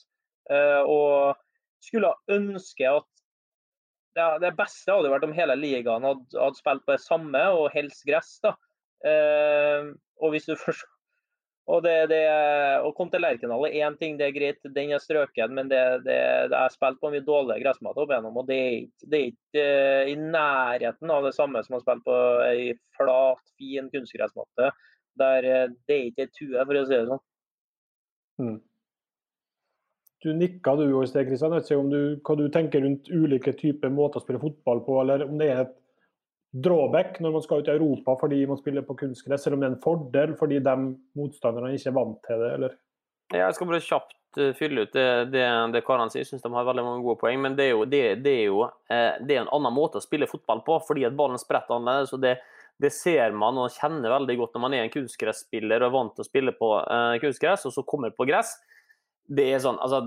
Eh, 0.52 0.82
og 0.84 1.40
skulle 1.84 2.14
ønske 2.32 2.90
at 2.90 3.08
ja, 4.18 4.34
Det 4.42 4.50
beste 4.58 4.92
hadde 4.92 5.12
vært 5.14 5.24
om 5.24 5.36
hele 5.38 5.54
ligaen 5.56 6.04
hadde, 6.04 6.26
hadde 6.34 6.58
spilt 6.58 6.82
på 6.84 6.92
det 6.96 7.04
samme, 7.04 7.40
og 7.56 7.70
helst 7.72 8.02
gress. 8.10 8.34
da. 8.44 8.56
Eh, 9.08 9.92
og 10.20 10.34
hvis 10.34 10.50
du 10.50 10.58
først 10.60 10.84
og 11.70 11.84
det, 11.86 11.96
det, 12.10 12.24
å 12.82 12.90
komme 12.98 13.14
til 13.14 13.22
Lerkendal 13.22 13.68
er 13.68 13.76
én 13.86 13.98
ting, 14.00 14.16
det 14.18 14.30
er 14.30 14.34
greit, 14.34 14.70
den 14.74 14.94
er 14.96 15.02
strøken, 15.04 15.54
men 15.54 15.68
det, 15.70 15.82
det, 16.06 16.20
det 16.50 16.58
er 16.58 16.74
spilt 16.74 16.98
på 17.02 17.12
mye 17.14 17.26
dårligere 17.26 17.62
gressmatter 17.62 18.06
opp 18.06 18.14
igjennom, 18.14 18.40
og 18.42 18.48
det 18.50 18.58
er 18.58 18.72
ikke, 18.80 19.10
det 19.12 19.20
er 19.20 19.28
ikke 19.28 19.66
eh, 19.66 20.10
i 20.10 20.16
nærheten 20.20 21.14
av 21.14 21.28
det 21.28 21.34
samme 21.38 21.62
som 21.66 21.78
å 21.78 21.82
spille 21.84 22.06
på 22.08 22.16
ei 22.48 22.64
flat, 22.98 23.44
fin 23.62 23.92
kunstgressmatte. 23.94 24.72
Der 25.22 25.50
eh, 25.52 25.68
det 25.86 25.98
er 25.98 26.10
ikke 26.10 26.26
ei 26.26 26.34
tue, 26.34 26.58
for 26.58 26.80
å 26.80 26.84
si 26.88 26.96
det 26.96 27.06
sånn. 27.12 27.24
Mm. 28.40 28.58
Du 30.26 30.32
nikka 30.36 30.74
du 30.76 30.88
jo 30.90 31.04
i 31.04 31.08
sted, 31.08 31.30
Kristian. 31.30 31.54
Jeg 31.54 31.62
vet 31.62 31.70
ikke 31.70 31.84
om 31.84 31.94
du, 31.94 32.02
hva 32.26 32.36
du 32.40 32.48
tenker 32.52 32.84
rundt 32.84 33.14
ulike 33.14 33.54
typer 33.60 33.94
måter 33.94 34.20
å 34.20 34.26
spille 34.26 34.42
fotball 34.42 34.82
på, 34.88 34.98
eller 35.04 35.28
om 35.30 35.38
det 35.40 35.54
er 35.54 35.62
et 35.68 35.78
drawback 36.52 37.20
når 37.22 37.36
man 37.36 37.44
skal 37.46 37.62
ut 37.62 37.68
i 37.70 37.76
Europa 37.76 38.16
fordi 38.24 38.40
man 38.50 38.58
spiller 38.58 38.86
på 38.86 38.98
kunstgress, 38.98 39.46
eller 39.46 39.58
om 39.58 39.64
det 39.64 39.70
er 39.70 39.76
en 39.76 39.84
fordel 39.84 40.38
fordi 40.40 40.62
de 40.66 40.78
motstanderne 41.18 41.76
ikke 41.76 41.92
er 41.92 41.98
vant 42.00 42.22
til 42.26 42.42
det, 42.42 42.54
eller? 42.58 42.78
Jeg 43.30 43.54
skal 43.54 43.70
bare 43.70 43.86
kjapt 43.86 44.40
eh, 44.42 44.54
fylle 44.58 44.86
ut 44.86 44.96
det, 44.96 45.10
det, 45.36 45.44
det 45.76 45.84
Karan 45.86 46.10
sier. 46.10 46.24
Jeg 46.24 46.32
syns 46.32 46.46
de 46.46 46.54
har 46.54 46.66
veldig 46.66 46.86
mange 46.86 47.04
gode 47.06 47.20
poeng. 47.22 47.38
Men 47.44 47.58
det 47.58 47.68
er 47.68 47.76
jo, 47.76 47.84
det, 47.86 48.02
det 48.26 48.32
er 48.40 48.48
jo 48.48 48.64
eh, 48.66 49.20
det 49.22 49.36
er 49.36 49.44
en 49.44 49.52
annen 49.60 49.76
måte 49.76 50.02
å 50.02 50.06
spille 50.06 50.30
fotball 50.30 50.64
på, 50.66 50.80
fordi 50.88 51.06
at 51.06 51.18
ballen 51.18 51.42
spretter 51.42 51.78
annerledes. 51.78 52.16
og 52.18 52.24
det, 52.26 52.40
det 52.82 52.90
ser 52.96 53.36
man 53.38 53.60
og 53.62 53.76
kjenner 53.76 54.16
veldig 54.16 54.40
godt 54.40 54.58
når 54.58 54.66
man 54.66 54.78
er 54.78 54.88
en 54.88 54.94
kunstgresspiller 54.94 55.84
og 55.84 55.90
er 55.92 55.96
vant 55.98 56.14
til 56.18 56.26
å 56.26 56.30
spille 56.30 56.56
på 56.58 56.72
eh, 56.82 57.20
kunstgress, 57.22 57.68
og 57.70 57.76
så 57.76 57.86
kommer 57.86 58.16
på 58.16 58.26
gress. 58.30 58.56
Det 59.30 59.46
er 59.54 59.60
sånn, 59.62 59.78
altså, 59.78 60.02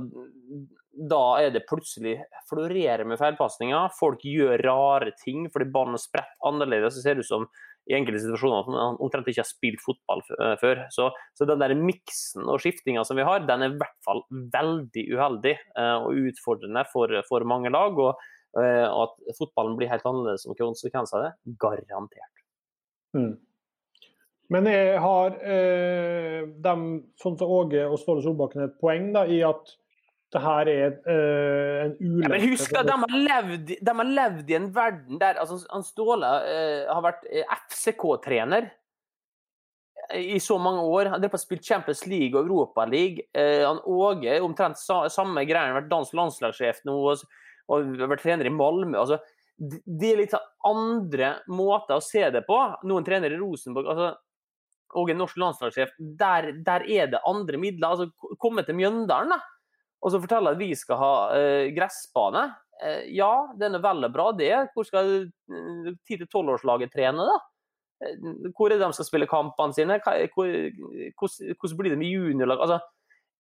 Da 0.92 1.20
er 1.40 1.52
det 1.54 1.66
plutselig 1.68 2.16
florerer 2.50 3.06
med 3.08 3.20
feilpasninger. 3.20 3.92
Folk 3.98 4.24
gjør 4.26 4.60
rare 4.66 5.12
ting 5.22 5.46
fordi 5.52 5.70
ballen 5.72 6.00
spretter 6.00 6.48
annerledes. 6.48 6.98
Det 6.98 7.06
ser 7.06 7.22
ut 7.22 7.28
som 7.28 7.46
i 7.90 7.96
enkelte 7.96 8.20
situasjoner 8.22 8.62
at 8.62 8.68
man 8.70 8.98
omtrent 9.02 9.28
ikke 9.30 9.42
har 9.42 9.48
spilt 9.48 9.80
fotball 9.82 10.22
eh, 10.36 10.54
før. 10.60 10.84
Så, 10.94 11.08
så 11.38 11.48
den 11.48 11.62
der 11.62 11.74
miksen 11.78 12.46
og 12.46 12.60
skiftinga 12.62 13.02
som 13.06 13.18
vi 13.18 13.26
har, 13.26 13.46
den 13.48 13.64
er 13.64 13.72
i 13.72 13.80
hvert 13.80 13.98
fall 14.06 14.22
veldig 14.30 15.06
uheldig 15.16 15.54
eh, 15.56 15.96
og 15.96 16.28
utfordrende 16.30 16.84
for, 16.92 17.14
for 17.26 17.46
mange 17.48 17.72
lag. 17.74 17.98
Og 17.98 18.62
eh, 18.62 18.86
at 18.86 19.16
fotballen 19.38 19.78
blir 19.80 19.90
helt 19.90 20.06
annerledes 20.06 20.46
som 20.46 20.58
konsekvens 20.58 21.14
av 21.16 21.26
det, 21.26 21.32
garantert. 21.62 22.46
Mm. 23.16 23.34
Men 24.50 24.66
jeg 24.68 24.98
har 25.00 25.36
eh, 25.46 26.42
dem, 26.64 26.88
sånn 27.20 27.38
som 27.40 27.52
Åge 27.52 27.86
og 27.86 28.00
Ståle 28.00 28.24
Solbakken, 28.24 28.66
et 28.66 28.76
poeng 28.80 29.12
da, 29.14 29.24
i 29.24 29.40
at 29.46 29.72
det 30.32 30.40
her 30.40 30.68
er 30.72 30.94
eh, 31.12 31.78
en 31.86 31.94
ulempe. 32.00 32.26
Ja, 32.26 32.32
men 32.32 32.44
husk 32.50 32.76
at 32.76 32.88
de 32.88 32.96
har, 33.04 33.16
levd, 33.28 33.72
de 33.78 33.94
har 34.00 34.12
levd 34.18 34.52
i 34.52 34.58
en 34.58 34.68
verden 34.74 35.20
der 35.20 35.40
altså, 35.40 35.60
han 35.72 35.84
Ståle 35.86 36.30
eh, 36.48 36.86
har 36.88 37.04
vært 37.04 37.26
FCK-trener 37.68 38.70
i 40.18 40.40
så 40.42 40.58
mange 40.58 40.82
år. 40.82 41.12
Han 41.12 41.22
har 41.22 41.40
spilt 41.40 41.64
Champions 41.64 42.06
League 42.10 42.34
og 42.34 42.48
Europa 42.48 42.84
League. 42.88 43.22
Uh, 43.36 43.62
han 43.68 43.78
Åge 43.86 44.40
omtrent 44.42 44.80
sa, 44.80 45.04
samme 45.12 45.44
greia. 45.48 45.70
Har 45.70 45.78
vært 45.78 45.92
dansk 45.92 46.16
landslagssjef 46.18 46.82
nå 46.88 46.96
og, 47.12 47.22
og 47.72 47.94
vært 48.00 48.24
trener 48.24 48.50
i 48.50 48.52
Malmö. 48.52 48.98
altså 48.98 49.20
det 49.62 50.08
er 50.08 50.18
litt 50.18 50.32
andre 50.66 51.28
måter 51.52 51.98
å 51.98 52.02
se 52.02 52.24
det 52.34 52.42
på. 52.48 52.58
Noen 52.88 53.04
trener 53.06 53.30
i 53.30 53.38
Rosenborg 53.38 53.90
altså, 53.92 54.08
og 54.98 55.10
en 55.10 55.20
norsk 55.22 55.38
landslagssjef, 55.40 55.94
der, 55.98 56.50
der, 56.64 56.84
er 56.84 57.12
det 57.12 57.22
andre 57.28 57.60
midler. 57.60 57.94
altså 57.94 58.36
Komme 58.40 58.64
til 58.66 58.76
Mjøndalen 58.78 59.32
da, 59.32 59.38
og 60.02 60.12
så 60.12 60.20
fortelle 60.20 60.52
at 60.52 60.60
vi 60.60 60.72
skal 60.76 61.00
ha 61.00 61.14
uh, 61.32 61.70
gressbane. 61.76 62.44
Uh, 62.82 63.02
ja, 63.14 63.30
den 63.60 63.78
er 63.78 63.84
vel 63.84 64.08
og 64.08 64.12
bra, 64.14 64.28
det. 64.36 64.52
Hvor 64.74 64.88
skal 64.88 65.14
10-12-årslaget 65.48 66.92
trene, 66.94 67.28
da? 67.28 67.38
Uh, 68.02 68.50
hvor 68.56 68.68
er 68.68 68.76
det 68.76 68.84
de 68.84 68.98
skal 68.98 69.08
spille 69.08 69.30
kampene 69.30 69.76
sine? 69.76 70.00
hvordan, 70.02 71.78
blir 71.78 71.94
det 71.94 72.00
med 72.00 72.12
juniorlag? 72.12 72.66
Altså, 72.66 72.80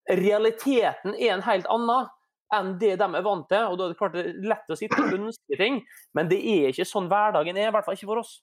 realiteten 0.08 1.16
er 1.18 1.36
en 1.36 1.46
helt 1.46 1.68
annen 1.70 2.10
enn 2.52 2.74
det 2.80 2.96
de 3.00 3.06
er 3.08 3.24
vant 3.24 3.46
til. 3.48 3.68
og 3.68 3.78
Da 3.78 3.84
er 3.84 3.92
det 3.92 3.98
klart 4.00 4.16
det 4.16 4.24
er 4.26 4.48
lett 4.52 4.72
å 4.72 4.76
og 4.76 5.14
ønske 5.18 5.58
ting, 5.58 5.78
men 6.16 6.28
det 6.28 6.40
er 6.40 6.72
ikke 6.72 6.88
sånn 6.88 7.08
hverdagen 7.10 7.56
er. 7.56 7.70
I 7.70 7.74
hvert 7.74 7.86
fall 7.86 7.96
ikke 7.96 8.10
for 8.10 8.22
oss. 8.22 8.34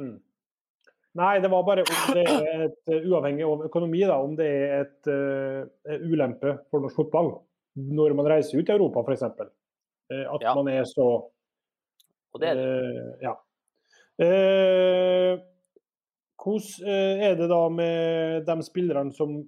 Mm. 0.00 0.16
Nei, 1.16 1.38
det 1.40 1.48
var 1.48 1.64
bare 1.64 1.84
om 1.86 2.14
det 2.14 2.24
er 2.28 2.62
et, 2.66 2.80
eh, 2.92 3.06
uavhengig 3.08 3.44
av 3.46 3.64
økonomi, 3.70 4.02
da, 4.04 4.18
om 4.20 4.34
det 4.36 4.46
er 4.52 4.74
et 4.82 5.08
uh, 5.08 5.64
ulempe 6.04 6.58
for 6.70 6.84
norsk 6.84 6.98
fotball 6.98 7.32
når 7.76 8.14
man 8.16 8.28
reiser 8.32 8.60
ut 8.60 8.68
i 8.68 8.74
Europa, 8.74 9.02
f.eks. 9.04 9.24
Uh, 10.12 10.26
at 10.34 10.44
ja. 10.44 10.52
man 10.56 10.68
er 10.72 10.84
så 10.88 11.06
Og 12.34 12.40
det 12.42 12.52
er 12.52 12.60
det. 12.60 12.66
Uh, 12.68 13.12
ja. 13.24 13.34
Hvordan 16.46 17.20
er 17.26 17.34
det 17.36 17.48
da 17.50 17.62
med 17.72 18.44
de 18.46 18.56
spillerne 18.64 19.12
som 19.16 19.40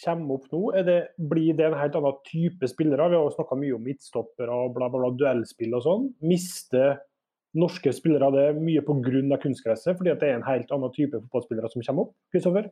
kommer 0.00 0.38
opp 0.38 0.46
nå? 0.52 0.60
Det, 0.86 0.98
blir 1.18 1.56
det 1.56 1.66
en 1.66 1.76
helt 1.76 1.96
annen 1.98 2.20
type 2.28 2.68
spillere? 2.70 3.08
Vi 3.10 3.18
har 3.20 3.34
snakka 3.34 3.58
mye 3.58 3.74
om 3.76 3.84
midtstoppere 3.84 4.60
og 4.64 4.76
bla, 4.76 4.88
bla, 4.92 5.00
bla, 5.02 5.10
duellspill 5.18 5.76
og 5.76 5.84
sånn. 5.84 6.06
Mister 6.24 7.00
norske 7.58 7.92
spillere 7.94 8.30
det 8.34 8.46
mye 8.58 8.82
pga. 8.84 9.38
kunstgresset, 9.42 9.96
fordi 9.98 10.14
det 10.14 10.28
er 10.28 10.38
en 10.38 10.48
helt 10.48 10.70
annen 10.74 10.92
type 10.92 11.16
fotballspillere 11.18 11.70
som 11.70 11.82
kommer 11.82 12.08
opp? 12.08 12.14
Kristoffer? 12.34 12.70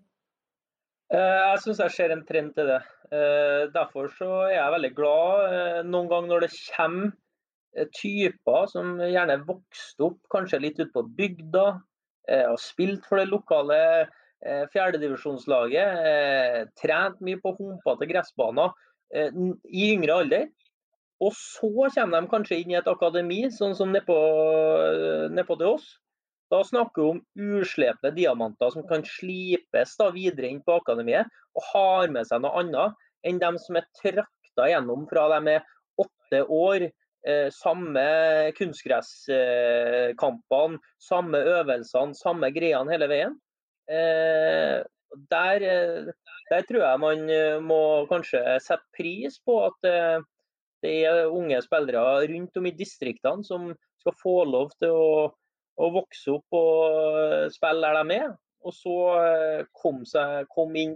Eh, 1.12 1.41
jeg 1.53 1.59
syns 1.64 1.80
jeg 1.83 1.93
ser 1.93 2.12
en 2.14 2.24
trend 2.28 2.55
til 2.57 2.70
det. 2.70 2.80
Eh, 3.12 3.68
derfor 3.74 4.09
er 4.49 4.55
jeg 4.57 4.74
veldig 4.76 4.93
glad 4.97 5.53
eh, 5.53 5.80
noen 5.85 6.09
ganger 6.09 6.28
når 6.33 6.47
det 6.47 6.53
kommer 6.72 7.12
typer 7.97 8.66
som 8.68 8.99
gjerne 9.01 9.45
vokste 9.49 10.05
opp 10.11 10.18
kanskje 10.33 10.61
litt 10.61 10.76
ute 10.76 10.93
på 10.93 11.07
bygda, 11.16 11.62
og 12.53 12.59
spilt 12.61 13.07
for 13.09 13.16
det 13.16 13.30
lokale 13.30 13.78
fjerdedivisjonslaget, 14.74 16.68
trent 16.76 17.16
mye 17.24 17.41
på 17.41 17.55
humpete 17.57 18.11
gressbaner 18.11 18.76
i 19.16 19.87
yngre 19.95 20.18
alder. 20.20 20.45
Og 21.23 21.31
så 21.39 21.68
kommer 21.95 22.20
de 22.20 22.29
kanskje 22.31 22.57
inn 22.62 22.73
i 22.73 22.79
et 22.81 22.89
akademi, 22.91 23.41
sånn 23.55 23.77
som 23.79 23.93
nedpå 23.95 24.16
ned 25.31 25.47
til 25.47 25.68
oss. 25.68 25.87
Da 26.53 26.59
snakker 26.68 27.01
vi 27.01 27.07
om 27.14 27.20
uslepne 27.61 28.11
diamanter 28.16 28.68
som 28.75 28.83
kan 28.89 29.03
slipes 29.09 29.91
da 30.01 30.07
videre 30.12 30.47
inn 30.53 30.64
på 30.66 30.73
akademiet, 30.83 31.27
og 31.57 31.62
har 31.70 32.07
med 32.12 32.25
seg 32.29 32.39
noe 32.43 32.59
annet 32.61 32.91
enn 33.29 33.39
dem 33.41 33.57
som 33.62 33.75
er 33.79 33.91
trakta 34.01 34.64
gjennom 34.68 35.03
fra 35.11 35.23
de 35.33 35.39
er 35.55 35.62
åtte 36.03 36.41
år. 36.49 36.81
Eh, 37.23 37.49
samme 37.55 38.03
kunstgresskampene, 38.59 40.79
samme 40.99 41.39
øvelsene, 41.39 42.18
samme 42.18 42.51
greiene 42.51 42.91
hele 42.91 43.07
veien. 43.12 43.39
Eh, 43.87 44.83
der, 45.31 45.62
eh, 45.62 46.11
der, 46.51 46.62
tror 46.66 46.83
jeg 46.83 46.99
man 47.05 47.31
eh, 47.31 47.62
må 47.62 48.11
kanskje 48.11 48.59
sette 48.64 48.83
pris 48.97 49.39
på 49.47 49.55
at 49.68 49.79
eh, 49.87 50.18
det 50.83 50.95
er 51.07 51.30
unge 51.30 51.61
spillere 51.62 52.26
rundt 52.30 52.59
om 52.59 52.66
i 52.68 52.74
distriktene 52.76 53.47
som 53.47 53.70
skal 54.03 54.16
få 54.18 54.37
lov 54.51 54.72
til 54.83 54.95
å, 54.95 55.11
å 55.78 55.91
vokse 55.95 56.35
opp 56.35 56.57
og 56.59 57.53
spille 57.55 57.93
der 57.93 58.01
de 58.03 58.18
er. 58.18 58.33
Og 58.62 58.74
så 58.76 58.97
kom, 59.74 60.03
seg, 60.07 60.47
kom 60.55 60.74
inn, 60.78 60.95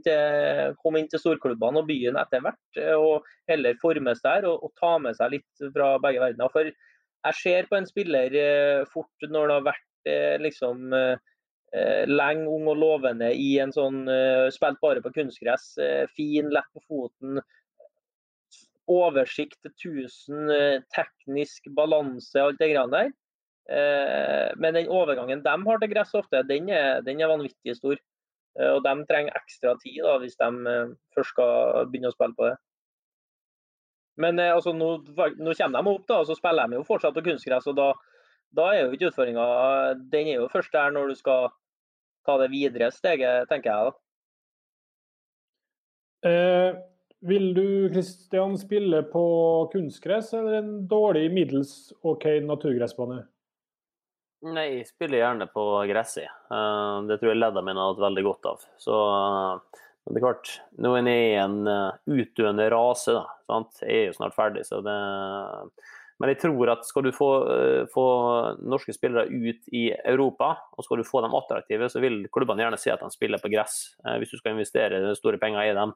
kom 0.83 0.99
inn, 0.99 1.09
til 1.11 1.23
storklubbene 1.23 1.83
og 1.83 1.89
byen 1.89 2.19
etter 2.21 2.45
hvert, 2.45 2.79
eh, 2.79 2.95
og 2.95 3.27
heller 3.51 3.79
formes 3.83 4.23
der 4.23 4.47
og, 4.47 4.63
og, 4.63 4.71
ta 4.79 4.93
med 5.03 5.19
seg 5.19 5.35
litt 5.35 5.65
fra 5.75 5.97
begge 6.03 6.23
verdener. 6.23 6.53
For 6.55 6.71
jeg 6.71 7.41
ser 7.41 7.71
på 7.71 7.81
en 7.81 7.89
spiller 7.89 8.39
eh, 8.39 8.85
fort 8.93 9.27
når 9.27 9.51
det 9.51 9.59
har 9.59 9.71
vært 9.73 9.83
liksom 10.39 10.93
lenge, 12.07 12.45
ung 12.47 12.69
og 12.71 12.77
lovende 12.79 13.33
i 13.35 13.57
en 13.59 13.73
sånn 13.75 14.05
Spilt 14.55 14.79
bare 14.79 15.03
på 15.03 15.11
kunstgress, 15.17 15.65
fin, 16.15 16.47
lett 16.55 16.69
på 16.71 16.83
foten, 16.87 17.41
oversikt, 18.91 19.59
1000, 19.67 20.51
eh, 20.51 20.83
teknisk 20.95 21.67
balanse, 21.75 22.39
alt 22.41 22.59
det 22.61 22.71
greiene 22.73 22.93
der. 22.93 23.13
Eh, 23.67 24.53
men 24.57 24.75
den 24.75 24.89
overgangen 24.89 25.43
de 25.43 25.55
har 25.67 25.81
til 25.83 25.91
gress 25.91 26.15
ofte, 26.15 26.43
den 26.47 26.71
er, 26.71 27.01
den 27.03 27.21
er 27.21 27.33
vanvittig 27.33 27.77
stor. 27.77 27.99
Eh, 28.59 28.71
og 28.71 28.83
de 28.87 28.95
trenger 29.11 29.35
ekstra 29.39 29.75
tid 29.83 30.03
da, 30.05 30.17
hvis 30.23 30.39
de 30.39 30.51
først 31.17 31.35
skal 31.35 31.91
begynne 31.91 32.13
å 32.13 32.17
spille 32.17 32.39
på 32.39 32.49
det. 32.51 32.57
Men 34.17 34.41
altså, 34.41 34.73
nå, 34.73 35.03
nå, 35.13 35.53
kommer 35.59 35.83
de 35.83 35.93
opp, 35.93 36.07
da, 36.09 36.23
og 36.23 36.27
så 36.31 36.37
spiller 36.39 36.71
de 36.71 36.79
jo 36.79 36.87
fortsatt 36.89 37.17
på 37.19 37.27
kunstgress. 37.27 37.67
og 37.69 37.77
da, 37.77 37.91
da 38.57 38.71
er 38.73 38.87
jo 38.87 38.95
ikke 38.97 39.11
utfordringa 39.11 39.45
Den 40.09 40.31
er 40.31 40.41
jo 40.41 40.49
først 40.49 40.73
der 40.73 40.95
når 40.95 41.13
du 41.13 41.19
skal 41.19 41.51
ta 42.25 42.39
det 42.41 42.49
videre 42.55 42.89
steget, 42.95 43.49
tenker 43.51 43.71
jeg. 43.71 43.91
da. 43.91 44.07
Eh, 46.27 46.79
vil 47.21 47.55
du 47.55 47.89
Christian, 47.93 48.59
spille 48.59 49.03
på 49.13 49.25
kunstgress 49.73 50.33
eller 50.35 50.61
en 50.61 50.71
dårlig, 50.89 51.31
middels 51.33 51.93
OK 52.03 52.29
naturgressbane? 52.45 53.23
Nei, 54.47 54.67
jeg 54.79 54.89
spiller 54.91 55.23
gjerne 55.23 55.49
på 55.51 55.65
gresset. 55.89 56.29
Eh, 56.53 56.97
det 57.09 57.19
tror 57.19 57.33
jeg 57.33 57.41
leddene 57.41 57.65
mine 57.67 57.83
har 57.83 57.95
hatt 57.95 58.05
veldig 58.05 58.25
godt 58.27 58.49
av. 58.53 58.65
Så 58.81 58.97
men 60.07 60.15
det 60.15 60.21
er 60.21 60.23
klart, 60.23 60.51
nå 60.79 60.93
er 60.95 61.09
jeg 61.09 61.31
i 61.33 61.39
en 61.43 61.61
eh, 61.67 62.19
utdøende 62.21 62.69
rase, 62.71 63.17
da. 63.17 63.25
Sant? 63.51 63.81
Jeg 63.83 64.03
er 64.03 64.11
jo 64.11 64.19
snart 64.21 64.37
ferdig, 64.37 64.67
så 64.69 64.83
det 64.85 64.99
men 66.17 66.31
jeg 66.33 66.39
tror 66.41 66.71
at 66.73 66.87
skal 66.89 67.05
du 67.05 67.11
få, 67.13 67.27
få, 67.93 68.05
norske 68.65 68.95
spillere 68.97 69.29
ut 69.29 69.67
i 69.77 69.91
Europa, 69.93 70.47
og 70.73 70.87
skal 70.87 71.03
du 71.03 71.05
få 71.05 71.21
dem 71.21 71.35
attraktive, 71.37 71.91
så 71.93 72.01
vil 72.01 72.23
klubbene 72.33 72.65
gjerne 72.65 72.79
se 72.81 72.89
at 72.89 73.03
de 73.05 73.11
spiller 73.13 73.43
på 73.43 73.51
gress, 73.53 73.75
hvis 74.23 74.33
du 74.33 74.39
skal 74.39 74.55
investere 74.55 75.13
store 75.19 75.37
penger 75.43 75.69
i 75.69 75.75
dem. 75.77 75.93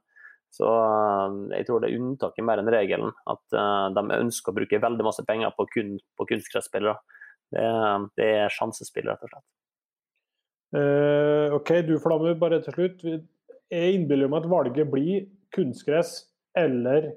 Så 0.51 0.67
eh, 0.67 1.39
jeg 1.61 1.69
tror 1.69 1.83
det 1.83 1.91
er 1.91 2.01
unntaket 2.01 2.47
mer 2.47 2.63
enn 2.63 2.73
regelen. 2.73 3.15
At 3.31 3.43
uh, 3.55 3.89
de 3.95 4.19
ønsker 4.19 4.53
å 4.53 4.59
bruke 4.59 4.83
veldig 4.83 5.07
masse 5.07 5.25
penger 5.29 5.55
på 5.57 5.69
kun 5.75 5.97
på 6.19 6.27
kunstgresspillere. 6.33 6.99
Det, 7.51 7.67
det, 8.19 8.29
er 8.45 8.55
sjansespill, 8.55 9.09
rett 9.11 9.27
og 9.27 9.33
slett. 9.33 9.47
Uh, 10.71 11.57
OK, 11.57 11.73
du 11.87 11.97
Flammer, 12.03 12.37
bare 12.39 12.61
til 12.65 12.77
slutt. 12.77 13.07
Jeg 13.71 13.97
innbiller 13.97 14.31
meg 14.31 14.45
at 14.45 14.51
valget 14.51 14.91
blir 14.91 15.27
kunstgress 15.55 16.17
eller 16.59 17.13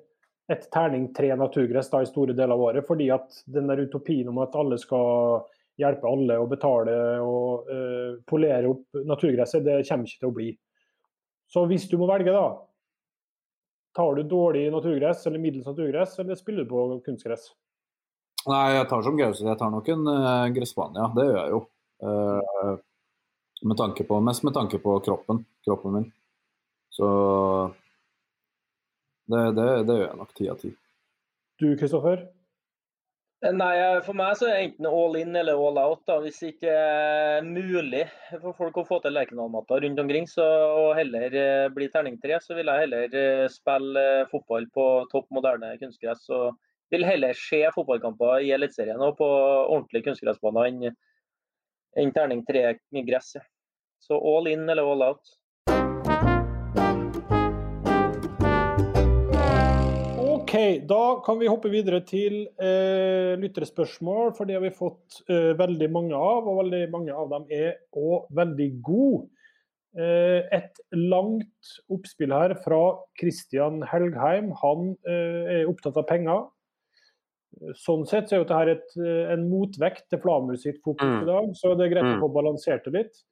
et 0.51 0.65
terning 0.73 1.07
tre 1.15 1.29
naturgress 1.39 1.89
da 1.89 2.01
i 2.03 2.09
store 2.09 2.36
deler 2.38 2.53
av 2.55 2.65
året. 2.69 2.86
Fordi 2.86 3.09
at 3.13 3.43
den 3.49 3.69
der 3.69 3.81
utopien 3.86 4.29
om 4.29 4.41
at 4.43 4.57
alle 4.57 4.77
skal 4.81 5.45
hjelpe 5.81 6.05
alle 6.05 6.38
og 6.38 6.51
betale 6.51 6.93
og 7.25 7.69
uh, 7.69 8.21
polere 8.29 8.69
opp 8.69 9.01
naturgresset, 9.09 9.65
det 9.65 9.81
kommer 9.89 10.09
ikke 10.09 10.21
til 10.21 10.29
å 10.29 10.38
bli. 10.38 10.51
Så 11.49 11.65
hvis 11.69 11.86
du 11.89 11.97
må 12.01 12.09
velge, 12.09 12.34
da, 12.34 12.45
Tar 13.93 14.15
du 14.17 14.23
dårlig 14.25 14.71
naturgress 14.73 15.27
eller 15.29 15.41
middels 15.41 15.67
naturgress, 15.69 16.17
eller 16.19 16.35
spiller 16.35 16.65
du 16.65 16.71
på 16.71 16.85
kunstgress? 17.05 17.51
Nei, 18.49 18.73
jeg 18.75 18.87
tar 18.89 19.03
som 19.05 19.17
Gauseth. 19.17 19.45
Jeg 19.47 19.59
tar 19.59 19.69
nok 19.71 19.87
en 19.93 20.09
uh, 20.09 20.47
gressbane, 20.55 20.99
ja. 20.99 21.11
Det 21.15 21.27
gjør 21.29 21.37
jeg 21.39 21.53
jo. 21.53 21.61
Uh, 22.03 22.73
med 23.63 23.79
tanke 23.79 24.03
på, 24.03 24.19
mest 24.19 24.43
med 24.43 24.55
tanke 24.57 24.79
på 24.83 24.97
kroppen, 25.05 25.43
kroppen 25.63 25.93
min. 25.95 26.07
Så 26.91 27.07
det, 29.31 29.43
det, 29.55 29.67
det 29.87 29.99
gjør 29.99 30.09
jeg 30.09 30.19
nok 30.19 30.33
ti 30.35 30.49
av 30.51 30.57
ti. 30.59 30.73
Du 31.61 31.69
Kristoffer? 31.79 32.25
Nei, 33.43 33.99
For 34.05 34.15
meg 34.15 34.37
så 34.39 34.47
er 34.47 34.53
det 34.55 34.65
enten 34.69 34.85
all 34.87 35.17
in 35.19 35.35
eller 35.35 35.59
all 35.59 35.79
out. 35.81 36.03
da, 36.07 36.15
Hvis 36.23 36.37
det 36.39 36.53
ikke 36.53 36.71
er 36.71 37.43
mulig 37.43 38.05
for 38.39 38.55
folk 38.55 38.77
å 38.79 38.85
få 38.87 39.01
til 39.03 39.11
Lerkendal-matta 39.17 39.81
rundt 39.83 39.99
omkring, 39.99 40.29
så, 40.31 40.45
og 40.71 40.93
heller 40.95 41.35
eh, 41.35 41.67
bli 41.75 41.89
terning 41.91 42.15
tre, 42.23 42.37
så 42.39 42.55
vil 42.55 42.71
jeg 42.71 42.85
heller 42.85 43.17
eh, 43.19 43.49
spille 43.51 44.05
eh, 44.21 44.29
fotball 44.31 44.69
på 44.71 44.85
topp 45.11 45.27
moderne 45.35 45.73
kunstgress. 45.81 46.23
Og 46.31 46.55
vil 46.93 47.03
heller 47.03 47.35
se 47.35 47.59
fotballkamper 47.75 48.45
i 48.47 48.53
Eliteserien 48.55 49.03
og 49.03 49.17
på 49.19 49.27
ordentlige 49.27 50.07
kunstgressbaner 50.07 50.69
enn, 50.69 50.95
enn 51.99 52.15
terning 52.15 52.45
tre 52.47 52.77
gress. 53.09 53.33
Så 53.99 54.23
all 54.23 54.47
in 54.53 54.69
eller 54.69 54.87
all 54.87 55.03
out. 55.09 55.35
OK, 60.53 60.85
da 60.85 61.21
kan 61.25 61.39
vi 61.41 61.47
hoppe 61.49 61.69
videre 61.73 61.97
til 62.05 62.43
eh, 62.61 63.33
lytterspørsmål, 63.41 64.35
for 64.37 64.45
det 64.45 64.53
har 64.59 64.61
vi 64.61 64.69
fått 64.75 65.23
eh, 65.25 65.55
veldig 65.57 65.87
mange 65.89 66.13
av. 66.13 66.45
Og 66.45 66.59
veldig 66.59 66.81
mange 66.93 67.15
av 67.17 67.31
dem 67.31 67.47
er 67.49 67.79
òg 67.97 68.27
veldig 68.37 68.67
gode. 68.85 69.31
Eh, 69.97 70.45
et 70.53 70.77
langt 70.93 71.71
oppspill 71.89 72.35
her 72.37 72.53
fra 72.61 72.83
Christian 73.17 73.81
Helgheim. 73.89 74.51
Han 74.61 74.91
eh, 75.09 75.57
er 75.63 75.71
opptatt 75.73 75.97
av 75.97 76.05
penger. 76.11 76.45
Sånn 77.81 78.05
sett 78.05 78.29
så 78.29 78.37
er 78.37 78.43
jo 78.43 78.49
dette 78.53 78.77
et, 78.77 78.95
eh, 79.01 79.33
en 79.33 79.49
motvekt 79.49 80.05
til 80.13 80.21
Flamur 80.21 80.57
sitt 80.61 80.77
fokus 80.85 81.01
Mm. 81.09 81.21
i 81.23 81.31
dag, 81.33 81.51
så 81.57 81.73
det 81.73 81.87
er 81.87 81.95
greit 81.95 82.11
Mm. 82.11 82.19
å 82.19 82.27
få 82.27 82.33
balansert 82.37 82.85
det 82.85 82.93
litt. 82.93 83.23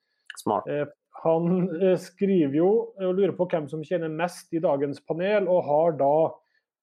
Smart. 0.41 0.65
Eh, 0.67 0.85
Han 1.21 1.67
skriver 2.01 2.55
jo 2.55 2.69
og 2.97 3.13
lurer 3.13 3.35
på 3.37 3.45
hvem 3.45 3.69
som 3.69 3.83
tjener 3.83 4.09
mest 4.09 4.47
i 4.57 4.59
dagens 4.63 4.97
panel, 5.05 5.45
og 5.47 5.65
har 5.67 5.91
da 5.99 6.31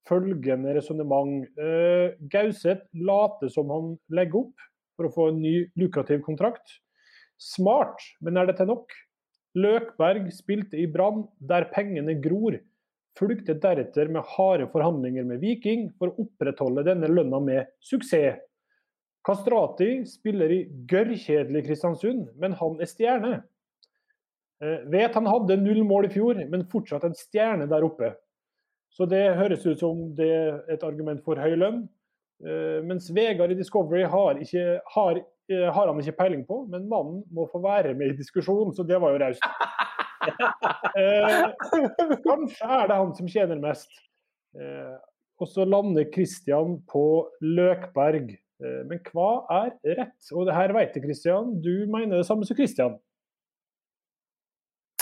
følgende 0.09 0.75
resonnement. 0.77 1.45
Uh, 1.61 2.17
Gauseth 2.33 2.89
later 2.97 3.53
som 3.53 3.71
han 3.75 3.93
legger 4.15 4.43
opp 4.45 4.69
for 4.99 5.09
å 5.09 5.15
få 5.15 5.29
en 5.33 5.43
ny 5.45 5.55
lukrativ 5.79 6.25
kontrakt. 6.27 6.81
Smart, 7.39 8.03
men 8.25 8.41
er 8.41 8.49
dette 8.51 8.67
nok? 8.67 8.91
Løkberg 9.59 10.27
spilte 10.35 10.79
i 10.79 10.89
Brann, 10.91 11.23
der 11.39 11.69
pengene 11.73 12.17
gror. 12.23 12.59
Fulgte 13.19 13.57
deretter 13.59 14.11
med 14.15 14.27
harde 14.37 14.69
forhandlinger 14.71 15.27
med 15.27 15.41
Viking 15.43 15.89
for 15.99 16.11
å 16.11 16.27
opprettholde 16.27 16.85
denne 16.87 17.11
lønna 17.11 17.41
med 17.43 17.71
suksess. 17.83 18.39
Kastrati 19.27 20.07
spiller 20.09 20.53
i 20.55 20.61
gørrkjedelig 20.89 21.67
Kristiansund, 21.67 22.29
men 22.41 22.55
han 22.57 22.79
er 22.81 22.89
stjerne. 22.89 23.33
Eh, 24.63 24.87
vet 24.91 25.15
han 25.15 25.29
hadde 25.29 25.59
null 25.61 25.83
mål 25.87 26.09
i 26.09 26.13
fjor, 26.15 26.39
men 26.49 26.65
fortsatt 26.71 27.05
en 27.05 27.19
stjerne 27.19 27.67
der 27.71 27.85
oppe. 27.85 28.15
Så 28.99 29.07
det 29.07 29.23
høres 29.39 29.63
ut 29.63 29.79
som 29.79 29.99
det 30.19 30.27
er 30.27 30.57
et 30.75 30.83
argument 30.83 31.23
for 31.23 31.39
høy 31.39 31.55
lønn. 31.55 31.85
Eh, 32.43 32.79
mens 32.87 33.07
Vegard 33.15 33.55
i 33.55 33.59
Discovery 33.59 34.03
har, 34.11 34.41
ikke, 34.43 34.81
har, 34.95 35.21
eh, 35.51 35.69
har 35.71 35.87
han 35.87 36.01
ikke 36.03 36.17
peiling 36.19 36.43
på, 36.47 36.65
men 36.73 36.89
mannen 36.91 37.23
må 37.35 37.47
få 37.53 37.63
være 37.63 37.95
med 37.99 38.13
i 38.13 38.19
diskusjonen, 38.19 38.75
så 38.75 38.87
det 38.87 38.99
var 39.03 39.15
jo 39.15 39.23
raust. 39.25 39.47
Eh, 40.99 41.45
kanskje 42.21 42.67
er 42.67 42.89
det 42.91 42.97
han 42.99 43.13
som 43.17 43.29
tjener 43.31 43.61
mest. 43.63 43.89
Eh, 44.59 44.97
og 45.41 45.49
så 45.49 45.65
lander 45.65 46.09
Christian 46.13 46.75
på 46.91 47.05
Løkberg. 47.41 48.35
Eh, 48.35 48.81
men 48.91 49.01
hva 49.07 49.31
er 49.55 49.71
rett? 50.01 50.19
Og 50.35 50.49
det 50.49 50.57
her 50.57 50.75
vet 50.77 50.99
jeg, 50.99 51.05
Christian. 51.07 51.55
Du 51.65 51.87
mener 51.89 52.19
det 52.19 52.27
samme 52.29 52.45
som 52.45 52.59
Christian. 52.59 52.99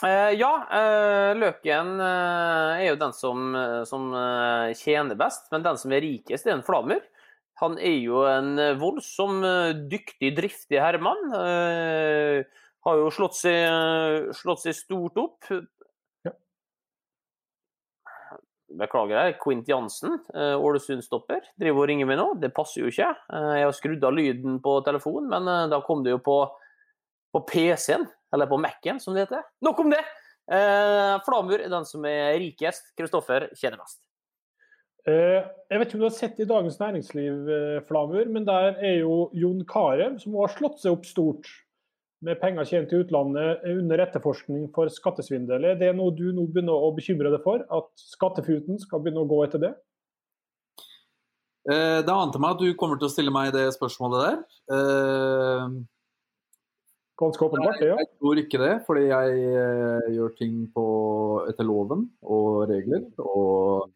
Eh, 0.05 0.33
ja, 0.37 0.51
eh, 0.77 1.33
Løken 1.41 1.95
eh, 2.05 2.83
er 2.83 2.91
jo 2.91 2.99
den 3.01 3.15
som, 3.17 3.55
som 3.89 4.11
tjener 4.77 5.17
best, 5.17 5.49
men 5.53 5.65
den 5.65 5.79
som 5.81 5.95
er 5.97 6.05
rikest, 6.05 6.49
er 6.49 6.59
en 6.59 6.67
flammer. 6.67 7.01
Han 7.63 7.79
er 7.81 7.97
jo 8.03 8.27
en 8.29 8.61
voldsom, 8.77 9.41
dyktig, 9.89 10.35
driftig 10.37 10.77
herremann. 10.83 11.23
Eh, 11.39 12.43
har 12.85 13.01
jo 13.01 13.09
slått 13.11 13.39
seg, 13.39 14.29
slått 14.37 14.67
seg 14.67 14.77
stort 14.77 15.17
opp. 15.23 15.49
Beklager, 18.77 19.17
jeg, 19.17 19.39
Quint 19.41 19.71
Jansen, 19.71 20.19
Ålesund-stopper, 20.37 21.49
driver 21.57 21.87
og 21.87 21.89
ringer 21.89 22.11
meg 22.11 22.21
nå. 22.21 22.29
Det 22.43 22.53
passer 22.53 22.83
jo 22.83 22.93
ikke. 22.93 23.09
Jeg 23.33 23.65
har 23.65 23.75
skrudd 23.75 24.05
av 24.05 24.13
lyden 24.13 24.61
på 24.61 24.77
telefonen, 24.85 25.33
men 25.33 25.73
da 25.73 25.81
kom 25.87 26.05
det 26.05 26.13
jo 26.13 26.21
på, 26.21 26.37
på 27.37 27.43
PC-en, 27.51 28.07
eller 28.33 28.49
på 28.49 28.57
Mac-en, 28.61 29.01
som 29.03 29.13
det 29.15 29.27
heter. 29.27 29.45
Nok 29.65 29.85
om 29.85 29.93
det! 29.93 30.01
Eh, 30.47 31.15
Flamur 31.27 31.59
er 31.61 31.69
den 31.73 31.85
som 31.89 32.05
er 32.09 32.37
rikest. 32.41 32.93
Kristoffer 32.97 33.49
tjener 33.59 33.81
mest. 33.83 33.99
Eh, 35.07 35.43
Jeg 35.71 35.79
vet 35.81 35.89
ikke 35.89 35.99
om 35.99 36.03
du 36.05 36.09
har 36.09 36.15
sett 36.17 36.41
i 36.43 36.47
Dagens 36.49 36.79
Næringsliv, 36.81 37.49
eh, 37.51 37.81
Flamur, 37.89 38.25
men 38.31 38.47
der 38.47 38.77
er 38.79 39.01
jo 39.03 39.29
Jon 39.35 39.65
Carew, 39.69 40.17
som 40.23 40.35
har 40.39 40.49
slått 40.55 40.81
seg 40.83 40.95
opp 40.97 41.07
stort 41.07 41.51
med 42.25 42.39
penger 42.41 42.65
tjent 42.65 42.95
i 42.95 43.01
utlandet 43.03 43.65
eh, 43.67 43.75
under 43.77 44.01
etterforskning 44.07 44.71
for 44.75 44.89
skattesvindel. 44.91 45.67
Er 45.73 45.77
det 45.83 45.93
noe 45.99 46.15
du 46.17 46.31
nå 46.33 46.47
begynner 46.49 46.75
å 46.89 46.95
bekymre 46.97 47.31
deg 47.35 47.43
for? 47.45 47.67
At 47.71 47.91
skattefuten 48.01 48.81
skal 48.83 49.03
begynne 49.05 49.27
å 49.27 49.31
gå 49.31 49.43
etter 49.45 49.63
det? 49.67 49.75
Eh, 51.71 52.01
Det 52.07 52.15
ante 52.15 52.39
meg 52.39 52.55
at 52.57 52.63
du 52.63 52.71
kommer 52.79 52.99
til 52.99 53.11
å 53.11 53.13
stille 53.13 53.35
meg 53.35 53.53
det 53.55 53.67
spørsmålet 53.75 54.27
der. 54.27 54.41
Ganske 57.17 57.47
åpenbart, 57.47 57.79
det, 57.81 57.87
ja. 57.89 57.97
Jeg 58.03 58.09
tror 58.21 58.39
ikke 58.43 58.59
det, 58.61 58.73
fordi 58.85 59.07
jeg 59.09 59.37
eh, 59.57 60.09
gjør 60.19 60.33
ting 60.37 60.57
på, 60.75 60.83
etter 61.49 61.65
loven 61.65 62.03
og 62.29 62.67
regler. 62.69 63.07
Og 63.25 63.87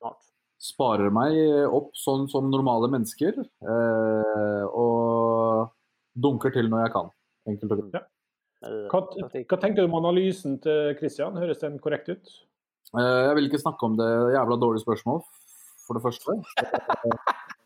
Smart. 0.00 0.22
sparer 0.64 1.12
meg 1.12 1.36
opp 1.68 1.90
sånn 2.00 2.24
som 2.32 2.48
normale 2.48 2.88
mennesker. 2.88 3.36
eh, 3.44 4.64
Og 4.70 5.68
dunker 6.16 6.54
til 6.56 6.70
når 6.72 6.86
jeg 6.86 6.92
kan. 6.96 7.10
Enkelt 7.52 7.72
og 7.76 7.82
greit. 7.82 7.98
Ja. 8.00 8.06
Hva, 8.92 9.02
hva 9.08 9.56
tenker 9.60 9.80
du 9.84 9.88
om 9.88 9.98
analysen 10.00 10.56
til 10.64 10.94
Christian? 10.98 11.36
Høres 11.40 11.60
den 11.60 11.76
korrekt 11.80 12.08
ut? 12.12 12.32
Eh, 12.96 13.20
Jeg 13.28 13.36
vil 13.36 13.48
ikke 13.50 13.60
snakke 13.60 13.84
om 13.88 13.96
det 14.00 14.08
jævla 14.34 14.56
dårlige 14.60 14.84
spørsmål, 14.86 15.20
for 15.84 16.00
det 16.00 16.02
første. 16.08 16.40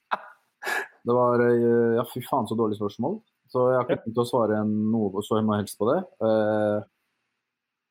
Det 1.05 1.12
var 1.12 1.39
eh, 1.45 1.95
Ja, 1.99 2.05
fy 2.09 2.23
faen, 2.25 2.47
så 2.49 2.57
dårlig 2.57 2.79
spørsmål. 2.79 3.19
Så 3.55 3.69
jeg 3.71 3.79
har 3.79 3.87
ikke 3.87 4.03
tenkt 4.03 4.19
å 4.19 4.27
svare 4.27 4.65
noe 4.67 5.23
så 5.23 5.39
mye 5.39 5.61
helst 5.63 5.79
på 5.79 5.87
det. 5.93 6.01
Eh, 6.27 6.83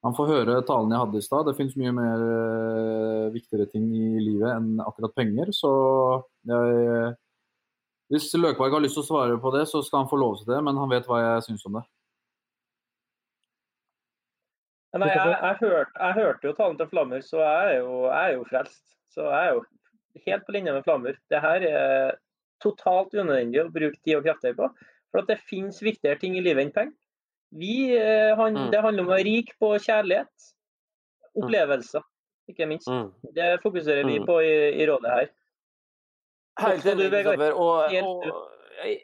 Man 0.03 0.15
får 0.17 0.27
høre 0.27 0.57
talen 0.67 0.91
jeg 0.91 0.99
hadde 0.99 1.19
i 1.21 1.23
stad. 1.23 1.45
Det 1.47 1.55
finnes 1.55 1.77
mye 1.79 1.93
mer 1.95 2.23
eh, 2.27 3.27
viktigere 3.31 3.69
ting 3.71 3.85
i 3.95 4.19
livet 4.19 4.49
enn 4.51 4.81
akkurat 4.83 5.15
penger. 5.15 5.53
Så 5.55 5.71
jeg 6.51 7.13
Hvis 8.11 8.27
Løkberg 8.35 8.75
har 8.75 8.83
lyst 8.83 8.99
til 8.99 9.05
å 9.05 9.07
svare 9.07 9.37
på 9.39 9.53
det, 9.55 9.63
så 9.71 9.79
skal 9.81 10.03
han 10.03 10.09
få 10.11 10.19
lov 10.19 10.35
til 10.41 10.51
det, 10.51 10.59
men 10.67 10.75
han 10.77 10.91
vet 10.91 11.07
hva 11.07 11.21
jeg 11.21 11.45
syns 11.47 11.63
om 11.69 11.79
det. 11.79 11.85
Nei, 14.93 15.07
jeg, 15.09 15.31
jeg, 15.31 15.55
hørte, 15.63 15.95
jeg 15.97 16.17
hørte 16.19 16.45
jo 16.49 16.57
talen 16.59 16.75
til 16.77 16.89
Flammer, 16.91 17.23
så 17.25 17.39
jeg 17.39 17.69
er, 17.71 17.77
jo, 17.79 17.93
jeg 18.11 18.27
er 18.27 18.35
jo 18.35 18.43
frelst. 18.51 18.83
Så 19.15 19.23
jeg 19.25 19.47
er 19.47 19.55
jo 19.55 19.63
helt 20.27 20.45
på 20.45 20.53
linje 20.53 20.75
med 20.75 20.85
Flammer. 20.85 21.15
Det 21.31 21.39
her 21.41 21.65
er 21.71 22.19
totalt 22.61 23.15
unødvendig 23.15 23.63
å 23.63 23.71
bruke 23.73 23.97
tid 24.03 24.19
og 24.19 24.27
krefter 24.27 24.53
på. 24.59 24.67
For 25.13 25.21
at 25.21 25.29
det 25.29 25.39
finnes 25.45 25.77
viktigere 25.85 26.17
ting 26.19 26.35
i 26.39 26.41
livet 26.41 26.65
enn 26.65 26.73
penger. 26.73 26.97
Eh, 27.53 28.33
han, 28.35 28.55
Mm. 28.57 28.71
Det 28.73 28.81
handler 28.81 29.03
om 29.03 29.09
å 29.11 29.13
være 29.13 29.27
rik 29.29 29.51
på 29.61 29.75
kjærlighet. 29.77 30.49
Opplevelser, 31.37 32.01
ikke 32.49 32.65
minst. 32.67 32.87
Mm. 32.89 33.11
Det 33.33 33.61
fokuserer 33.61 34.05
vi 34.09 34.19
Mm. 34.19 34.25
på 34.25 34.39
i, 34.41 34.81
i 34.81 34.87
rådet 34.89 35.11
her. 35.13 35.29
Helt 36.59 36.85
enig. 36.85 37.11
Og, 37.25 37.39
og, 37.57 37.93
og 37.93 37.93
jeg, 38.83 38.99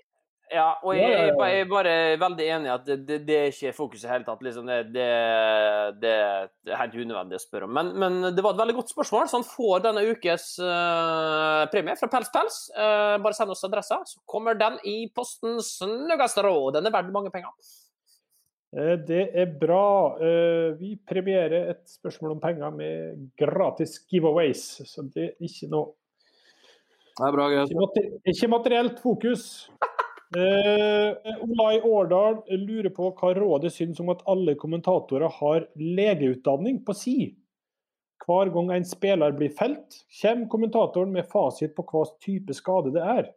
Ja, 0.49 0.69
og 0.81 0.95
jeg, 0.97 1.09
jeg, 1.13 1.33
jeg 1.37 1.59
er 1.61 1.67
bare 1.69 1.95
veldig 2.17 2.45
enig 2.55 2.69
i 2.69 2.73
at 2.73 2.85
det, 2.87 2.95
det, 3.05 3.17
det 3.27 3.35
er 3.37 3.51
ikke 3.51 3.73
fokuset 3.77 4.01
i 4.01 4.07
det 4.07 4.13
hele 4.15 4.25
tatt. 4.25 4.39
Liksom 4.45 4.69
det, 4.69 4.77
det, 4.95 5.07
det 6.01 6.13
er 6.15 6.79
helt 6.79 6.95
unødvendig 6.97 7.37
å 7.37 7.43
spørre 7.43 7.67
om. 7.67 7.75
Men, 7.77 7.91
men 8.01 8.31
det 8.33 8.45
var 8.45 8.55
et 8.55 8.63
veldig 8.63 8.77
godt 8.79 8.93
spørsmål, 8.95 9.27
så 9.29 9.37
han 9.37 9.45
får 9.45 9.83
denne 9.85 10.05
ukes 10.09 10.47
uh, 10.63 11.67
premie 11.73 11.97
fra 11.99 12.09
Pels 12.15 12.33
Pels. 12.33 12.57
Uh, 12.73 13.19
bare 13.21 13.37
send 13.37 13.53
oss 13.53 13.61
adressa, 13.67 13.99
så 14.09 14.23
kommer 14.29 14.57
den 14.57 14.79
i 14.89 15.03
posten 15.13 15.61
snøggeste 15.61 16.47
råd. 16.47 16.79
Den 16.79 16.89
er 16.89 16.97
verdt 16.97 17.13
mange 17.13 17.33
penger. 17.35 17.53
Eh, 18.77 18.97
Det 19.05 19.29
er 19.33 19.53
bra. 19.59 20.17
Eh, 20.21 20.77
Vi 20.79 20.95
premierer 21.07 21.69
et 21.71 21.85
spørsmål 21.89 22.31
om 22.31 22.41
penger 22.41 22.69
med 22.69 23.29
gratis 23.37 23.99
giveaways. 24.09 24.81
Så 24.85 25.05
det 25.13 25.23
er 25.23 25.33
ikke 25.41 25.69
noe 25.69 25.93
Det 27.17 27.27
er 27.27 27.31
bra. 27.35 27.49
Ikke 28.25 28.47
materielt 28.47 28.99
fokus. 29.01 29.69
Eh, 30.37 31.15
Olai 31.41 31.81
Årdal 31.81 32.43
lurer 32.53 32.91
på 32.93 33.07
hva 33.17 33.31
rådet 33.33 33.71
syns 33.73 33.97
om 34.03 34.11
at 34.13 34.21
alle 34.29 34.53
kommentatorer 34.61 35.31
har 35.39 35.63
legeutdanning 35.81 36.83
på 36.85 36.93
si. 36.93 37.15
Hver 38.21 38.51
gang 38.53 38.69
en 38.75 38.85
spiller 38.85 39.33
blir 39.33 39.49
felt, 39.57 40.03
kommer 40.21 40.49
kommentatoren 40.51 41.15
med 41.15 41.25
fasit 41.31 41.73
på 41.73 41.85
hva 41.89 42.03
type 42.21 42.53
skade 42.53 42.93
det 42.93 43.01
er. 43.01 43.31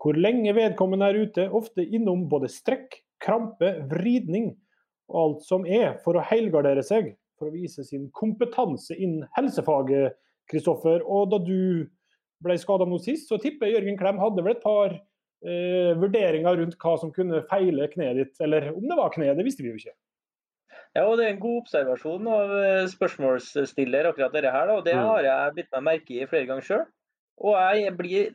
Hvor 0.00 0.16
lenge 0.16 0.54
vedkommende 0.56 1.10
er 1.10 1.18
ute, 1.26 1.44
ofte 1.52 1.84
innom 1.84 2.24
både 2.30 2.48
strekk, 2.48 2.96
krampe, 3.20 3.74
vridning 3.90 4.54
og 5.10 5.20
alt 5.20 5.44
som 5.44 5.66
er, 5.66 5.98
for 6.00 6.16
å 6.16 6.24
helgardere 6.24 6.84
seg. 6.86 7.12
For 7.36 7.50
å 7.50 7.54
vise 7.54 7.84
sin 7.84 8.08
kompetanse 8.16 8.96
innen 8.96 9.28
helsefaget, 9.36 10.16
Kristoffer. 10.48 11.02
Og 11.04 11.28
da 11.28 11.42
du 11.44 11.84
ble 12.40 12.56
skada 12.56 12.86
nå 12.88 12.96
sist, 13.04 13.28
så 13.28 13.36
tipper 13.42 13.68
jeg 13.68 13.82
Jørgen 13.82 13.98
Klem 14.00 14.22
hadde 14.22 14.46
vel 14.46 14.56
et 14.56 14.64
par 14.64 14.96
eh, 15.44 15.94
vurderinger 15.98 16.56
rundt 16.60 16.76
hva 16.82 16.96
som 17.00 17.12
kunne 17.14 17.42
feile 17.50 17.88
kneet 17.92 18.16
ditt. 18.16 18.36
Eller 18.40 18.70
om 18.74 18.84
det 18.88 18.96
var 18.98 19.12
kneet, 19.14 19.36
det 19.38 19.46
visste 19.46 19.62
vi 19.64 19.72
jo 19.72 19.78
ikke. 19.80 19.94
Ja, 20.96 21.04
og 21.04 21.18
Det 21.18 21.26
er 21.26 21.34
en 21.34 21.40
god 21.42 21.62
observasjon 21.62 22.28
av 22.32 22.52
eh, 22.58 22.86
spørsmålsstiller, 22.90 24.08
akkurat 24.10 24.32
dette 24.34 24.50
her. 24.52 24.66
Da. 24.66 24.76
og 24.78 24.84
Det 24.84 24.94
Mm. 24.96 25.04
har 25.06 25.22
jeg 25.22 25.54
bitt 25.54 25.72
meg 25.72 25.84
merke 25.84 26.22
i 26.22 26.26
flere 26.26 26.46
ganger 26.46 26.62
sjøl. 26.66 26.86
Og 27.38 27.54
jeg 27.76 27.96
blir 27.96 28.34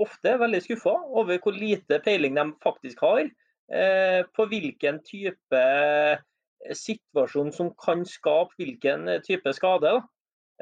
ofte 0.00 0.38
veldig 0.40 0.62
skuffa 0.64 0.94
over 1.12 1.38
hvor 1.38 1.52
lite 1.52 1.98
peiling 2.02 2.34
de 2.34 2.46
faktisk 2.64 3.00
har 3.04 3.26
eh, 3.70 4.22
på 4.34 4.46
hvilken 4.48 5.02
type 5.04 5.52
eh, 5.52 6.16
situasjon 6.72 7.52
som 7.52 7.70
kan 7.74 8.04
skape 8.04 8.54
hvilken 8.58 9.08
type 9.26 9.52
skade. 9.52 9.90
Da. 9.90 10.02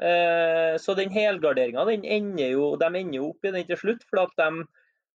Eh, 0.01 0.77
så 0.81 0.95
den 0.97 1.11
helgarderinga 1.13 1.85
den 1.85 2.03
ender 2.03 2.51
jo, 2.55 2.75
de 2.75 2.85
ender 2.89 3.19
jo 3.19 3.29
opp 3.29 3.45
i 3.45 3.51
den 3.51 3.67
til 3.67 3.77
slutt, 3.77 4.03
for 4.09 4.23
at 4.25 4.35
de, 4.37 4.65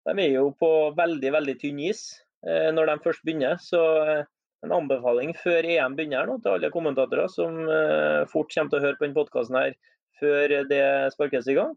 de 0.05 0.15
er 0.21 0.37
jo 0.37 0.51
på 0.61 0.71
veldig 0.97 1.33
veldig 1.39 1.57
tynn 1.61 1.81
is 1.85 2.07
eh, 2.47 2.71
når 2.75 2.91
de 2.91 2.97
først 3.07 3.25
begynner. 3.27 3.61
Så 3.63 3.81
eh, 4.05 4.25
en 4.65 4.75
anbefaling 4.77 5.35
før 5.37 5.67
EM 5.69 5.97
begynner 5.99 6.29
nå 6.29 6.39
til 6.45 6.57
alle 6.57 6.73
kommentatorer 6.73 7.31
som 7.33 7.63
eh, 7.65 8.25
fort 8.31 8.53
kommer 8.53 8.73
til 8.73 8.81
å 8.81 8.85
høre 8.87 8.99
på 8.99 9.07
denne 9.07 9.19
podkasten 9.19 9.61
her 9.61 9.79
før 10.21 10.57
det 10.71 10.85
sparkes 11.11 11.49
i 11.51 11.57
gang. 11.59 11.73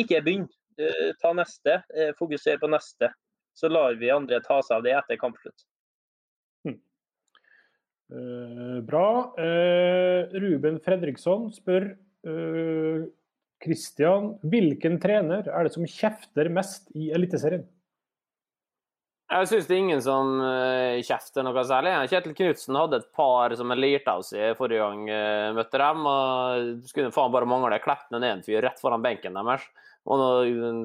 Ikke 0.00 0.22
begynn. 0.24 0.46
Ta 1.20 1.34
neste. 1.36 1.74
Fokuser 2.16 2.56
på 2.62 2.70
neste. 2.72 3.10
Så 3.52 3.68
lar 3.68 3.98
vi 4.00 4.08
andre 4.14 4.40
ta 4.40 4.62
seg 4.64 4.78
av 4.78 4.86
det 4.86 4.94
etter 4.96 5.20
kampslutt. 5.20 5.66
Eh, 8.08 8.80
bra. 8.82 9.34
Eh, 9.36 10.32
Ruben 10.40 10.78
Fredriksson 10.80 11.50
spør 11.52 11.90
eh, 12.24 13.04
Christian, 13.62 14.36
hvilken 14.46 15.00
trener 15.02 15.48
er 15.50 15.66
det 15.66 15.74
som 15.74 15.86
kjefter 15.88 16.50
mest 16.52 16.88
i 16.94 17.10
Eliteserien? 17.14 17.66
Jeg 19.28 19.48
syns 19.50 19.66
det 19.68 19.74
er 19.74 19.82
ingen 19.82 20.00
som 20.00 20.38
uh, 20.40 20.96
kjefter 21.04 21.44
noe 21.44 21.64
særlig. 21.68 21.90
Kjetil 22.08 22.32
Knutsen 22.36 22.78
hadde 22.80 23.02
et 23.02 23.10
par 23.12 23.52
som 23.58 23.68
han 23.68 23.80
lirte 23.82 24.14
av 24.14 24.22
seg 24.24 24.54
forrige 24.56 24.80
gang 24.80 25.02
jeg 25.10 25.50
uh, 25.50 25.56
møtte 25.58 25.80
dem. 25.82 26.06
og 26.08 26.86
Skulle 26.88 27.12
faen 27.12 27.34
bare 27.34 27.48
mangle 27.50 27.80
Klepte 27.84 28.16
ned 28.16 28.30
en 28.30 28.44
fyr 28.46 28.62
rett 28.64 28.80
foran 28.80 29.04
benken 29.04 29.36
deres. 29.36 29.66
Og 30.08 30.16
nå 30.16 30.28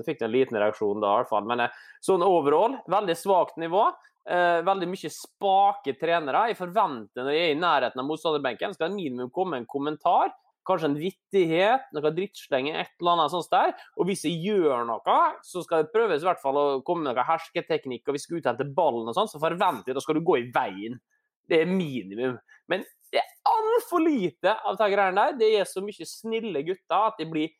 fikk 0.03 0.19
de 0.19 0.27
en 0.27 0.33
liten 0.33 0.59
reaksjon 0.59 0.99
da, 0.99 1.13
i 1.13 1.21
hvert 1.21 1.31
fall. 1.31 1.47
Men 1.47 1.63
uh, 1.69 1.79
sånn 2.03 2.25
overall, 2.27 2.75
veldig 2.91 3.15
svakt 3.19 3.61
nivå. 3.63 3.87
Veldig 4.23 4.87
mye 4.87 5.09
spake 5.11 5.97
trenere. 5.99 6.45
Jeg 6.47 6.55
forventer 6.55 7.25
når 7.25 7.33
jeg 7.35 7.47
er 7.49 7.49
i 7.51 7.57
nærheten 7.59 7.99
av 7.99 8.05
motstanderbenken, 8.07 8.71
skal 8.71 8.87
det 8.87 8.95
minimum 8.95 9.27
komme 9.35 9.59
en 9.59 9.67
kommentar 9.67 10.31
kanskje 10.67 10.89
en 10.89 10.97
vittighet, 10.99 11.87
noe 11.95 12.11
drittslenge, 12.15 12.73
et 12.73 12.91
eller 13.01 13.15
annet 13.15 13.33
sånt 13.33 13.51
der. 13.53 13.73
Og 13.97 14.09
hvis 14.09 14.25
jeg 14.27 14.39
gjør 14.45 14.85
noe, 14.89 15.17
så 15.45 15.63
skal 15.65 15.83
det 15.83 15.93
prøves 15.95 16.23
i 16.23 16.29
hvert 16.29 16.41
fall 16.43 16.59
å 16.59 16.67
komme 16.85 17.05
med 17.05 17.13
noe 17.13 17.27
hersketeknikk, 17.27 18.05
og 18.07 18.17
vi 18.17 18.23
skal 18.23 18.39
uthente 18.41 18.67
ballen 18.77 19.09
og 19.11 19.17
sånn, 19.17 19.31
så 19.31 19.41
forventer 19.41 19.91
jeg 19.91 19.99
da 19.99 20.03
skal 20.03 20.19
du 20.19 20.25
gå 20.25 20.39
i 20.39 20.47
veien. 20.55 20.99
Det 21.49 21.59
er 21.63 21.69
minimum. 21.69 22.37
Men 22.71 22.85
det 23.13 23.21
er 23.21 23.29
altfor 23.51 24.01
lite 24.05 24.55
av 24.63 24.79
de 24.79 24.89
greiene 24.93 25.27
der. 25.27 25.37
Det 25.41 25.51
er 25.59 25.69
så 25.69 25.83
mye 25.85 26.07
snille 26.07 26.63
gutter 26.65 27.09
at 27.11 27.19
de 27.19 27.27
blir 27.29 27.51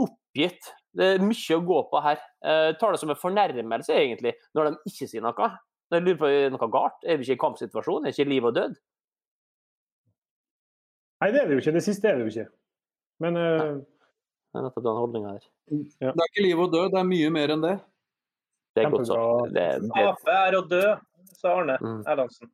oppgitt. 0.00 0.72
Det 0.96 1.14
er 1.14 1.22
mye 1.22 1.58
å 1.58 1.64
gå 1.68 1.80
på 1.92 2.02
her. 2.02 2.20
Jeg 2.42 2.78
tar 2.80 2.94
det 2.94 3.00
som 3.02 3.12
en 3.12 3.20
fornærmelse, 3.20 3.94
egentlig, 3.94 4.34
når 4.56 4.70
de 4.70 4.90
ikke 4.90 5.10
sier 5.10 5.24
noe. 5.24 5.50
Når 5.88 6.00
jeg 6.00 6.04
lurer 6.04 6.20
på 6.20 6.30
er 6.32 6.50
noe 6.52 6.70
galt. 6.72 7.04
Er 7.04 7.20
vi 7.20 7.28
ikke 7.28 7.38
i 7.38 7.42
kampsituasjon? 7.44 8.04
Er 8.04 8.12
det 8.12 8.16
ikke 8.18 8.32
liv 8.32 8.48
og 8.48 8.56
død? 8.56 8.74
Nei, 11.18 11.30
det 11.34 11.40
er 11.40 11.48
det 11.48 11.56
jo 11.56 11.62
ikke. 11.62 11.74
Det 11.74 11.84
siste 11.84 12.08
er 12.08 12.18
det 12.18 12.26
jo 12.26 12.32
ikke. 12.32 12.48
Men 13.22 13.38
uh, 13.38 13.62
Det 13.78 14.60
er 14.60 14.66
nettopp 14.66 14.84
den 14.86 15.00
holdninga 15.02 15.32
her. 15.34 15.46
Ja. 16.00 16.12
Det 16.12 16.24
er 16.24 16.30
ikke 16.30 16.44
liv 16.46 16.60
og 16.62 16.72
død, 16.72 16.90
det 16.94 17.00
er 17.00 17.08
mye 17.08 17.30
mer 17.34 17.54
enn 17.54 17.64
det. 17.64 17.74
Det 18.76 18.84
er 18.84 18.92
godt 18.94 19.08
sagt. 19.08 19.54
Det, 19.56 19.66
det, 19.82 19.90
Tape 19.96 20.36
er 20.46 20.56
å 20.58 20.62
dø, 20.70 20.84
sa 21.40 21.56
Arne 21.58 21.76
Mm. 21.82 22.00
Erlandsen. 22.06 22.50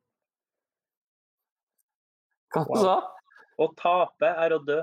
hva 2.55 2.63
wow. 2.69 2.81
sa 2.81 2.95
Å 3.55 3.65
tape 3.79 4.29
er 4.43 4.53
å 4.55 4.59
dø. 4.63 4.81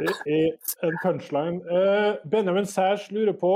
det 0.00 0.10
er 0.26 0.88
en 0.88 0.98
punchline. 1.04 1.60
Uh, 1.68 2.16
Benjamin 2.30 2.66
Sæsj 2.66 3.12
lurer 3.14 3.36
på 3.38 3.54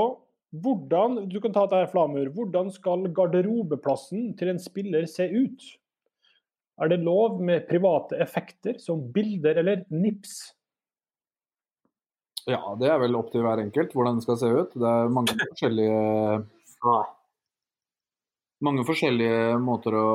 hvordan 0.63 1.29
du 1.29 1.37
kan 1.41 1.53
ta 1.53 1.65
dette 1.65 1.81
her, 1.83 1.89
Flamur, 1.91 2.29
hvordan 2.33 2.71
skal 2.73 3.09
garderobeplassen 3.13 4.31
til 4.37 4.53
en 4.53 4.61
spiller 4.61 5.05
se 5.09 5.27
ut? 5.29 5.67
Er 6.79 6.91
det 6.91 7.01
lov 7.03 7.41
med 7.43 7.67
private 7.67 8.19
effekter 8.23 8.77
som 8.79 9.01
bilder 9.13 9.59
eller 9.59 9.83
nips? 9.91 10.37
Ja, 12.49 12.61
det 12.79 12.87
er 12.89 13.01
vel 13.01 13.17
opp 13.19 13.33
til 13.33 13.43
hver 13.43 13.61
enkelt 13.61 13.91
hvordan 13.93 14.19
det 14.19 14.25
skal 14.25 14.39
se 14.39 14.49
ut. 14.49 14.77
Det 14.79 14.87
er 14.87 15.11
mange 15.13 15.35
forskjellige 15.35 15.99
Nei. 16.87 17.03
mange 18.65 18.85
forskjellige 18.87 19.59
måter 19.61 19.97
å 19.99 20.07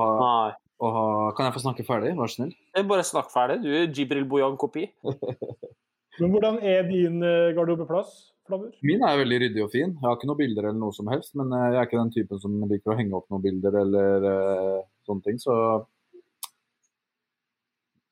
ha, 0.00 0.10
Nei. 0.18 0.50
å 0.82 0.90
ha 0.96 1.06
Kan 1.38 1.48
jeg 1.48 1.56
få 1.56 1.64
snakke 1.64 1.86
ferdig, 1.86 2.16
vær 2.18 2.32
så 2.32 2.40
snill? 2.40 2.52
Er 2.74 2.90
Bare 2.90 3.06
snakk 3.06 3.30
ferdig. 3.32 3.62
Du 3.62 3.70
Jibril 3.70 4.26
Bojan-kopi. 4.28 4.88
Men 6.20 6.30
hvordan 6.30 6.60
er 6.62 6.84
din 6.86 7.22
eh, 7.26 7.52
garderobeplass, 7.56 8.10
Flammer? 8.46 8.74
Min 8.86 9.02
er 9.02 9.16
veldig 9.18 9.38
ryddig 9.40 9.62
og 9.64 9.70
fin. 9.72 9.94
Jeg 9.96 10.04
har 10.04 10.18
ikke 10.18 10.28
noen 10.28 10.38
bilder 10.38 10.68
eller 10.68 10.78
noe 10.78 10.94
som 10.94 11.08
helst, 11.10 11.32
men 11.38 11.50
eh, 11.56 11.70
jeg 11.72 11.80
er 11.80 11.88
ikke 11.88 11.98
den 11.98 12.12
typen 12.14 12.42
som 12.42 12.58
liker 12.70 12.92
å 12.92 12.98
henge 12.98 13.16
opp 13.18 13.26
noen 13.32 13.42
bilder 13.42 13.78
eller 13.80 14.26
eh, 14.30 14.82
sånne 15.08 15.26
ting, 15.26 15.40
så 15.42 15.56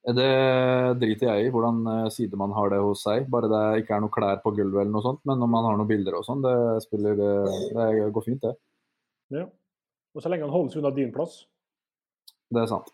det 0.03 0.31
driter 0.99 1.29
jeg 1.29 1.47
i, 1.47 1.51
hvordan 1.55 1.85
eh, 1.87 2.09
side 2.11 2.39
man 2.39 2.55
har 2.57 2.73
det 2.73 2.81
hos 2.83 3.05
seg. 3.07 3.29
Bare 3.31 3.51
det 3.53 3.63
ikke 3.85 3.95
er 3.97 4.03
noe 4.03 4.15
klær 4.15 4.41
på 4.43 4.55
gulvet 4.57 4.83
eller 4.83 4.95
noe 4.97 5.05
sånt, 5.05 5.23
men 5.29 5.45
om 5.45 5.53
man 5.55 5.69
har 5.69 5.79
noen 5.79 5.91
bilder 5.91 6.19
og 6.19 6.27
sånn, 6.27 6.43
det 6.43 6.57
spiller 6.87 7.19
Det 7.19 8.11
går 8.15 8.27
fint, 8.27 8.43
det. 8.43 8.57
Ja. 9.33 9.47
Og 10.13 10.25
så 10.25 10.33
lenge 10.33 10.45
han 10.45 10.53
holdes 10.53 10.77
unna 10.77 10.91
din 10.95 11.13
plass. 11.15 11.45
Det 12.53 12.65
er 12.65 12.69
sant. 12.69 12.91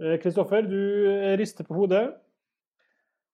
Eh, 0.00 0.18
Kristoffer, 0.20 0.62
du 0.62 0.80
eh, 1.12 1.36
rister 1.40 1.64
på 1.64 1.74
hodet. 1.74 2.10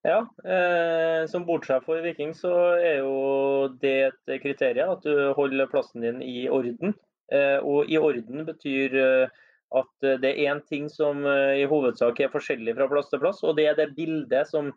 Ja, 0.07 0.21
eh, 0.47 1.27
som 1.27 1.47
bortsett 1.47 1.83
for 1.83 1.99
Viking, 2.03 2.31
så 2.35 2.53
er 2.79 3.01
jo 3.03 3.69
det 3.83 3.97
et 4.07 4.43
kriterium 4.43 4.93
at 4.95 5.03
du 5.03 5.33
holder 5.35 5.71
plassen 5.71 6.05
din 6.05 6.23
i 6.23 6.47
orden. 6.47 6.95
Eh, 7.35 7.59
og 7.59 7.91
i 7.91 7.99
orden 7.99 8.45
betyr 8.47 8.95
eh, 9.01 9.39
at 9.77 10.07
det 10.23 10.31
er 10.31 10.53
én 10.53 10.61
ting 10.69 10.87
som 10.93 11.25
eh, 11.27 11.63
i 11.63 11.65
hovedsak 11.67 12.21
er 12.23 12.31
forskjellig 12.31 12.77
fra 12.77 12.87
plass 12.91 13.11
til 13.11 13.23
plass, 13.23 13.43
og 13.43 13.57
det 13.59 13.67
er 13.71 13.79
det 13.79 13.95
bildet 13.97 14.47
som 14.51 14.71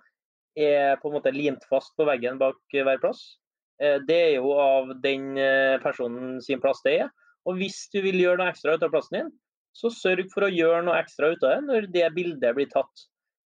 er 0.57 0.97
på 1.01 1.09
en 1.09 1.19
måte 1.19 1.33
limt 1.35 1.65
fast 1.69 1.93
på 1.97 2.07
veggen 2.09 2.39
bak 2.41 2.57
hver 2.73 2.97
plass. 3.01 3.37
Det 3.79 4.15
er 4.15 4.33
jo 4.41 4.49
av 4.59 4.89
den 4.99 5.37
personen 5.79 6.41
sin 6.43 6.59
plass 6.59 6.81
det 6.83 6.95
er. 7.05 7.11
Og 7.47 7.61
hvis 7.61 7.77
du 7.93 8.01
vil 8.03 8.17
gjøre 8.19 8.41
noe 8.41 8.49
ekstra 8.51 8.73
ut 8.75 8.83
av 8.83 8.91
plassen 8.91 9.15
din, 9.15 9.29
så 9.77 9.87
sørg 9.93 10.25
for 10.33 10.43
å 10.43 10.51
gjøre 10.51 10.81
noe 10.83 10.97
ekstra 10.99 11.29
ut 11.31 11.45
av 11.47 11.53
det 11.53 11.61
når 11.69 11.87
det 11.93 12.09
bildet 12.17 12.57
blir 12.57 12.67
tatt. 12.73 13.05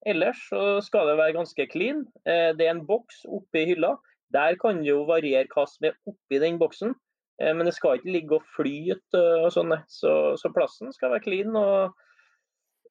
Ellers 0.08 0.40
så 0.46 0.78
skal 0.86 1.10
det 1.10 1.18
være 1.18 1.36
ganske 1.36 1.66
clean. 1.74 2.06
Det 2.24 2.64
er 2.64 2.72
en 2.72 2.86
boks 2.88 3.26
oppi 3.28 3.66
hylla. 3.74 3.92
Der 4.32 4.56
kan 4.62 4.80
det 4.80 4.88
jo 4.94 5.02
variere 5.10 5.50
hva 5.52 5.66
som 5.68 5.90
er 5.90 5.98
oppi 6.08 6.40
den 6.40 6.56
boksen. 6.62 6.94
Eh, 7.42 7.52
Men 7.54 7.66
det 7.66 7.74
skal 7.76 7.98
ikke 7.98 8.14
ligge 8.16 8.38
og 8.38 8.48
flyte 8.56 9.18
eh, 9.18 9.44
og 9.46 9.52
sånn. 9.54 9.74
Så, 9.90 10.12
så 10.40 10.52
plassen 10.54 10.94
skal 10.94 11.14
være 11.14 11.26
clean 11.26 11.56
og 11.58 11.96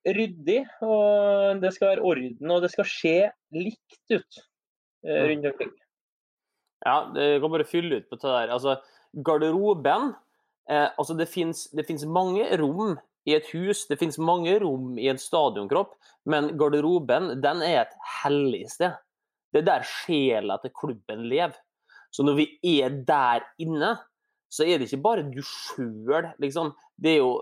ryddig. 0.08 0.64
Og 0.86 1.62
det 1.64 1.74
skal 1.76 1.96
være 1.96 2.08
orden, 2.14 2.52
og 2.52 2.66
det 2.66 2.74
skal 2.74 2.90
se 2.90 3.16
likt 3.56 4.02
ut 4.12 4.42
eh, 5.06 5.24
rundt 5.32 5.54
omkring. 5.54 5.78
Ja, 6.82 6.98
det 7.14 7.30
kan 7.44 7.54
bare 7.54 7.70
fylle 7.70 8.02
ut 8.02 8.10
på 8.10 8.18
det 8.18 8.28
der. 8.28 8.52
Altså, 8.58 8.80
garderoben 9.14 10.12
eh, 10.70 10.90
Altså, 10.98 11.14
det 11.18 11.30
fins 11.30 12.06
mange 12.10 12.48
rom 12.58 12.98
i 13.30 13.36
et 13.38 13.52
hus, 13.54 13.86
det 13.86 14.00
fins 14.02 14.18
mange 14.18 14.56
rom 14.64 14.96
i 14.98 15.06
en 15.12 15.20
stadionkropp, 15.22 15.92
men 16.26 16.56
garderoben, 16.58 17.36
den 17.44 17.62
er 17.62 17.84
et 17.84 17.92
hellig 18.24 18.64
sted. 18.74 18.96
Det 19.54 19.62
er 19.62 19.68
der 19.68 19.86
sjela 19.86 20.58
til 20.64 20.74
klubben 20.74 21.28
lever. 21.30 21.54
Så 22.12 22.26
når 22.26 22.40
vi 22.40 22.48
er 22.82 22.96
der 23.08 23.46
inne, 23.62 23.94
så 24.52 24.68
er 24.68 24.80
det 24.80 24.90
ikke 24.90 25.04
bare 25.06 25.24
du 25.32 25.40
sjøl, 25.46 26.28
liksom. 26.44 26.74
Det 27.00 27.16
er, 27.16 27.22
jo, 27.24 27.38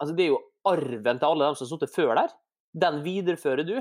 altså 0.00 0.14
det 0.16 0.26
er 0.26 0.34
jo 0.34 0.42
arven 0.68 1.20
til 1.20 1.28
alle 1.30 1.48
dem 1.48 1.56
som 1.56 1.66
har 1.66 1.70
sittet 1.72 1.94
før 1.94 2.12
der. 2.18 2.34
Den 2.84 3.00
viderefører 3.06 3.64
du. 3.66 3.78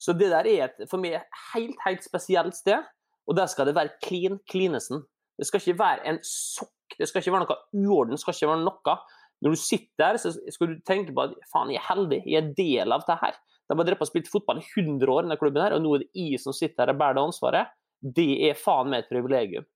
Så 0.00 0.14
det 0.16 0.30
der 0.32 0.48
er 0.48 0.70
et, 0.70 0.80
for 0.88 1.02
meg 1.02 1.18
et 1.18 1.40
helt, 1.52 1.76
helt 1.84 2.06
spesielt 2.06 2.56
sted. 2.56 2.88
Og 3.28 3.36
der 3.36 3.50
skal 3.52 3.68
det 3.68 3.76
være 3.76 3.92
clean 4.02 4.40
cleanesen. 4.50 5.04
Det 5.38 5.46
skal 5.48 5.60
ikke 5.60 5.80
være 5.80 6.08
en 6.08 6.18
sokk, 6.26 6.96
det 6.98 7.08
skal 7.08 7.22
ikke 7.22 7.32
være 7.32 7.46
noe 7.46 7.84
uorden, 7.84 8.16
det 8.16 8.20
skal 8.20 8.34
ikke 8.34 8.48
være 8.50 8.64
noe. 8.64 8.96
Når 9.40 9.54
du 9.54 9.60
sitter 9.60 10.02
der, 10.02 10.18
så 10.20 10.32
skal 10.52 10.72
du 10.72 10.82
tenke 10.84 11.14
på 11.16 11.24
at 11.24 11.36
faen, 11.52 11.70
jeg 11.72 11.80
er 11.80 11.86
heldig, 11.86 12.18
jeg 12.28 12.40
er 12.42 12.50
del 12.56 12.96
av 12.96 13.04
det 13.08 13.16
her. 13.22 13.38
De 13.70 13.76
har 13.78 13.86
drevet 13.86 14.02
og 14.04 14.10
spilt 14.10 14.28
fotball 14.28 14.60
i 14.60 14.66
100 14.66 15.08
år, 15.08 15.24
denne 15.24 15.38
klubben 15.40 15.62
her, 15.62 15.76
og 15.76 15.84
nå 15.84 15.94
er 15.94 16.02
det 16.02 16.10
jeg 16.18 16.40
som 16.42 16.56
sitter 16.56 16.82
her 16.82 16.92
og 16.92 17.00
bærer 17.00 17.16
det 17.16 17.22
ansvaret. 17.22 17.72
Det 18.00 18.28
er 18.48 18.58
faen 18.58 18.90
meg 18.90 19.04
et 19.04 19.12
privilegium. 19.12 19.68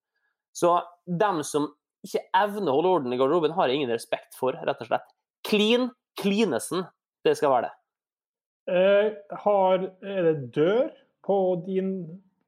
Så 0.57 0.75
dem 1.07 1.41
som 1.47 1.71
ikke 2.05 2.23
evner 2.37 2.71
å 2.71 2.79
holde 2.79 2.95
orden 2.99 3.15
i 3.15 3.19
garderoben, 3.21 3.55
har 3.57 3.71
jeg 3.71 3.81
ingen 3.81 3.95
respekt 3.95 4.37
for, 4.39 4.57
rett 4.67 4.83
og 4.85 4.91
slett. 4.91 5.07
Clean 5.45 5.91
cleanesen, 6.21 6.85
det 7.25 7.37
skal 7.39 7.53
være 7.55 7.69
det. 7.69 7.75
Eh, 8.75 9.09
har, 9.45 9.89
er 10.05 10.29
det 10.29 10.37
dør 10.55 10.89
på 11.25 11.39
din, 11.67 11.93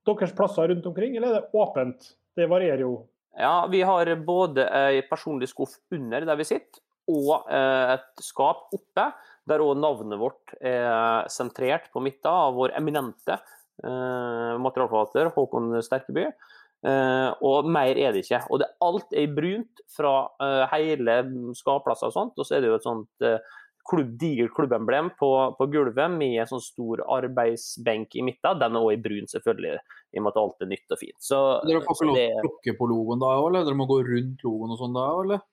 deres 0.09 0.35
plasser 0.37 0.71
rundt 0.71 0.87
omkring, 0.89 1.17
eller 1.17 1.33
er 1.33 1.39
det 1.41 1.61
åpent? 1.61 2.13
Det 2.37 2.49
varierer 2.51 2.85
jo. 2.85 2.97
Ja, 3.37 3.67
vi 3.69 3.83
har 3.85 4.09
både 4.25 4.65
ei 4.73 5.03
personlig 5.09 5.51
skuff 5.51 5.77
under 5.93 6.25
der 6.25 6.39
vi 6.41 6.49
sitter, 6.49 6.81
og 7.13 7.49
eh, 7.53 7.97
et 7.97 8.25
skap 8.25 8.71
oppe, 8.75 9.11
der 9.47 9.63
òg 9.63 9.77
navnet 9.79 10.19
vårt 10.19 10.57
er 10.59 11.29
sentrert 11.31 11.91
på 11.93 12.03
midten 12.03 12.33
av 12.33 12.57
vår 12.57 12.75
eminente 12.81 13.37
eh, 13.37 14.55
materialforvalter 14.59 15.31
Håkon 15.37 15.77
Sterkeby. 15.85 16.27
Eh, 16.87 17.31
og 17.43 17.67
mer 17.73 17.99
er 17.99 18.15
det 18.15 18.25
ikke. 18.25 18.45
Og 18.53 18.63
det, 18.63 18.69
alt 18.85 19.15
er 19.17 19.33
brunt 19.35 19.85
fra 19.91 20.17
eh, 20.43 20.65
hele 20.77 21.21
skapplasser 21.59 22.13
og 22.13 22.15
sånt. 22.15 22.37
Og 22.39 22.47
så 22.47 22.57
er 22.57 22.63
det 22.63 22.71
jo 22.71 22.79
et 22.79 22.87
sånt 22.87 23.27
eh, 23.27 23.41
klubb, 23.91 24.13
digert 24.21 24.55
klubbemblem 24.55 25.11
på, 25.19 25.31
på 25.59 25.69
gulvet 25.73 26.15
med 26.15 26.41
en 26.43 26.51
sånn 26.51 26.63
stor 26.63 27.03
arbeidsbenk 27.19 28.17
i 28.19 28.25
midten. 28.27 28.61
Den 28.63 28.79
er 28.79 28.87
også 28.87 28.95
i 28.97 29.03
brun, 29.03 29.29
selvfølgelig, 29.33 29.75
i 30.15 30.21
og 30.21 30.27
med 30.27 30.33
at 30.33 30.41
alt 30.43 30.65
er 30.67 30.73
nytt 30.73 30.97
og 30.97 31.03
fint. 31.03 31.19
Så, 31.23 31.43
Dere 31.67 31.83
får 31.83 31.99
ikke 31.99 32.09
lov 32.11 32.19
det- 32.21 32.31
til 32.31 32.39
å 32.39 32.47
plukke 32.47 32.79
på 32.79 32.91
logoen 32.93 33.23
da 33.23 33.35
òg, 33.35 33.51
eller? 33.51 33.69
Dere 33.69 33.83
må 33.83 33.91
gå 33.91 34.01
rundt 34.07 34.47
logoen 34.47 34.75
og 34.75 34.83
sånn 34.83 34.99
da, 34.99 35.11
eller? 35.27 35.45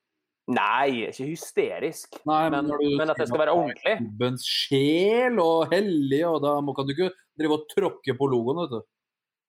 Nei, 0.53 1.07
ikke 1.07 1.29
hysterisk. 1.29 2.17
Nei, 2.27 2.41
men, 2.51 2.67
men, 2.67 2.81
du 2.81 2.97
men 2.99 3.11
at 3.13 3.21
det 3.21 3.29
skal 3.29 3.39
være 3.45 3.53
ordentlig. 3.55 3.93
Klubbens 4.01 4.43
sjel 4.43 5.37
og 5.39 5.71
hellig, 5.71 6.19
og 6.27 6.41
da 6.43 6.57
må, 6.59 6.75
kan 6.75 6.89
du 6.89 6.91
ikke 6.97 7.13
drive 7.39 7.61
og 7.61 7.69
tråkke 7.71 8.17
på 8.19 8.27
logoen, 8.27 8.65
vet 8.65 8.73
du. 8.75 8.89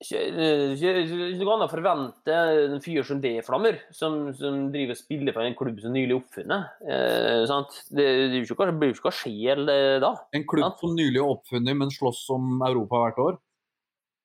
Går 0.04 0.74
ikke- 0.74 1.32
ikke 1.32 1.44
noe 1.44 1.54
annet 1.56 1.68
å 1.68 1.72
forvente 1.72 2.36
en 2.74 2.80
fyr 2.84 3.04
som 3.06 3.20
det, 3.22 3.44
Flammer, 3.46 3.80
som, 3.90 4.32
som 4.36 4.70
driver 4.74 4.92
og 4.96 5.00
spiller 5.00 5.32
for 5.32 5.42
en 5.46 5.56
klubb 5.58 5.80
som 5.80 5.92
nylig 5.94 6.12
er 6.12 6.20
oppfunnet. 6.20 6.70
Eh, 6.84 7.46
sant? 7.48 7.72
Det, 7.90 8.06
det, 8.34 8.42
det 8.44 8.78
blir 8.80 8.92
ikke 8.94 9.12
sjel 9.14 9.68
eh, 9.68 9.98
da. 10.04 10.14
En 10.36 10.44
klubb 10.46 10.76
som 10.80 10.94
nylig 10.96 11.20
er 11.22 11.32
oppfunnet, 11.36 11.76
men 11.80 11.92
slåss 11.94 12.24
om 12.36 12.60
Europa 12.68 13.00
hvert 13.06 13.22
år. 13.24 13.38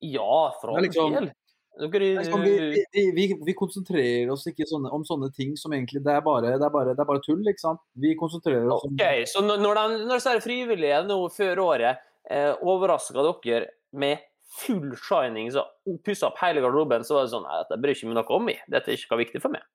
Ja, 0.02 0.52
for 0.62 0.72
Det 0.72 0.76
all 0.76 0.88
liksom- 0.90 1.14
del. 1.20 1.32
Det 1.80 1.88
liksom, 1.96 2.42
vi, 2.44 2.76
vi, 2.92 3.04
vi, 3.16 3.26
vi 3.46 3.54
konsentrerer 3.56 4.30
oss 4.34 4.44
ikke 4.50 4.66
sånne, 4.68 4.90
om 4.92 5.06
sånne 5.08 5.30
ting 5.32 5.54
som 5.56 5.72
egentlig 5.72 6.02
Det 6.04 6.12
er 6.12 6.20
bare, 6.26 6.58
det 6.60 6.66
er 6.66 6.74
bare, 6.74 6.92
det 6.92 7.00
er 7.00 7.08
bare 7.08 7.22
tull, 7.24 7.40
ikke 7.48 7.62
sant? 7.62 7.80
Vi 7.96 8.18
konsentrerer 8.20 8.68
oss 8.68 8.84
om 8.84 8.98
Så 9.00 9.40
når 9.46 9.80
de, 9.80 9.86
når 10.10 10.20
disse 10.20 10.34
frivillige 10.44 11.00
nå 11.08 11.20
før 11.32 11.62
året 11.70 12.02
eh, 12.30 12.52
overrasker 12.60 13.24
dere 13.46 13.70
med 13.96 14.20
full 14.50 14.96
shining, 14.98 15.52
så 15.54 15.66
pussa 16.06 16.30
opp 16.30 16.40
hele 16.42 16.62
garderoben, 16.64 17.06
så 17.06 17.20
var 17.20 17.28
det 17.28 17.34
sånn 17.34 17.46
Nei, 17.46 17.60
dette 17.62 17.78
bryr 17.82 17.96
ikke 17.96 18.10
meg 18.10 18.18
noe 18.18 18.36
om, 18.40 18.50
i. 18.50 18.58
Dette 18.72 18.92
er 18.92 18.98
ikke 18.98 19.20
viktig 19.22 19.42
for 19.44 19.54
meg. 19.54 19.66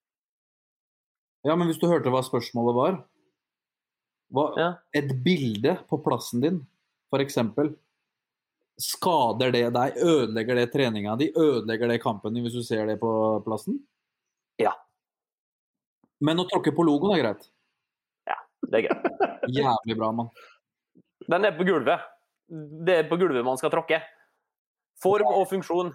Ja, 1.45 1.55
men 1.61 1.69
hvis 1.69 1.79
du 1.81 1.87
hørte 1.91 2.13
hva 2.13 2.25
spørsmålet 2.25 2.77
var 2.79 3.03
hva, 4.35 4.45
Ja. 4.59 4.69
Et 4.97 5.11
bilde 5.23 5.77
på 5.91 5.99
plassen 6.03 6.43
din, 6.43 6.63
f.eks. 7.13 7.37
Skader 8.81 9.53
det 9.55 9.69
deg? 9.77 9.99
Ødelegger 10.03 10.59
det 10.59 10.71
treninga 10.73 11.15
di? 11.21 11.29
Ødelegger 11.39 11.93
det 11.93 12.01
kampen 12.03 12.35
din 12.35 12.43
hvis 12.43 12.57
du 12.57 12.65
ser 12.67 12.89
det 12.89 12.97
på 12.99 13.11
plassen? 13.47 13.77
Ja. 14.59 14.73
Men 16.25 16.43
å 16.43 16.49
tråkke 16.51 16.73
på 16.75 16.87
logoen 16.87 17.15
er 17.15 17.23
greit. 17.23 17.47
Ja, 18.27 18.41
Det 18.67 18.81
er 18.81 18.89
greit. 18.89 19.23
Jævlig 19.61 19.99
bra, 20.01 20.11
mann. 20.17 20.33
Den 21.31 21.47
er 21.47 21.55
på 21.55 21.67
gulvet. 21.69 22.03
Det 22.49 22.99
er 23.05 23.09
på 23.09 23.21
gulvet 23.21 23.47
man 23.47 23.61
skal 23.61 23.71
tråkke. 23.71 24.01
Form 25.03 25.31
og 25.31 25.47
funksjon. 25.51 25.95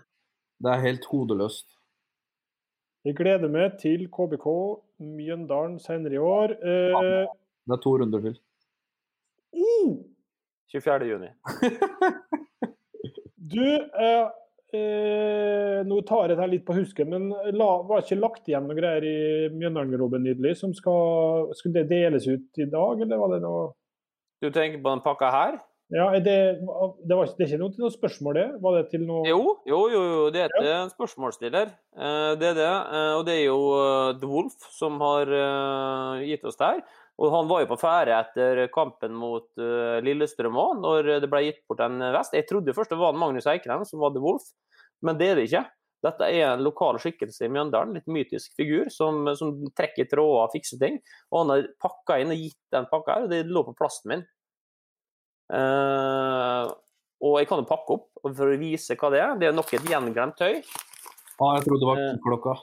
Det 0.59 0.71
er 0.73 0.81
helt 0.83 1.05
hodeløst. 1.07 1.67
Jeg 3.07 3.15
gleder 3.15 3.51
meg 3.51 3.77
til 3.79 4.09
KBK 4.11 4.45
Mjøndalen 4.99 5.77
senere 5.79 6.17
i 6.17 6.19
år. 6.19 6.51
Eh, 6.59 7.29
Det 7.69 7.75
er 7.75 7.81
to 7.83 7.91
runder 8.01 8.19
til. 8.19 8.35
24. 10.71 11.07
juni. 11.09 11.29
du, 13.53 13.63
eh, 13.65 14.27
eh, 14.77 15.79
nå 15.87 16.01
tar 16.05 16.29
jeg 16.29 16.37
deg 16.41 16.51
litt 16.51 16.65
på 16.67 16.75
husken, 16.77 17.09
men 17.09 17.29
la, 17.55 17.69
var 17.87 18.03
ikke 18.03 18.19
lagt 18.19 18.49
igjen 18.51 18.67
noe 18.69 18.77
greier 18.77 19.07
i 19.07 19.15
Mjøndalen-garderoben 19.55 20.27
nydelig? 20.27 20.57
Som 20.59 20.75
skal, 20.77 21.49
skulle 21.57 21.81
det 21.81 21.89
deles 21.89 22.27
ut 22.29 22.61
i 22.61 22.67
dag, 22.69 23.01
eller 23.01 23.21
var 23.21 23.33
det 23.33 23.41
noe 23.45 23.63
Du 24.43 24.51
tenker 24.51 24.83
på 24.83 24.93
den 24.93 25.01
pakka 25.03 25.31
her? 25.33 25.57
Ja, 25.89 26.05
det, 26.21 26.21
det, 26.61 27.15
var, 27.17 27.25
det 27.33 27.41
er 27.41 27.47
ikke 27.47 27.57
noe 27.63 27.73
til 27.73 27.81
noe 27.81 27.93
spørsmål, 27.93 28.37
det? 28.37 28.45
Var 28.61 28.75
det 28.77 28.81
til 28.91 29.05
noe 29.07 29.23
Jo, 29.25 29.39
jo, 29.65 29.79
jo, 29.89 30.01
jo. 30.05 30.25
det 30.35 30.43
er 30.45 30.53
en 30.83 30.91
spørsmålsstiller. 30.91 31.71
Eh, 31.97 32.33
Det 32.37 32.51
er 32.51 32.57
det. 32.59 32.67
Eh, 32.69 33.13
Og 33.17 33.23
det 33.25 33.37
er 33.39 33.45
jo 33.47 33.55
eh, 33.73 34.11
The 34.21 34.29
Wolf 34.29 34.67
som 34.75 34.99
har 35.01 35.31
gitt 36.21 36.45
oss 36.45 36.59
det 36.61 36.69
her. 36.75 36.83
Og 37.19 37.33
han 37.33 37.49
var 37.49 37.63
jo 37.65 37.71
på 37.73 37.79
ferde 37.81 38.13
etter 38.15 38.61
kampen 38.71 39.11
mot 39.17 39.49
Lillestrøm 40.05 40.55
òg, 40.55 40.77
når 40.79 41.09
det 41.25 41.27
ble 41.27 41.41
gitt 41.49 41.57
bort 41.67 41.81
en 41.83 41.97
vest. 42.15 42.37
Jeg 42.37 42.47
trodde 42.47 42.71
først 42.77 42.93
det 42.93 42.99
var 43.01 43.17
Magnus 43.17 43.49
Eikrem 43.49 43.83
som 43.83 43.99
var 43.99 44.13
The 44.15 44.21
Wolf, 44.23 44.45
men 45.03 45.17
det 45.19 45.27
er 45.33 45.35
det 45.41 45.49
ikke. 45.49 45.65
Dette 46.05 46.29
er 46.31 46.45
en 46.53 46.63
lokal 46.63 46.95
skikkelse 47.03 47.43
i 47.43 47.51
Mjøndalen, 47.51 47.97
litt 47.97 48.07
mytisk 48.07 48.53
figur 48.55 48.87
som, 48.93 49.25
som 49.35 49.51
trekker 49.75 50.07
tråder 50.07 50.45
og 50.45 50.53
fikser 50.55 50.79
ting. 50.79 51.01
Og 51.33 51.41
han 51.41 51.51
har 51.57 51.67
pakka 51.83 52.21
inn 52.23 52.31
og 52.31 52.39
gitt 52.39 52.61
den 52.71 52.87
pakka 52.93 53.17
her, 53.17 53.25
og 53.27 53.33
det 53.35 53.41
lå 53.51 53.65
på 53.67 53.75
plassen 53.81 54.13
min. 54.13 54.23
Eh, 55.49 56.65
og 57.19 57.33
jeg 57.41 57.47
kan 57.49 57.59
jo 57.63 57.67
pakke 57.67 57.95
opp 57.97 58.07
for 58.35 58.47
å 58.53 58.59
vise 58.59 58.95
hva 58.95 59.09
det 59.11 59.19
er. 59.23 59.33
Det 59.41 59.47
er 59.49 59.55
nok 59.57 59.73
et 59.75 59.87
gjenglemt 59.89 60.37
tøy. 60.39 60.61
Ah, 61.39 61.55
jeg 61.57 61.65
trodde 61.65 61.79
det 61.83 61.89
var 61.89 61.97
Eh. 62.03 62.17
klokka. 62.25 62.53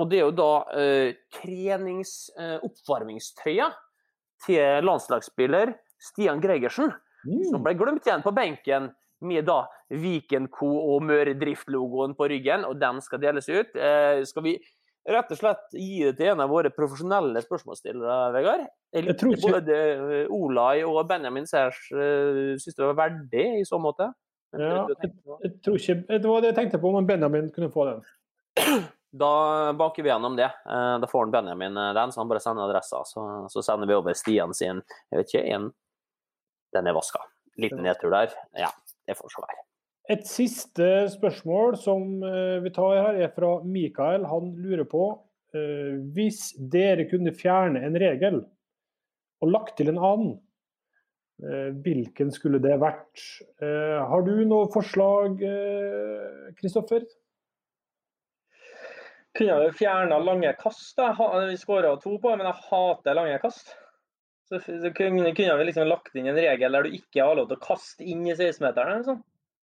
Og 0.00 0.08
det 0.08 0.18
er 0.20 0.24
jo 0.24 0.30
da 0.38 0.64
uh, 0.70 1.12
trenings-oppvarmingstrøya 2.40 3.66
til 4.46 4.84
landslagsspiller 4.86 5.74
Stian 6.00 6.40
Gregersen, 6.40 6.92
som 7.50 7.62
ble 7.64 7.74
glemt 7.76 8.06
igjen 8.08 8.22
på 8.24 8.32
benken 8.32 8.88
med 9.20 9.44
da 9.50 9.66
Viken 9.92 10.46
Co. 10.48 10.70
og 10.94 11.02
Møre 11.04 11.34
Drift-logoen 11.36 12.14
på 12.16 12.28
ryggen, 12.32 12.64
og 12.64 12.78
den 12.80 13.02
skal 13.04 13.20
deles 13.20 13.48
ut. 13.52 13.74
Eh, 13.76 14.22
skal 14.24 14.42
vi 14.46 14.54
rett 15.10 15.30
og 15.34 15.38
slett 15.40 15.74
gi 15.76 16.04
det 16.06 16.14
til 16.18 16.30
en 16.32 16.40
av 16.44 16.50
våre 16.52 16.70
profesjonelle 16.74 17.42
spørsmålsstillere, 17.44 18.16
Vegard? 18.34 18.66
Jeg 18.94 19.06
Jeg 19.10 19.16
tror 19.20 19.34
ikke- 19.36 19.52
både 19.52 19.76
eh, 19.76 20.26
Olai 20.30 20.82
og 20.84 21.02
Benjamin 21.08 21.46
Sæsj 21.46 21.92
uh, 21.94 22.56
syntes 22.58 22.76
det 22.78 22.86
var 22.86 22.98
verdig 23.08 23.46
i 23.60 23.64
så 23.68 23.78
måte. 23.82 24.12
Ja, 24.52 24.86
jeg, 24.88 25.12
jeg 25.44 25.52
tror 25.62 25.76
ikke, 25.78 25.94
Det 26.08 26.24
var 26.26 26.40
det 26.40 26.48
jeg 26.50 26.56
tenkte 26.56 26.80
på, 26.82 26.90
om 26.96 27.06
Benjamin 27.06 27.50
kunne 27.54 27.70
få 27.70 27.84
den. 27.86 28.02
Da 29.12 29.72
baker 29.74 30.02
vi 30.02 30.10
gjennom 30.10 30.36
det. 30.38 30.46
Eh, 30.66 30.98
Da 31.02 31.06
får 31.06 31.24
han 31.26 31.30
Benjamin 31.34 31.76
eh, 31.76 31.92
den, 31.94 32.12
så 32.12 32.20
han 32.22 32.28
bare 32.30 32.40
sender 32.42 32.66
adressa. 32.68 33.02
Så, 33.04 33.24
så 33.50 33.62
sender 33.62 33.86
vi 33.90 33.94
over 33.94 34.14
Stian 34.14 34.54
sin 34.54 34.82
Jeg 35.10 35.18
vet 35.18 35.34
ikke, 35.34 35.44
en 35.54 35.72
Den 36.74 36.86
er 36.86 36.94
vaska. 36.94 37.22
Liten 37.58 37.82
nedtur 37.82 38.10
der. 38.10 38.30
Ja, 38.54 38.70
det 39.06 39.16
får 39.18 39.30
så 39.34 39.42
være. 39.42 39.64
Et 40.08 40.22
siste 40.26 40.86
spørsmål 41.12 41.76
som 41.78 42.22
eh, 42.24 42.58
vi 42.64 42.72
tar 42.74 42.96
her, 42.96 43.18
er 43.26 43.32
fra 43.34 43.58
Mikael. 43.62 44.24
Han 44.30 44.54
lurer 44.58 44.86
på 44.88 45.04
eh, 45.54 45.98
hvis 46.14 46.54
dere 46.72 47.06
kunne 47.10 47.34
fjerne 47.36 47.82
en 47.86 47.98
regel 48.00 48.40
og 49.40 49.52
lagt 49.52 49.76
til 49.78 49.92
en 49.92 50.00
annen, 50.00 50.32
eh, 51.44 51.70
hvilken 51.84 52.32
skulle 52.34 52.60
det 52.62 52.80
vært? 52.80 53.22
Har 53.60 54.26
du 54.26 54.34
noe 54.48 54.68
forslag, 54.72 55.40
Kristoffer? 56.58 57.06
Kunne 59.36 59.62
jo 59.62 59.72
fjerna 59.78 60.18
lange 60.20 60.50
kast. 60.58 60.98
Vi 60.98 61.56
skåra 61.60 61.94
to 62.02 62.16
på, 62.20 62.34
men 62.34 62.48
jeg 62.50 62.66
hater 62.66 63.16
lange 63.16 63.38
kast. 63.40 63.76
Så 64.50 64.58
kunne 64.96 65.30
vi 65.30 65.68
liksom 65.68 65.88
lagt 65.88 66.16
inn 66.18 66.26
en 66.26 66.40
regel 66.40 66.74
der 66.74 66.88
du 66.88 66.96
ikke 66.98 67.22
har 67.22 67.38
lov 67.38 67.46
til 67.48 67.60
å 67.60 67.64
kaste 67.64 68.04
inn 68.04 68.26
i 68.26 68.34
16-meteren. 68.34 69.04
eller 69.06 69.20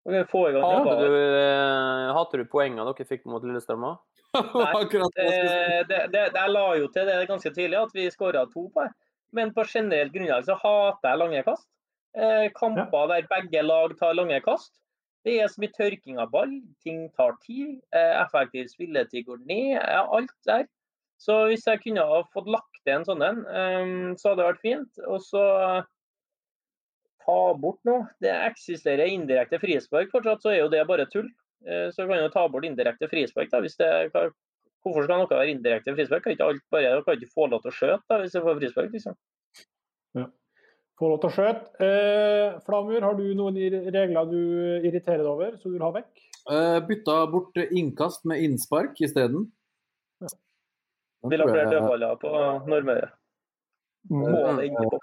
Hadde 0.06 0.24
jobba. 0.26 0.96
du, 0.98 1.16
eh, 1.38 2.14
hadde 2.16 2.38
du 2.42 2.46
poengene 2.50 2.86
dere 2.88 3.06
fikk 3.06 3.28
mot 3.30 3.44
Lillestrøm 3.44 3.86
òg? 3.86 4.00
Jeg. 4.00 4.08
Eh, 5.22 5.82
det, 5.90 6.06
det, 6.14 6.22
Jeg 6.34 6.50
la 6.50 6.64
jo 6.80 6.88
til 6.88 7.06
det 7.06 7.28
ganske 7.28 7.52
tidlig, 7.52 7.78
at 7.78 7.92
vi 7.94 8.08
skåra 8.14 8.46
to 8.50 8.70
på 8.74 8.86
det. 8.86 8.94
Men 9.36 9.52
på 9.54 9.66
generelt 9.68 10.14
grunnlag 10.14 10.46
så 10.48 10.56
hater 10.60 11.10
jeg 11.12 11.20
lange 11.22 11.44
kast. 11.48 11.68
Eh, 12.16 12.48
kamper 12.56 13.12
der 13.12 13.28
begge 13.30 13.64
lag 13.64 13.94
tar 14.00 14.16
lange 14.16 14.40
kast. 14.44 14.74
Det 15.24 15.38
er 15.38 15.52
så 15.52 15.62
mye 15.62 15.76
tørking 15.76 16.18
av 16.20 16.32
ball, 16.34 16.54
ting 16.84 17.06
tar 17.16 17.36
tid. 17.46 17.78
Eh, 17.94 18.14
effektiv 18.24 18.72
spilletid 18.72 19.28
går 19.28 19.44
ned. 19.46 19.78
Ja, 19.78 20.06
alt 20.10 20.34
der. 20.50 20.66
Så 21.22 21.44
hvis 21.52 21.68
jeg 21.68 21.84
kunne 21.84 22.08
ha 22.08 22.24
fått 22.34 22.50
lagt 22.50 22.82
til 22.82 22.96
en 22.96 23.06
sånn 23.06 23.22
en, 23.22 23.44
eh, 23.46 24.16
så 24.18 24.32
hadde 24.32 24.42
det 24.42 24.50
vært 24.50 24.66
fint. 24.66 25.04
Og 25.08 25.22
så 25.22 25.44
ta 27.26 27.54
bort 27.54 27.80
noe. 27.86 28.08
Det 28.22 28.32
eksisterer 28.52 29.08
indirekte 29.12 29.60
frispark 29.62 30.12
fortsatt, 30.12 30.42
så 30.42 30.52
er 30.54 30.60
jo 30.64 30.70
det 30.70 30.86
bare 30.88 31.06
tull. 31.12 31.30
Eh, 31.66 31.90
Så 31.92 32.08
kan 32.08 32.18
jo 32.18 32.30
ta 32.30 32.48
bort 32.48 32.66
indirekte 32.66 33.08
frispark. 33.10 33.50
da, 33.52 33.60
hvis 33.62 33.78
det 33.78 34.12
Hvorfor 34.84 35.04
skal 35.06 35.20
noe 35.20 35.28
være 35.30 35.52
indirekte 35.54 35.94
frispark? 35.94 36.24
Kan 36.24 36.34
ikke 36.34 36.46
alt 36.50 36.62
bare, 36.72 37.04
kan 37.06 37.14
ikke 37.16 37.34
få 37.36 37.46
lov 37.52 37.62
til 37.62 37.70
å 37.70 37.76
skjøte 37.78 38.02
da, 38.10 38.18
hvis 38.18 38.32
det 38.34 38.42
får 38.42 38.58
frispark? 38.60 38.92
liksom? 38.92 39.16
Ja. 40.16 40.26
Få 40.98 41.10
lov 41.12 41.20
til 41.22 41.30
å 41.30 41.34
skjøte. 41.36 41.86
Eh, 41.86 42.60
Flamur, 42.66 43.02
har 43.02 43.14
du 43.14 43.34
noen 43.38 43.56
regler 43.94 44.26
du 44.26 44.82
irriterer 44.82 45.22
deg 45.22 45.28
over, 45.30 45.52
som 45.58 45.70
du 45.72 45.78
vil 45.78 45.86
ha 45.86 45.92
vekk? 45.92 46.10
Eh, 46.50 46.80
bytta 46.90 47.32
bort 47.32 47.54
innkast 47.70 48.26
med 48.26 48.42
innspark 48.42 48.98
isteden. 49.06 49.52
Ja. 50.20 50.28
Vil 51.30 51.40
ha 51.40 51.46
flere 51.46 51.70
jeg- 51.70 51.78
dødballer 51.78 52.18
på 52.20 52.34
Nordmøre. 52.68 53.12
Må 54.10 54.58
det 54.58 54.72
innpå. 54.72 54.98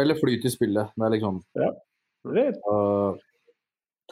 Eller 0.00 0.18
flyt 0.20 0.46
i 0.48 0.52
spillet. 0.52 0.94
Det 0.96 1.06
er 1.06 1.14
liksom 1.16 1.42
Det 1.56 2.46
er 2.46 2.56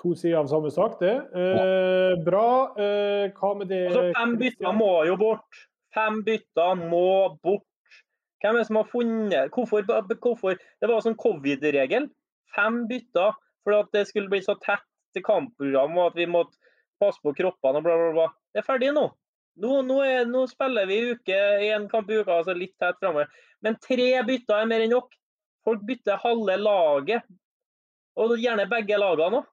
to 0.01 0.15
sider 0.17 0.39
av 0.41 0.49
samme 0.51 0.71
sak, 0.73 0.99
det. 1.01 1.17
Eh, 1.37 2.15
bra. 2.25 2.73
Eh, 2.79 3.33
hva 3.37 3.51
med 3.59 3.69
det 3.71 3.83
Altså, 3.91 4.07
fem 4.17 4.37
bytter 4.41 4.77
må 4.77 4.93
jo 5.09 5.19
bort. 5.21 5.61
Fem 5.95 6.23
bytter 6.27 6.81
må 6.81 7.37
bort. 7.43 7.67
Hvem 8.41 8.57
er 8.57 8.63
det 8.63 8.69
som 8.71 8.79
har 8.81 8.89
funnet 8.89 9.51
Hvorfor? 9.53 9.85
hvorfor? 9.85 10.57
Det 10.57 10.89
var 10.89 11.05
sånn 11.05 11.19
covid-regel. 11.21 12.09
Fem 12.57 12.87
bytter 12.89 13.37
for 13.65 13.77
at 13.77 13.91
det 13.93 14.07
skulle 14.09 14.33
bli 14.33 14.41
så 14.41 14.57
tett 14.65 14.87
til 15.15 15.25
kampprogram 15.27 15.99
og 15.99 16.13
at 16.13 16.17
vi 16.17 16.29
måtte 16.31 16.57
passe 17.01 17.21
på 17.23 17.35
kroppene 17.37 17.81
og 17.81 17.85
bla, 17.85 17.97
bla, 17.99 18.13
bla. 18.17 18.29
Det 18.55 18.63
er 18.63 18.67
ferdig 18.67 18.95
nå. 18.97 19.11
Nå, 19.61 19.81
nå, 19.85 19.99
er, 20.07 20.25
nå 20.31 20.47
spiller 20.49 20.89
vi 20.89 21.03
uke, 21.13 21.37
én 21.67 21.89
kamp 21.91 22.09
i 22.09 22.21
uka, 22.21 22.39
altså 22.39 22.55
litt 22.57 22.77
tett 22.81 22.97
framover. 23.03 23.29
Men 23.61 23.77
tre 23.83 24.13
bytter 24.25 24.63
er 24.63 24.71
mer 24.71 24.85
enn 24.87 24.95
nok. 24.95 25.13
Folk 25.67 25.83
bytter 25.87 26.21
halve 26.23 26.57
laget. 26.61 27.27
Og 28.21 28.37
gjerne 28.41 28.69
begge 28.71 28.99
lagene 29.01 29.41
òg. 29.41 29.49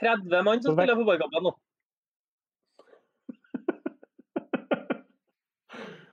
30 0.00 0.42
mann 0.42 0.62
som 0.62 0.74
spiller 0.74 0.98
fotballkamper 0.98 1.44
nå. 1.44 1.52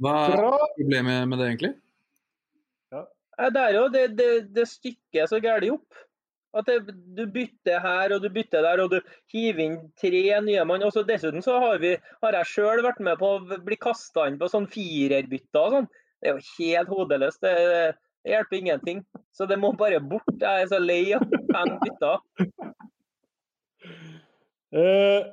Hva 0.02 0.14
er 0.26 0.38
problemet 0.78 1.28
med 1.30 1.38
det, 1.38 1.48
egentlig? 1.48 1.74
Ja, 2.94 3.50
Det 3.50 3.66
er 3.66 3.76
jo 3.78 3.84
det, 3.94 4.06
det, 4.18 4.30
det 4.56 4.70
stykket 4.70 5.30
så 5.30 5.42
galt 5.44 5.68
opp. 5.74 6.00
At 6.58 6.68
det, 6.68 6.82
du 7.16 7.24
bytter 7.32 7.80
her 7.80 8.12
og 8.12 8.26
du 8.26 8.28
bytter 8.34 8.66
der, 8.66 8.82
og 8.84 8.92
du 8.92 9.14
hiver 9.32 9.62
inn 9.64 9.78
tre 10.00 10.24
nye 10.44 10.66
mann. 10.68 10.84
Og 10.84 10.94
så 10.96 11.06
Dessuten 11.08 11.44
så 11.46 11.60
har, 11.64 11.78
vi, 11.84 11.94
har 12.26 12.38
jeg 12.42 12.50
sjøl 12.54 12.84
vært 12.84 13.00
med 13.04 13.22
på 13.22 13.36
å 13.38 13.60
bli 13.66 13.78
kasta 13.80 14.28
inn 14.28 14.40
på 14.42 14.50
sånn 14.52 14.68
firerbytter 14.72 15.62
og 15.62 15.78
sånn. 15.78 15.92
Det 16.22 16.30
er 16.30 16.38
jo 16.38 16.56
helt 16.60 16.94
hodeløst. 16.94 17.42
Det, 17.42 17.54
det 18.22 18.36
hjelper 18.36 18.60
ingenting. 18.60 19.04
Så 19.34 19.48
det 19.50 19.58
må 19.60 19.74
bare 19.78 20.00
bort. 20.00 20.30
Jeg 20.38 20.66
er 20.66 20.70
så 20.70 20.80
lei 20.82 21.04
av 21.18 21.26
fem 21.26 21.78
bytter. 21.82 22.18
Uh, 24.72 25.26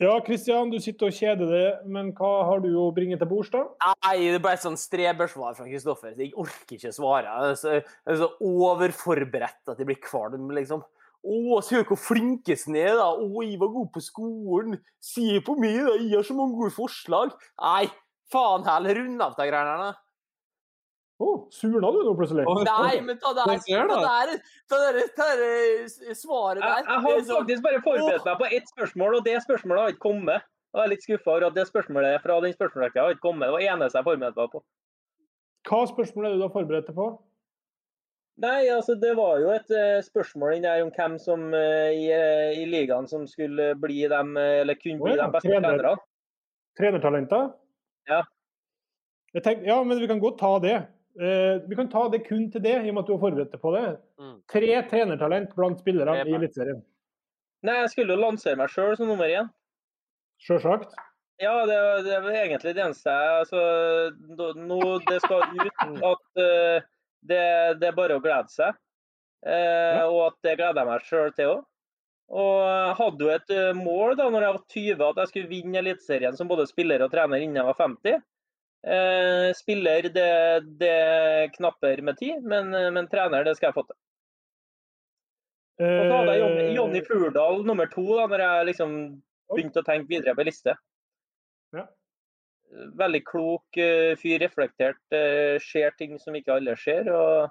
ja, 0.00 0.14
Kristian, 0.24 0.70
du 0.72 0.78
sitter 0.80 1.10
og 1.10 1.16
kjeder 1.16 1.50
deg, 1.50 1.80
men 1.92 2.14
hva 2.16 2.30
har 2.48 2.62
du 2.64 2.70
å 2.80 2.86
bringe 2.96 3.18
til 3.20 3.28
bords, 3.28 3.50
da? 3.52 3.66
Nei, 4.06 4.30
det 4.32 4.38
ble 4.40 4.54
et 4.56 4.62
sånn 4.62 4.78
strebersvar 4.80 5.58
fra 5.58 5.66
Kristoffer. 5.66 6.14
Jeg 6.16 6.32
orker 6.40 6.78
ikke 6.78 6.94
svare. 6.96 7.26
Jeg 7.28 7.50
er 7.50 7.58
så, 7.60 7.74
jeg 7.74 8.14
er 8.14 8.22
så 8.22 8.30
overforberedt 8.40 9.74
at 9.74 9.82
jeg 9.82 9.90
blir 9.90 10.00
kvalm, 10.00 10.48
liksom. 10.56 10.86
Å, 11.20 11.58
se 11.60 11.82
hvor 11.84 12.00
flinkesen 12.00 12.78
er, 12.80 12.94
da. 12.96 13.10
Å, 13.12 13.42
jeg 13.44 13.58
var 13.60 13.74
god 13.74 13.90
på 13.92 14.00
skolen. 14.06 14.78
Se 15.04 15.42
på 15.44 15.58
meg, 15.60 15.82
da. 15.84 15.98
Jeg 15.98 16.14
har 16.14 16.24
så 16.30 16.38
mange 16.38 16.56
gode 16.62 16.72
forslag. 16.78 17.34
Nei, 17.60 17.90
faen 18.32 18.64
heller, 18.70 19.02
rund 19.02 19.26
av 19.26 19.36
de 19.36 19.50
greiene 19.50 19.76
der. 19.82 20.00
Å, 21.20 21.26
surna 21.52 21.90
du 21.92 21.98
nå 22.06 22.14
plutselig? 22.16 22.46
Nei, 22.64 23.00
men 23.04 23.18
ta 23.20 23.34
det 23.36 23.44
her, 23.44 23.58
ta 23.90 23.98
det 24.24 24.38
ta 24.72 24.78
det, 24.96 25.02
ta 25.18 25.26
det 25.36 26.14
svaret 26.16 26.62
der. 26.62 26.78
Jeg, 26.78 26.86
jeg 26.86 27.02
har 27.04 27.18
sånn- 27.18 27.40
faktisk 27.42 27.64
bare 27.66 27.80
forberedt 27.84 28.28
meg 28.30 28.38
på 28.40 28.48
ett 28.56 28.70
spørsmål, 28.72 29.16
og 29.18 29.26
det 29.26 29.36
spørsmålet 29.44 29.82
har 29.82 29.92
ikke 29.92 30.06
kommet. 30.06 30.46
Jeg 30.70 30.84
er 30.84 30.92
litt 30.92 31.02
skuffa 31.04 31.32
over 31.34 31.48
at 31.48 31.56
det 31.58 31.66
spørsmålet 31.66 32.22
fra 32.22 32.36
den 32.40 32.54
spørsmålsrekka 32.54 33.02
har 33.02 33.16
ikke 33.16 33.26
kommet. 33.26 33.48
Det 33.48 33.56
var 33.56 33.66
eneste 33.74 33.98
jeg 33.98 34.06
forberedte 34.06 34.38
meg 34.38 34.52
på. 34.54 34.62
Hva 35.68 35.80
spørsmål 35.90 36.26
er 36.26 36.30
det 36.30 36.38
du 36.40 36.44
har 36.46 36.54
forberedt 36.54 36.86
deg 36.88 36.96
på? 36.96 37.08
Nei, 38.40 38.60
altså 38.72 38.94
det 38.96 39.10
var 39.18 39.40
jo 39.42 39.50
et 39.52 39.72
eh, 39.76 39.98
spørsmål 40.06 40.54
inni 40.56 40.64
der 40.64 40.84
om 40.86 40.92
hvem 40.94 41.18
som 41.20 41.42
eh, 41.52 41.90
i, 41.92 42.06
eh, 42.14 42.60
i 42.62 42.64
ligaen 42.70 43.10
som 43.10 43.26
skulle 43.28 43.74
bli 43.76 43.98
dem, 44.08 44.32
eller 44.40 44.78
kunne 44.80 45.02
bli 45.02 45.12
oh, 45.12 45.18
ja, 45.18 45.26
de 45.26 45.34
beste 45.34 45.50
trener. 45.50 45.74
trenerne. 45.74 46.06
Trenertalenter? 46.80 47.50
Ja. 48.08 48.22
Jeg 49.34 49.44
tenk, 49.44 49.66
ja, 49.68 49.76
men 49.84 50.00
vi 50.00 50.08
kan 50.08 50.22
godt 50.22 50.38
ta 50.40 50.54
det. 50.62 50.78
Eh, 51.18 51.56
vi 51.66 51.74
kan 51.76 51.88
ta 51.90 52.04
det 52.12 52.20
kun 52.28 52.46
til 52.52 52.62
det, 52.62 52.76
i 52.84 52.90
og 52.90 52.94
med 52.94 53.02
at 53.02 53.08
du 53.10 53.14
har 53.16 53.22
forberedt 53.24 53.50
deg 53.54 53.60
på 53.64 53.72
det. 53.74 53.84
Mm. 54.20 54.36
Tre 54.52 54.82
trenertalent 54.92 55.54
blant 55.56 55.80
spillerne 55.82 56.20
i. 56.22 56.34
Eliteserien. 56.38 56.82
Nei, 57.66 57.74
jeg 57.82 57.90
skulle 57.92 58.14
jo 58.14 58.20
lansere 58.22 58.56
meg 58.56 58.70
sjøl 58.72 58.94
som 58.96 59.10
nummer 59.10 59.28
én. 59.28 59.48
Sjølsagt. 60.40 60.94
Ja, 61.40 61.54
det, 61.68 61.76
det 62.04 62.14
er 62.14 62.28
egentlig 62.44 62.74
det 62.76 62.82
eneste 62.84 63.12
jeg 63.16 63.40
altså, 63.42 63.60
nå- 64.60 65.00
det 65.08 65.18
skal 65.24 65.42
ut 65.56 65.82
at 66.12 66.40
uh, 66.40 66.86
det, 67.24 67.42
det 67.80 67.88
er 67.90 67.96
bare 67.96 68.16
å 68.20 68.22
glede 68.24 68.52
seg. 68.52 68.76
Uh, 69.40 69.50
Ja. 69.50 70.06
Og 70.12 70.22
at 70.30 70.36
det 70.44 70.56
gleder 70.60 70.82
jeg 70.82 70.88
meg 70.90 71.06
sjøl 71.08 71.30
til 71.36 71.52
òg. 71.56 71.62
Og 72.30 72.58
jeg 72.62 72.96
hadde 73.00 73.24
jo 73.26 73.30
et 73.34 73.52
mål 73.74 74.12
da 74.20 74.28
når 74.30 74.44
jeg 74.46 74.54
var 74.54 74.66
20 74.70 75.00
at 75.08 75.16
jeg 75.24 75.30
skulle 75.32 75.50
vinne 75.50 75.80
Eliteserien 75.80 76.36
som 76.38 76.46
både 76.46 76.68
spiller 76.70 77.02
og 77.02 77.10
trener 77.10 77.42
innen 77.42 77.58
jeg 77.58 77.66
var 77.66 77.78
50. 77.80 78.20
Eh, 78.80 79.50
spiller, 79.58 80.08
det, 80.08 80.30
det 80.80 81.52
knapper 81.58 82.00
med 82.02 82.16
tid, 82.16 82.40
men, 82.42 82.70
men 82.94 83.08
trener, 83.12 83.44
det 83.44 83.58
skal 83.58 83.70
jeg 83.70 83.76
få 83.76 83.84
til. 83.90 83.98
Og 85.80 86.02
så 86.04 86.16
hadde 86.18 86.32
jeg 86.36 86.76
Jonny, 86.76 87.00
Eh, 87.00 87.06
Furdal 87.08 87.62
nummer 87.64 87.88
to, 87.88 88.04
da 88.18 88.26
når 88.28 88.42
jeg 88.44 88.66
liksom 88.70 88.96
begynte 89.52 89.80
å 89.80 89.86
tenke 89.86 90.10
videre 90.10 90.34
på 90.36 90.44
liste. 90.44 90.74
Ja. 91.76 91.86
Veldig 93.00 93.22
klok 93.26 93.78
eh, 93.80 94.12
fyr, 94.20 94.38
reflektert, 94.44 95.00
eh, 95.16 95.56
ser 95.64 95.96
ting 95.98 96.18
som 96.20 96.36
ikke 96.36 96.58
alle 96.58 96.76
ser, 96.78 97.08
og 97.08 97.48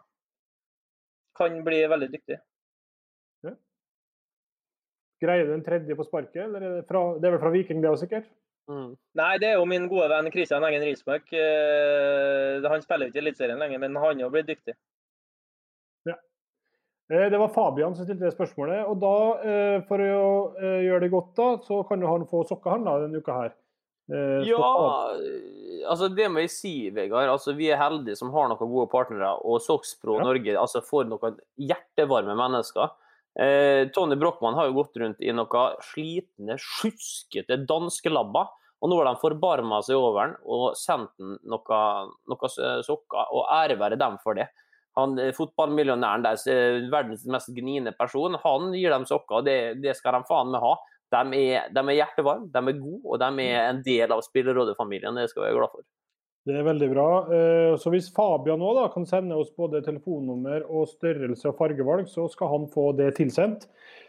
kan 1.39 1.57
bli 1.65 1.81
veldig 1.89 2.11
dyktig. 2.13 2.39
Greier 5.19 5.49
du 5.49 5.51
en 5.51 5.65
tredje 5.65 5.97
på 5.99 6.05
sparket, 6.07 6.45
eller 6.45 6.63
er 6.63 6.75
det, 6.77 6.85
fra, 6.87 7.01
det 7.19 7.27
er 7.27 7.33
vel 7.33 7.41
fra 7.41 7.51
Viking, 7.51 7.81
det 7.83 7.89
òg, 7.89 7.97
sikkert? 7.99 8.29
Mm. 8.69 8.91
Nei, 9.17 9.31
det 9.41 9.47
er 9.49 9.55
jo 9.57 9.65
min 9.65 9.87
gode 9.89 10.09
venn 10.11 10.29
Kristian 10.33 10.63
Engen 10.63 10.83
Rismark. 10.85 11.31
Eh, 11.33 12.67
Han 12.69 12.83
spiller 12.85 13.07
jo 13.07 13.13
ikke 13.13 13.17
i 13.21 13.23
Eliteserien 13.23 13.57
lenger, 13.61 13.79
men 13.81 13.95
han 13.97 14.19
er 14.19 14.27
jo 14.27 14.29
blitt 14.33 14.49
dyktig. 14.51 14.75
Ja. 16.05 16.15
Det 17.09 17.39
var 17.41 17.49
Fabian 17.49 17.95
som 17.97 18.05
stilte 18.05 18.27
det 18.27 18.35
spørsmålet. 18.35 18.83
og 18.85 18.99
da, 19.01 19.15
eh, 19.41 19.81
For 19.89 19.97
å 19.97 20.29
eh, 20.61 20.83
gjøre 20.85 21.01
det 21.07 21.11
godt, 21.15 21.33
da, 21.39 21.47
så 21.65 21.81
kan 21.89 22.01
jo 22.05 22.11
han 22.13 22.27
få 22.29 22.43
sokker 22.47 22.75
han 22.77 22.85
da, 22.85 22.99
denne 23.01 23.17
uka 23.23 23.33
her. 23.41 23.55
Eh, 24.13 24.45
Ja, 24.45 24.61
altså 25.89 26.09
det 26.13 26.29
må 26.29 26.41
jeg 26.45 26.49
si, 26.53 26.89
Vegard. 26.93 27.29
Altså, 27.29 27.55
vi 27.57 27.71
er 27.73 27.77
heldige 27.81 28.17
som 28.17 28.29
har 28.33 28.49
noen 28.49 28.57
gode 28.69 28.89
partnere. 28.93 29.33
Og 29.45 29.61
Soxpro 29.65 30.19
Ja. 30.19 30.23
Norge 30.29 30.55
altså, 30.57 30.81
får 30.85 31.09
noen 31.09 31.39
hjertevarme 31.57 32.37
mennesker. 32.37 32.93
Eh, 33.39 33.87
Tony 33.95 34.15
Brochmann 34.19 34.57
har 34.57 34.67
jo 34.67 34.75
gått 34.81 34.97
rundt 34.99 35.21
i 35.23 35.31
noen 35.31 35.77
slitne, 35.91 36.57
sjuskete 36.59 37.61
danskelabber. 37.69 38.49
Og 38.79 38.91
nå 38.91 38.97
har 38.99 39.09
de 39.09 39.19
forbarma 39.19 39.81
seg 39.83 39.99
over 39.99 40.29
den 40.29 40.35
og 40.47 40.77
sendt 40.79 41.11
den 41.19 41.35
noen 41.51 42.11
noe 42.31 42.49
sokker. 42.51 43.31
Og 43.35 43.47
ære 43.51 43.79
være 43.79 43.99
dem 43.99 44.17
for 44.23 44.39
det. 44.39 44.49
Han 44.99 45.15
eh, 45.21 45.33
Fotballmillionæren 45.35 46.25
deres, 46.25 46.45
eh, 46.51 46.81
verdens 46.91 47.25
mest 47.31 47.51
gniende 47.55 47.93
person, 47.95 48.35
han 48.43 48.73
gir 48.75 48.91
dem 48.91 49.07
sokker. 49.07 49.39
og 49.39 49.47
Det, 49.47 49.59
det 49.83 49.95
skal 49.99 50.17
de 50.17 50.27
faen 50.27 50.51
meg 50.51 50.63
ha. 50.65 50.75
De 51.09 51.39
er, 51.39 51.71
de 51.73 51.81
er 51.81 51.97
hjertevarme, 51.97 52.51
de 52.53 52.59
er 52.59 52.81
gode, 52.81 53.01
og 53.05 53.21
de 53.21 53.45
er 53.47 53.69
en 53.69 53.79
del 53.85 54.11
av 54.13 54.21
spillerådefamilien. 54.25 55.15
Det 55.17 55.31
skal 55.31 55.45
vi 55.45 55.47
være 55.47 55.61
glad 55.61 55.73
for. 55.73 55.87
Det 56.49 56.55
er 56.57 56.65
veldig 56.65 56.87
bra. 56.89 57.07
Eh, 57.29 57.75
Så 57.77 57.91
hvis 57.93 58.07
Fabian 58.15 58.59
nå 58.61 58.71
da 58.73 58.87
kan 58.93 59.05
sende 59.05 59.37
oss 59.37 59.51
både 59.53 59.83
telefonnummer 59.85 60.65
og 60.65 60.87
størrelse 60.89 61.51
og 61.51 61.57
fargevalg, 61.59 62.09
så 62.09 62.25
skal 62.31 62.49
han 62.55 62.65
få 62.73 62.89
det 62.97 63.11
tilsendt. 63.19 63.67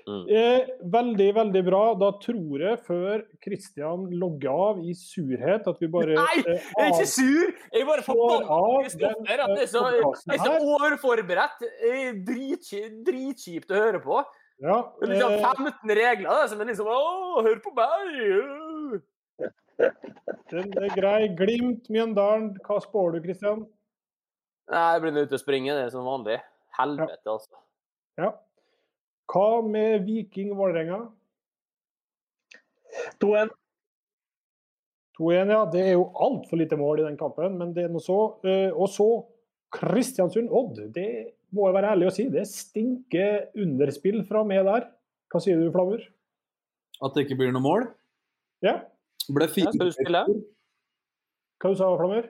Mm. 0.08 0.22
Eh, 0.32 0.70
Veldig, 0.94 1.28
veldig 1.36 1.62
bra. 1.66 1.82
Da 2.00 2.10
tror 2.22 2.64
jeg, 2.64 2.80
før 2.86 3.24
Kristian 3.44 4.08
logger 4.16 4.64
av 4.70 4.80
i 4.80 4.94
surhet, 4.96 5.68
at 5.68 5.84
vi 5.84 5.90
bare 5.92 6.16
Nei, 6.16 6.40
eh, 6.46 6.56
jeg 6.56 6.86
er 6.86 6.92
ikke 6.94 7.10
sur! 7.12 7.52
Jeg 7.74 7.84
er 7.84 7.88
bare 7.92 8.06
forbanna 8.08 8.60
Kristoffer. 8.86 9.44
At 9.44 9.54
det 9.54 9.66
er 9.66 9.72
så, 9.76 9.86
jeg 10.32 10.40
er 10.40 10.68
overforberedt. 10.72 11.66
Dritkjipt 12.24 13.02
drit 13.04 13.74
å 13.76 13.82
høre 13.84 14.00
på. 14.00 14.24
Ja, 14.60 14.74
liksom 15.00 15.38
eh, 15.38 15.40
15 15.40 15.92
regler 15.96 16.48
som 16.50 16.60
er 16.60 16.68
liksom 16.68 16.88
Å, 16.92 16.96
hør 17.46 17.60
på 17.64 17.70
meg! 17.78 18.18
Den 20.50 20.74
er 20.84 20.94
grei. 20.96 21.28
Glimt, 21.38 21.88
Mjøndalen. 21.92 22.52
Hva 22.66 22.80
spår 22.84 23.16
du, 23.16 23.20
Kristian? 23.24 23.64
Nei, 24.70 24.84
jeg 24.94 25.02
blir 25.04 25.14
nødt 25.16 25.30
til 25.32 25.38
å 25.38 25.42
springe, 25.42 25.74
det 25.74 25.86
er 25.88 25.94
som 25.94 26.06
vanlig. 26.06 26.36
Helvete, 26.78 27.26
altså. 27.26 27.62
Ja. 28.20 28.30
Hva 29.30 29.48
med 29.66 30.04
Viking 30.06 30.52
Vålerenga? 30.58 31.00
2-1. 33.22 33.50
2-1, 35.18 35.52
ja. 35.54 35.64
Det 35.72 35.82
er 35.88 35.92
jo 35.96 36.06
altfor 36.26 36.60
lite 36.60 36.78
mål 36.80 37.02
i 37.02 37.08
den 37.08 37.18
kampen, 37.20 37.58
men 37.60 37.74
det 37.76 37.86
er 37.86 37.92
nå 37.94 38.02
så. 38.02 38.20
Eh, 38.46 38.70
Og 38.74 38.88
så 38.92 39.08
Kristiansund-Odd. 39.74 40.80
Det 40.94 41.08
må 41.54 41.66
jeg 41.68 41.76
være 41.76 41.92
ærlig 41.94 42.08
å 42.10 42.14
si. 42.14 42.28
Det 42.32 42.46
stinker 42.50 43.50
underspill 43.58 44.22
fra 44.26 44.42
meg 44.46 44.64
der. 44.66 44.88
Hva 45.30 45.42
sier 45.42 45.58
du, 45.60 45.68
Flamur? 45.74 46.02
At 47.00 47.14
det 47.14 47.26
ikke 47.26 47.38
blir 47.40 47.52
noe 47.54 47.64
mål? 47.64 47.86
Ja, 48.66 48.80
Det 49.30 49.36
ble 49.36 49.46
Ja, 49.46 49.70
skal 49.70 49.86
du 49.86 49.92
spille? 49.94 50.22
hva 51.60 51.70
du 51.70 51.76
sa 51.78 51.86
du, 51.92 51.96
Flamur? 52.00 52.28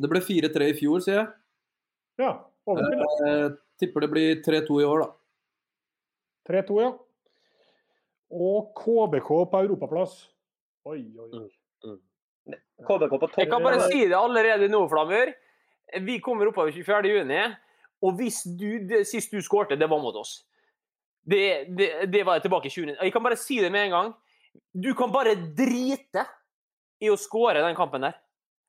Det 0.00 0.08
ble 0.10 0.20
4-3 0.24 0.70
i 0.72 0.74
fjor, 0.78 1.02
sier 1.04 1.18
jeg. 1.20 1.28
Ja, 2.18 2.30
overspill. 2.66 2.98
Jeg 2.98 3.30
Eh, 3.30 3.56
tipper 3.78 4.00
det 4.00 4.10
blir 4.10 4.40
3-2 4.42 4.80
i 4.80 4.86
år, 4.88 5.04
da. 5.04 5.10
3-2, 6.50 6.80
ja. 6.80 6.90
Og 8.32 8.72
KBK 8.78 9.28
på 9.52 9.60
europaplass. 9.62 10.16
Oi, 10.86 11.04
oi, 11.18 11.30
oi. 11.44 11.96
KBK 12.86 13.14
på 13.20 13.28
Jeg 13.36 13.50
kan 13.50 13.62
bare 13.62 13.80
si 13.90 14.06
det 14.08 14.16
allerede 14.16 14.68
nå, 14.72 14.88
Flamur. 14.88 15.32
Vi 16.00 16.18
kommer 16.20 16.48
oppover 16.48 16.72
24. 16.72 17.12
juni. 17.12 17.42
Og 18.02 18.16
hvis 18.16 18.42
du, 18.56 18.78
det, 18.88 19.06
sist 19.06 19.30
du 19.30 19.42
skårte, 19.44 19.76
det 19.76 19.88
var 19.90 20.00
mot 20.00 20.14
oss. 20.16 20.46
Det, 21.26 21.68
det, 21.76 21.90
det 22.10 22.24
var 22.24 22.40
tilbake 22.40 22.66
i 22.66 22.70
20. 22.72 22.96
Jeg 22.96 23.12
kan 23.12 23.22
bare 23.22 23.36
si 23.36 23.60
det 23.60 23.70
med 23.70 23.84
en 23.90 23.90
gang. 23.90 24.14
Du 24.72 24.94
kan 24.94 25.12
bare 25.12 25.34
drite 25.36 26.24
i 27.00 27.10
å 27.12 27.18
skåre 27.20 27.62
den 27.64 27.76
kampen 27.78 28.04
der. 28.04 28.16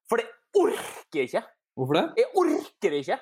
For 0.09 0.21
det 0.21 0.27
orker 0.57 1.21
jeg 1.21 1.29
ikke. 1.29 1.43
Hvorfor 1.77 1.97
det? 1.97 2.05
Jeg 2.19 2.31
orker 2.41 2.93
det 2.93 3.01
ikke. 3.05 3.17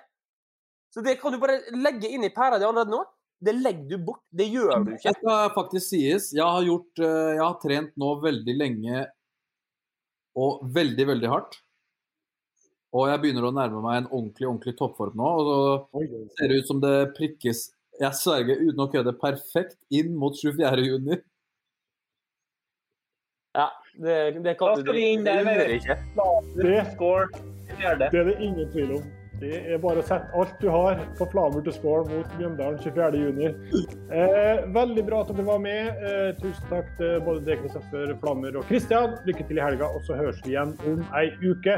Så 0.89 1.05
det 1.05 1.15
kan 1.21 1.33
du 1.33 1.39
bare 1.41 1.59
legge 1.77 2.09
inn 2.09 2.25
i 2.25 2.33
pæra 2.33 2.57
di 2.57 2.65
allerede 2.65 2.93
nå. 2.93 3.03
Det 3.39 3.53
legger 3.55 3.87
du 3.93 4.05
bort. 4.09 4.23
Det 4.35 4.49
gjør 4.49 4.83
du 4.83 4.93
ikke. 4.95 5.05
Det 5.05 5.15
skal 5.19 5.53
faktisk 5.55 5.85
sies. 5.85 6.29
Jeg 6.35 6.43
har, 6.43 6.65
gjort, 6.65 6.91
eh, 6.99 7.33
jeg 7.37 7.43
har 7.45 7.57
trent 7.61 7.97
nå 8.01 8.13
veldig 8.23 8.55
lenge 8.57 9.05
og 10.39 10.63
veldig, 10.75 11.05
veldig 11.13 11.31
hardt. 11.31 11.59
Og 12.97 13.05
jeg 13.11 13.21
begynner 13.21 13.45
å 13.45 13.53
nærme 13.53 13.83
meg 13.85 13.99
en 13.99 14.09
ordentlig 14.09 14.47
ordentlig 14.49 14.73
toppform 14.79 15.19
nå. 15.19 15.29
og 15.29 15.89
så 15.93 16.23
ser 16.39 16.49
det 16.49 16.57
ut 16.57 16.71
som 16.71 16.81
det 16.81 16.95
prikkes 17.17 17.67
jeg 17.99 18.15
sverger 18.15 18.61
uten 18.63 18.81
å 18.81 18.89
kødde 18.91 19.13
perfekt 19.19 19.77
inn 19.93 20.13
mot 20.17 20.35
24. 20.35 20.85
juni. 20.87 21.19
Ja, 23.57 23.67
det, 23.97 24.43
det 24.43 24.57
kan 24.59 24.75
Da 24.75 24.81
skal 24.81 24.95
vi 24.95 25.05
inn 25.13 25.23
der 25.25 25.43
med 25.43 26.91
Score. 26.93 27.29
Det 27.79 28.11
er 28.19 28.27
det 28.27 28.37
ingen 28.39 28.69
tvil 28.73 28.99
om. 28.99 29.07
Det 29.39 29.55
er 29.71 29.79
bare 29.79 30.01
å 30.01 30.03
sette 30.03 30.27
alt 30.35 30.57
du 30.59 30.67
har 30.67 30.99
på 31.15 31.23
Flamur 31.31 31.63
til 31.63 31.71
score 31.71 32.03
mot 32.09 32.31
Mjøndalen 32.35 32.79
24.6. 32.83 33.85
Eh, 34.11 34.65
veldig 34.75 35.05
bra 35.07 35.21
at 35.23 35.31
dere 35.31 35.45
var 35.47 35.61
med. 35.63 36.01
Eh, 36.03 36.31
tusen 36.41 36.65
takk 36.67 36.89
til 36.99 37.21
både 37.23 37.45
deg, 37.47 37.61
Kristoffer 37.63 38.11
Flammer 38.19 38.59
og 38.59 38.67
Kristian. 38.67 39.15
Lykke 39.29 39.47
til 39.47 39.61
i 39.61 39.63
helga, 39.63 39.87
og 39.87 40.03
så 40.07 40.17
høres 40.19 40.41
vi 40.43 40.57
igjen 40.57 40.75
om 40.89 41.05
ei 41.15 41.29
uke. 41.45 41.77